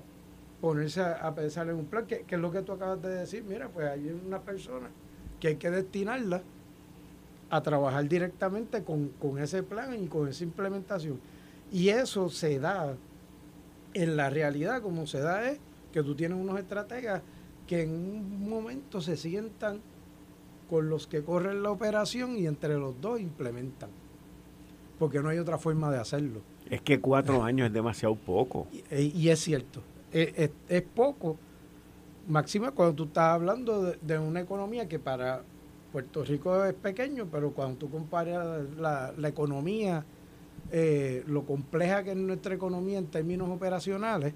ponerse 0.60 1.02
a, 1.02 1.34
pensar 1.36 1.70
en 1.70 1.76
un 1.76 1.86
plan, 1.86 2.06
que, 2.08 2.22
que, 2.22 2.36
es 2.36 2.41
lo 2.41 2.52
que 2.52 2.62
tú 2.62 2.72
acabas 2.72 3.02
de 3.02 3.10
decir, 3.10 3.43
mira, 3.43 3.70
pues 3.70 3.88
hay 3.88 4.10
una 4.26 4.41
persona 4.41 4.89
que 5.39 5.50
hay 5.50 5.56
que 5.56 5.70
destinarla 5.70 6.41
a 7.50 7.62
trabajar 7.62 8.08
directamente 8.08 8.84
con, 8.84 9.10
con 9.20 9.38
ese 9.39 9.64
plan 9.64 10.02
y 10.02 10.08
con 10.08 10.28
esa 10.28 10.43
implementación. 10.43 11.20
Y 11.72 11.89
eso 11.89 12.30
se 12.30 12.60
da 12.60 12.95
en 13.94 14.18
la 14.18 14.30
realidad 14.30 14.82
como 14.82 15.08
se 15.08 15.20
da 15.20 15.50
es 15.50 15.60
que 15.92 16.04
tú 16.04 16.16
tienes 16.16 16.38
unos 16.38 16.60
estrategas 16.60 17.22
que 17.68 17.84
en 17.84 17.92
un 17.92 18.50
momento 18.50 19.02
se 19.02 19.16
sientan 19.18 19.82
con 20.70 20.90
los 20.90 21.08
que 21.08 21.24
corren 21.24 21.64
la 21.64 21.72
operación 21.72 22.38
y 22.38 22.46
entre 22.46 22.78
los 22.78 23.00
dos 23.02 23.20
implementan. 23.20 23.90
Porque 24.98 25.22
no 25.22 25.30
hay 25.30 25.40
otra 25.40 25.58
forma 25.58 25.92
de 25.92 25.98
hacerlo. 25.98 26.42
Es 26.70 26.82
que 26.82 27.00
cuatro 27.00 27.44
años 27.44 27.68
es 27.68 27.74
demasiado 27.74 28.16
poco. 28.16 28.68
Y, 28.92 29.30
es 29.30 29.40
cierto, 29.40 29.82
es, 30.12 30.52
poco. 30.96 31.38
Máxima 32.28 32.72
cuando 32.72 32.94
tú 32.94 33.04
estás 33.06 33.34
hablando 33.34 33.96
de, 34.00 34.20
una 34.20 34.42
economía 34.42 34.88
que 34.88 35.00
para 35.00 35.42
Puerto 35.92 36.24
Rico 36.24 36.64
es 36.66 36.76
pequeño, 36.76 37.28
pero 37.32 37.52
cuando 37.52 37.78
tú 37.78 37.90
comparas 37.90 38.68
la, 38.78 39.12
la 39.18 39.28
economía 39.28 40.06
eh, 40.72 41.24
lo 41.28 41.45
compleja 41.45 42.03
que 42.03 42.11
es 42.11 42.17
nuestra 42.17 42.53
economía 42.53 42.99
en 42.99 43.07
términos 43.07 43.49
operacionales, 43.49 44.34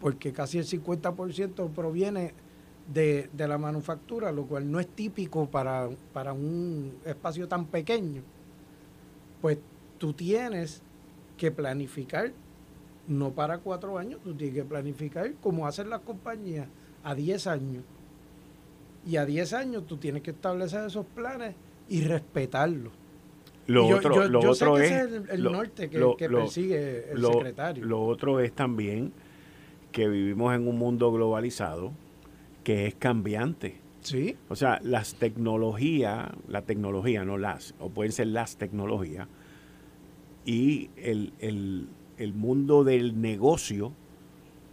porque 0.00 0.32
casi 0.32 0.58
el 0.58 0.66
50% 0.66 1.70
proviene 1.70 2.32
de, 2.92 3.28
la 3.36 3.58
manufactura, 3.58 4.32
lo 4.32 4.46
cual 4.46 4.70
no 4.70 4.80
es 4.80 4.88
típico 4.88 5.48
para, 5.50 5.88
para 6.12 6.32
un 6.32 6.94
espacio 7.04 7.46
tan 7.46 7.66
pequeño, 7.66 8.22
pues 9.40 9.58
tú 9.98 10.12
tienes 10.12 10.82
que 11.36 11.50
planificar, 11.50 12.32
no 13.06 13.32
para 13.32 13.58
cuatro 13.58 13.98
años, 13.98 14.20
tú 14.22 14.34
tienes 14.34 14.56
que 14.56 14.64
planificar 14.64 15.32
como 15.42 15.66
hacen 15.66 15.90
las 15.90 16.00
compañías 16.00 16.68
a 17.02 17.14
10 17.14 17.46
años. 17.46 17.84
Y 19.06 19.16
a 19.16 19.24
10 19.24 19.52
años 19.54 19.86
tú 19.86 19.96
tienes 19.96 20.22
que 20.22 20.30
establecer 20.32 20.86
esos 20.86 21.06
planes 21.06 21.54
y 21.88 22.02
respetarlos. 22.02 22.92
Lo 23.70 23.86
otro, 23.86 24.28
lo 24.28 24.50
otro 24.50 24.78
es, 24.78 24.90
el, 25.30 25.44
norte 25.44 25.88
que, 25.88 26.28
persigue 26.28 27.12
el 27.12 27.24
secretario. 27.24 27.84
Lo 27.84 28.04
otro 28.04 28.40
es 28.40 28.52
también 28.52 29.12
que 29.92 30.08
vivimos 30.08 30.52
en 30.56 30.66
un 30.66 30.76
mundo 30.76 31.12
globalizado 31.12 31.92
que 32.64 32.88
es 32.88 32.96
cambiante. 32.96 33.76
Sí. 34.00 34.36
O 34.48 34.56
sea, 34.56 34.80
las 34.82 35.14
tecnologías, 35.14 36.30
la 36.48 36.62
tecnología, 36.62 37.24
no 37.24 37.38
las, 37.38 37.76
o 37.78 37.90
pueden 37.90 38.10
ser 38.10 38.26
las 38.26 38.56
tecnologías, 38.56 39.28
y 40.44 40.90
el, 40.96 41.32
el, 41.38 41.86
el 42.18 42.34
mundo 42.34 42.82
del 42.82 43.20
negocio 43.20 43.92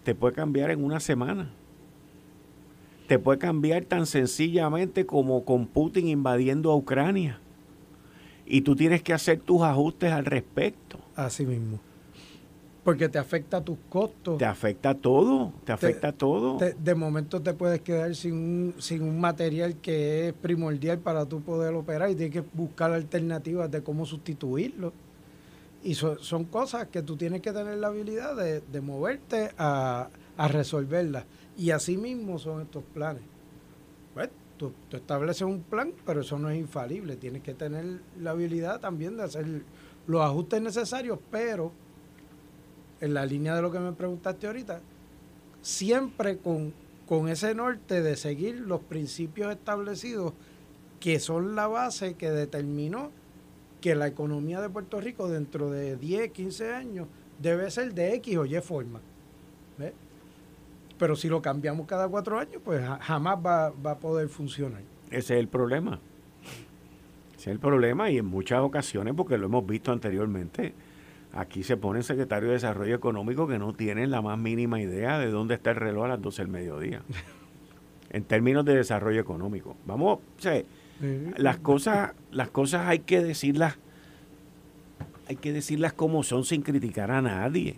te 0.06 0.16
puede 0.16 0.34
cambiar 0.34 0.72
en 0.72 0.84
una 0.84 1.00
semana. 1.00 1.52
Te 3.08 3.20
puede 3.20 3.38
cambiar 3.38 3.86
tan 3.86 4.08
sencillamente 4.08 5.06
como 5.06 5.46
con 5.46 5.68
Putin 5.68 6.08
invadiendo 6.08 6.72
a 6.72 6.76
Ucrania 6.76 7.42
y 8.48 8.62
tú 8.62 8.76
tienes 8.76 9.04
que 9.04 9.14
hacer 9.14 9.40
tus 9.40 9.62
ajustes 9.62 10.12
al 10.12 10.26
respecto. 10.26 10.98
Así 11.16 11.46
mismo. 11.46 11.80
Porque 12.84 13.10
te 13.10 13.18
afecta 13.20 13.60
tus 13.62 13.78
costos. 13.90 14.38
Te 14.38 14.46
afecta 14.46 14.96
todo, 14.96 15.52
te 15.66 15.74
afecta 15.74 16.14
todo. 16.14 16.58
de 16.58 16.96
momento 16.96 17.42
te 17.42 17.54
puedes 17.54 17.82
quedar 17.82 18.16
sin 18.16 18.34
un, 18.34 18.76
sin 18.80 19.02
un 19.04 19.20
material 19.20 19.76
que 19.76 20.30
es 20.30 20.34
primordial 20.34 21.00
para 21.00 21.26
tú 21.26 21.42
poder 21.42 21.74
operar 21.74 22.10
y 22.10 22.16
tienes 22.16 22.34
que 22.34 22.50
buscar 22.54 22.94
alternativas 22.94 23.70
de 23.70 23.84
cómo 23.84 24.06
sustituirlo. 24.06 24.94
Y 25.84 25.96
son 25.96 26.46
cosas 26.46 26.88
que 26.88 27.02
tú 27.02 27.18
tienes 27.18 27.42
que 27.42 27.52
tener 27.52 27.78
la 27.78 27.88
habilidad 27.88 28.36
de, 28.36 28.62
de 28.62 28.82
moverte 28.82 29.52
a, 29.58 30.10
a 30.38 30.48
resolverlas. 30.48 31.26
Y 31.58 31.72
así 31.72 31.98
mismo 31.98 32.40
son 32.40 32.62
estos 32.62 32.84
planes. 32.94 33.24
Tú, 34.58 34.74
estableces 34.92 35.44
un 35.44 35.62
plan, 35.62 35.94
pero 36.06 36.22
eso 36.22 36.40
no 36.40 36.50
es 36.50 36.58
infalible. 36.58 37.16
Tienes 37.16 37.44
que 37.44 37.54
tener 37.54 38.00
la 38.20 38.32
habilidad 38.32 38.80
también 38.80 39.18
de 39.18 39.24
hacer 39.24 39.46
los 40.08 40.22
ajustes 40.22 40.62
necesarios, 40.62 41.20
pero 41.30 41.72
en 43.02 43.14
la 43.14 43.26
línea 43.26 43.56
de 43.56 43.62
lo 43.62 43.72
que 43.72 43.80
me 43.80 43.92
preguntaste 43.92 44.48
ahorita, 44.48 44.82
siempre 45.62 46.38
con, 46.38 46.74
con 47.08 47.30
ese 47.30 47.54
norte 47.54 48.02
de 48.02 48.16
seguir 48.16 48.60
los 48.62 48.82
principios 48.82 49.52
establecidos 49.52 50.34
que 51.00 51.20
son 51.20 51.56
la 51.56 51.68
base 51.68 52.16
que 52.16 52.32
determinó 52.32 53.12
que 53.82 53.96
la 53.96 54.08
economía 54.08 54.62
de 54.62 54.70
Puerto 54.70 55.00
Rico 55.00 55.30
dentro 55.30 55.70
de 55.70 55.96
10, 55.96 56.32
15 56.32 56.74
años 56.74 57.08
debe 57.40 57.70
ser 57.70 57.94
de 57.94 58.16
X 58.16 58.38
o 58.38 58.46
Y 58.46 58.60
forma. 58.62 59.02
¿Ves? 59.78 59.94
Pero 60.98 61.16
si 61.16 61.30
lo 61.30 61.42
cambiamos 61.42 61.88
cada 61.88 62.08
cuatro 62.08 62.40
años, 62.40 62.62
pues 62.64 62.84
jamás 63.02 63.38
va, 63.46 63.68
a 63.68 64.00
poder 64.00 64.30
funcionar. 64.30 64.82
Ese 65.10 65.36
es 65.36 65.40
el 65.40 65.48
problema. 65.48 66.00
Ese 67.38 67.42
es 67.42 67.48
el 67.48 67.60
problema 67.60 68.10
y 68.10 68.18
en 68.18 68.26
muchas 68.26 68.62
ocasiones, 68.62 69.14
porque 69.16 69.38
lo 69.38 69.46
hemos 69.46 69.66
visto 69.66 69.92
anteriormente, 69.92 70.74
Aquí 71.34 71.62
se 71.62 71.78
pone 71.78 72.00
el 72.00 72.06
secretario 72.06 72.48
de 72.48 72.54
Desarrollo 72.54 72.96
Económico 72.96 73.48
que 73.48 73.60
no 73.60 73.74
tiene 73.74 74.08
la 74.08 74.22
más 74.22 74.40
mínima 74.40 74.80
idea 74.82 75.20
de 75.20 75.30
dónde 75.30 75.56
está 75.56 75.72
el 75.72 75.76
reloj 75.76 76.06
a 76.06 76.08
las 76.08 76.22
12 76.22 76.42
del 76.42 76.52
mediodía. 76.52 77.04
en 78.10 78.24
términos 78.24 78.66
de 78.66 78.76
desarrollo 78.76 79.20
económico. 79.20 79.76
Vamos, 79.86 80.20
o 80.20 80.42
sea, 80.42 80.62
las 81.38 81.58
cosas, 81.58 82.14
las 82.32 82.50
cosas 82.50 82.88
hay 82.88 83.00
que 83.00 83.22
decirlas, 83.22 83.78
hay 85.28 85.36
que 85.36 85.52
decirlas 85.54 85.94
como 85.94 86.24
son 86.24 86.44
sin 86.46 86.62
criticar 86.62 87.12
a 87.12 87.22
nadie. 87.22 87.78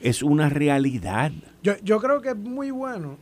Es 0.00 0.22
una 0.22 0.48
realidad. 0.48 1.32
Yo, 1.62 1.76
yo 1.82 2.00
creo 2.00 2.20
que 2.20 2.30
es 2.30 2.36
muy 2.36 2.70
bueno 2.70 3.16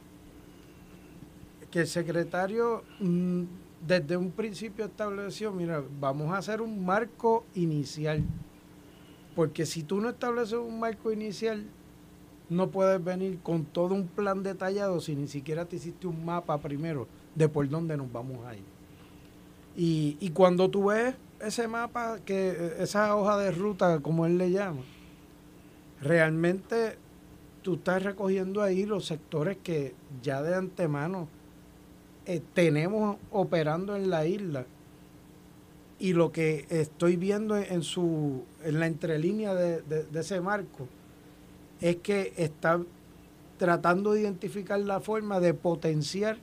que 1.70 1.80
el 1.80 1.87
secretario 1.87 2.82
mm, 3.01 3.43
desde 3.87 4.16
un 4.16 4.30
principio 4.30 4.84
estableció, 4.84 5.53
mira, 5.53 5.82
vamos 6.01 6.32
a 6.32 6.39
hacer 6.39 6.61
un 6.61 6.84
marco 6.84 7.45
inicial. 7.55 8.22
Porque 9.34 9.66
si 9.66 9.82
tú 9.82 10.01
no 10.01 10.09
estableces 10.11 10.59
un 10.59 10.80
marco 10.80 11.12
inicial, 11.12 11.64
no 12.49 12.70
puedes 12.70 13.03
venir 13.03 13.41
con 13.43 13.64
todo 13.64 13.95
un 13.95 14.07
plan 14.07 14.43
detallado 14.43 15.01
si 15.01 15.14
ni 15.14 15.28
siquiera 15.28 15.64
te 15.64 15.76
hiciste 15.76 16.07
un 16.07 16.24
mapa 16.24 16.59
primero 16.59 17.09
de 17.34 17.49
por 17.49 17.68
dónde 17.68 17.97
nos 17.97 18.11
vamos 18.11 18.45
a 18.47 18.55
ir. 18.55 18.64
Y, 19.76 20.16
y 20.20 20.30
cuando 20.30 20.70
tú 20.70 20.87
ves 20.87 21.14
ese 21.41 21.68
mapa, 21.68 22.18
que 22.24 22.74
esa 22.78 23.14
hoja 23.14 23.37
de 23.37 23.51
ruta, 23.51 24.01
como 24.01 24.24
él 24.24 24.39
le 24.39 24.51
llama, 24.51 24.80
realmente 26.01 26.97
tú 27.66 27.74
estás 27.74 28.00
recogiendo 28.00 28.62
ahí 28.62 28.86
los 28.86 29.06
sectores 29.06 29.56
que 29.60 29.92
ya 30.22 30.40
de 30.40 30.54
antemano 30.54 31.26
eh, 32.24 32.40
tenemos 32.54 33.16
operando 33.32 33.96
en 33.96 34.08
la 34.08 34.24
isla. 34.24 34.66
Y 35.98 36.12
lo 36.12 36.30
que 36.30 36.64
estoy 36.70 37.16
viendo 37.16 37.56
en 37.56 37.82
su 37.82 38.44
en 38.62 38.78
la 38.78 38.86
entrelínea 38.86 39.52
de, 39.52 40.06
ese 40.14 40.40
marco 40.40 40.86
es 41.80 41.96
que 41.96 42.34
está 42.36 42.80
tratando 43.58 44.12
de 44.12 44.20
identificar 44.20 44.78
la 44.78 45.00
forma 45.00 45.40
de 45.40 45.52
potenciar 45.52 46.38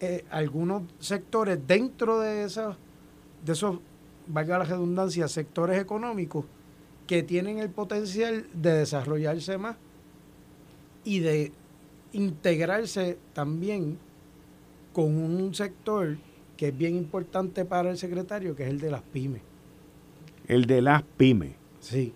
eh, 0.00 0.24
algunos 0.28 0.82
sectores 0.98 1.60
dentro 1.68 2.18
de 2.18 2.42
esos 2.42 2.76
de 3.44 3.52
esos 3.52 3.78
valga 4.26 4.58
la 4.58 4.64
redundancia 4.64 5.28
sectores 5.28 5.80
económicos 5.80 6.46
que 7.06 7.22
tienen 7.22 7.60
el 7.60 7.70
potencial 7.70 8.48
de 8.52 8.72
desarrollarse 8.72 9.56
más 9.56 9.76
y 11.04 11.20
de 11.20 11.52
integrarse 12.12 13.18
también 13.32 13.98
con 14.92 15.16
un 15.16 15.54
sector 15.54 16.16
que 16.56 16.68
es 16.68 16.76
bien 16.76 16.96
importante 16.96 17.64
para 17.64 17.90
el 17.90 17.96
secretario, 17.96 18.54
que 18.54 18.64
es 18.64 18.70
el 18.70 18.80
de 18.80 18.90
las 18.90 19.02
pymes. 19.02 19.42
El 20.46 20.66
de 20.66 20.82
las 20.82 21.02
pymes. 21.02 21.52
Sí. 21.80 22.12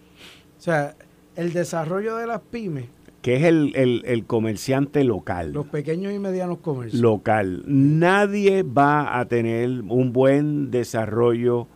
O 0.59 0.61
sea, 0.61 0.95
el 1.35 1.53
desarrollo 1.53 2.17
de 2.17 2.27
las 2.27 2.41
pymes. 2.41 2.87
Que 3.23 3.37
es 3.37 3.43
el, 3.45 4.25
comerciante 4.27 5.03
local. 5.03 5.53
Los 5.53 5.67
pequeños 5.67 6.13
y 6.13 6.19
medianos 6.21 6.59
comercios. 6.59 7.03
Local. 7.03 7.65
Nadie 7.67 8.63
va 8.63 9.19
a 9.19 9.25
tener 9.27 9.69
un 9.69 10.13
buen 10.13 10.71
desarrollo 10.71 11.67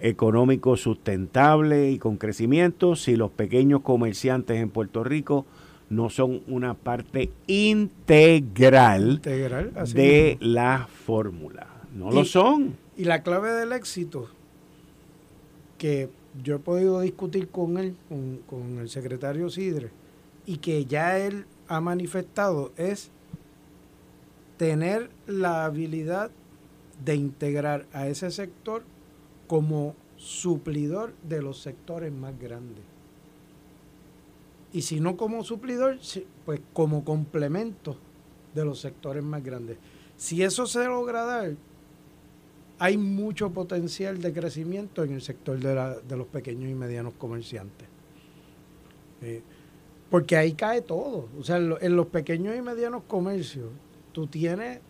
económico 0.00 0.76
sustentable 0.76 1.90
y 1.90 1.98
con 1.98 2.18
crecimiento 2.18 2.94
si 2.94 3.16
los 3.16 3.32
pequeños 3.32 3.80
comerciantes 3.80 4.60
en 4.60 4.70
Puerto 4.70 5.02
Rico 5.02 5.44
no 5.88 6.10
son 6.10 6.42
una 6.48 6.74
parte 6.74 7.30
integral, 7.46 9.20
de 9.22 10.36
la 10.40 10.88
fórmula. 10.88 11.68
No 11.94 12.10
lo 12.10 12.24
son. 12.24 12.76
Y 12.96 13.04
la 13.04 13.22
clave 13.22 13.52
del 13.52 13.72
éxito, 13.72 14.28
que 15.78 16.08
yo 16.42 16.56
he 16.56 16.58
podido 16.58 17.00
discutir 17.00 17.48
con 17.48 17.78
él, 17.78 17.94
con, 18.08 18.38
con 18.46 18.78
el 18.78 18.88
secretario 18.88 19.48
Sidre, 19.48 19.90
y 20.44 20.58
que 20.58 20.84
ya 20.84 21.18
él 21.18 21.46
ha 21.68 21.80
manifestado, 21.80 22.72
es 22.76 23.10
tener 24.56 25.10
la 25.26 25.64
habilidad 25.64 26.30
de 27.04 27.14
integrar 27.14 27.86
a 27.92 28.08
ese 28.08 28.30
sector 28.30 28.82
como 29.46 29.94
suplidor 30.16 31.12
de 31.28 31.42
los 31.42 31.60
sectores 31.60 32.12
más 32.12 32.38
grandes 32.38 32.95
y 34.76 34.82
si 34.82 35.00
no 35.00 35.16
como 35.16 35.42
suplidor, 35.42 35.96
pues 36.44 36.60
como 36.74 37.02
complemento 37.02 37.96
de 38.54 38.62
los 38.62 38.78
sectores 38.78 39.24
más 39.24 39.42
grandes. 39.42 39.78
Si 40.18 40.42
eso 40.42 40.66
se 40.66 40.84
logra 40.84 41.24
dar, 41.24 41.52
hay 42.78 42.98
mucho 42.98 43.50
potencial 43.52 44.20
de 44.20 44.34
crecimiento 44.34 45.02
en 45.02 45.14
el 45.14 45.22
sector 45.22 45.58
de, 45.58 46.14
los 46.14 46.26
pequeños 46.26 46.70
y 46.70 46.74
medianos 46.74 47.14
comerciantes. 47.14 47.88
Eh, 49.22 49.40
porque 50.10 50.36
ahí 50.36 50.52
cae 50.52 50.82
todo. 50.82 51.30
O 51.40 51.42
sea, 51.42 51.56
en, 51.56 51.96
los 51.96 52.08
pequeños 52.08 52.54
y 52.54 52.60
medianos 52.60 53.04
comercios, 53.08 53.70
tú 54.12 54.26
tienes 54.26 54.80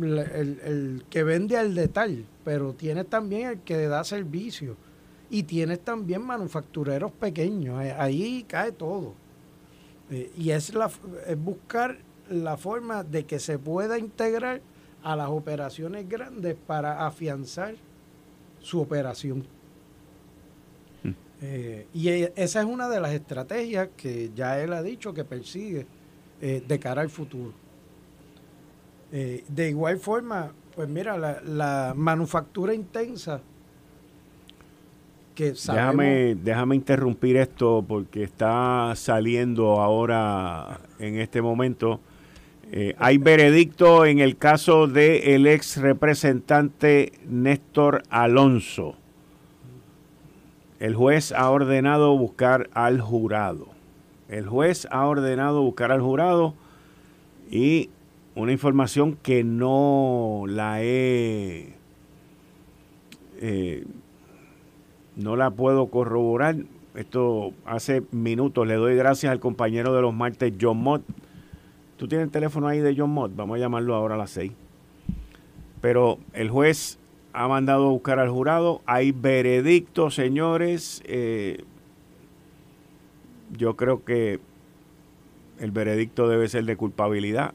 el, 0.00 0.18
el, 0.18 1.04
que 1.10 1.24
vende 1.24 1.56
al 1.56 1.74
detalle, 1.74 2.26
pero 2.44 2.74
tienes 2.74 3.08
también 3.08 3.48
el 3.48 3.58
que 3.62 3.88
da 3.88 4.04
servicio 4.04 4.76
y 5.30 5.44
tienes 5.44 5.80
también 5.80 6.22
manufactureros 6.22 7.12
pequeños, 7.12 7.82
eh, 7.84 7.94
ahí 7.96 8.44
cae 8.48 8.72
todo. 8.72 9.14
Eh, 10.10 10.32
y 10.36 10.50
es, 10.50 10.74
la, 10.74 10.90
es 11.26 11.40
buscar 11.40 11.98
la 12.28 12.56
forma 12.56 13.04
de 13.04 13.24
que 13.24 13.38
se 13.38 13.58
pueda 13.58 13.96
integrar 13.96 14.60
a 15.04 15.14
las 15.14 15.28
operaciones 15.28 16.08
grandes 16.08 16.56
para 16.66 17.06
afianzar 17.06 17.76
su 18.60 18.80
operación. 18.80 19.46
Hmm. 21.04 21.12
Eh, 21.40 21.86
y 21.94 22.08
esa 22.08 22.60
es 22.60 22.66
una 22.66 22.88
de 22.88 23.00
las 23.00 23.12
estrategias 23.12 23.88
que 23.96 24.32
ya 24.34 24.60
él 24.60 24.72
ha 24.72 24.82
dicho 24.82 25.14
que 25.14 25.24
persigue 25.24 25.86
de 26.40 26.78
cara 26.78 27.02
al 27.02 27.10
futuro. 27.10 27.52
de 29.10 29.68
igual 29.68 29.98
forma, 29.98 30.52
pues 30.74 30.88
mira, 30.88 31.18
la, 31.18 31.42
la 31.42 31.92
manufactura 31.94 32.72
intensa 32.72 33.42
déjame, 35.36 36.34
déjame 36.34 36.76
interrumpir 36.76 37.36
esto 37.36 37.84
porque 37.86 38.22
está 38.22 38.92
saliendo 38.96 39.80
ahora 39.80 40.80
en 40.98 41.18
este 41.18 41.42
momento. 41.42 42.00
Eh, 42.72 42.94
hay 42.98 43.18
veredicto 43.18 44.06
en 44.06 44.20
el 44.20 44.36
caso 44.36 44.86
del 44.86 45.46
ex 45.46 45.78
representante 45.78 47.12
Néstor 47.28 48.02
Alonso. 48.10 48.96
El 50.78 50.94
juez 50.94 51.32
ha 51.32 51.50
ordenado 51.50 52.16
buscar 52.16 52.70
al 52.72 53.00
jurado. 53.00 53.68
El 54.28 54.46
juez 54.46 54.86
ha 54.90 55.06
ordenado 55.06 55.62
buscar 55.62 55.90
al 55.90 56.00
jurado 56.00 56.54
y 57.50 57.90
una 58.36 58.52
información 58.52 59.18
que 59.20 59.42
no 59.42 60.44
la 60.46 60.82
he 60.82 61.74
eh, 63.40 63.84
no 65.16 65.36
la 65.36 65.50
puedo 65.50 65.86
corroborar. 65.86 66.56
Esto 66.94 67.52
hace 67.64 68.02
minutos 68.10 68.66
le 68.66 68.74
doy 68.74 68.96
gracias 68.96 69.30
al 69.30 69.40
compañero 69.40 69.94
de 69.94 70.02
los 70.02 70.14
martes, 70.14 70.52
John 70.60 70.78
Mott. 70.78 71.02
¿Tú 71.96 72.08
tienes 72.08 72.26
el 72.26 72.32
teléfono 72.32 72.66
ahí 72.66 72.80
de 72.80 72.94
John 72.96 73.10
Mott? 73.10 73.32
Vamos 73.34 73.56
a 73.56 73.60
llamarlo 73.60 73.94
ahora 73.94 74.16
a 74.16 74.18
las 74.18 74.30
seis. 74.30 74.52
Pero 75.80 76.18
el 76.32 76.50
juez 76.50 76.98
ha 77.32 77.46
mandado 77.48 77.86
a 77.86 77.90
buscar 77.90 78.18
al 78.18 78.28
jurado. 78.28 78.82
Hay 78.86 79.12
veredicto, 79.12 80.10
señores. 80.10 81.02
Eh, 81.06 81.64
yo 83.56 83.76
creo 83.76 84.04
que 84.04 84.40
el 85.58 85.70
veredicto 85.70 86.28
debe 86.28 86.48
ser 86.48 86.64
de 86.64 86.76
culpabilidad. 86.76 87.54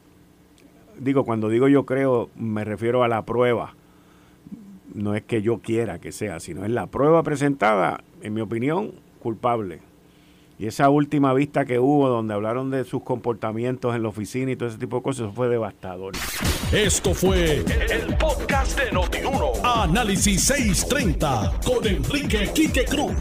Digo, 0.98 1.24
cuando 1.24 1.48
digo 1.48 1.68
yo 1.68 1.84
creo, 1.84 2.30
me 2.36 2.64
refiero 2.64 3.04
a 3.04 3.08
la 3.08 3.24
prueba 3.26 3.75
no 4.96 5.14
es 5.14 5.22
que 5.22 5.42
yo 5.42 5.58
quiera 5.58 6.00
que 6.00 6.10
sea, 6.10 6.40
sino 6.40 6.64
es 6.64 6.70
la 6.70 6.86
prueba 6.86 7.22
presentada, 7.22 8.02
en 8.22 8.34
mi 8.34 8.40
opinión, 8.40 8.92
culpable. 9.20 9.80
Y 10.58 10.66
esa 10.66 10.88
última 10.88 11.34
vista 11.34 11.66
que 11.66 11.78
hubo 11.78 12.08
donde 12.08 12.32
hablaron 12.32 12.70
de 12.70 12.84
sus 12.84 13.02
comportamientos 13.02 13.94
en 13.94 14.02
la 14.02 14.08
oficina 14.08 14.52
y 14.52 14.56
todo 14.56 14.70
ese 14.70 14.78
tipo 14.78 14.96
de 14.96 15.02
cosas, 15.02 15.26
eso 15.26 15.32
fue 15.32 15.48
devastador. 15.48 16.14
Esto 16.72 17.12
fue 17.12 17.62
el, 17.90 18.16
podcast 18.16 18.80
de 18.80 18.90
Notiuno. 18.90 19.52
Análisis 19.62 20.44
630 20.44 21.60
con 21.62 21.86
Enrique 21.86 22.50
Quique 22.54 22.86
Cruz. 22.86 23.12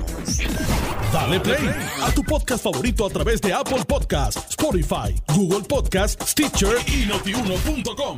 Dale 1.12 1.42
play 1.42 1.70
a 2.02 2.12
tu 2.12 2.24
podcast 2.24 2.64
favorito 2.64 3.06
a 3.06 3.10
través 3.10 3.42
de 3.42 3.54
Apple 3.54 3.84
Podcasts, 3.86 4.52
Spotify, 4.52 5.14
Google 5.36 5.68
Podcasts, 5.68 6.32
Stitcher 6.32 6.78
y 6.88 7.06
notiuno.com. 7.06 8.18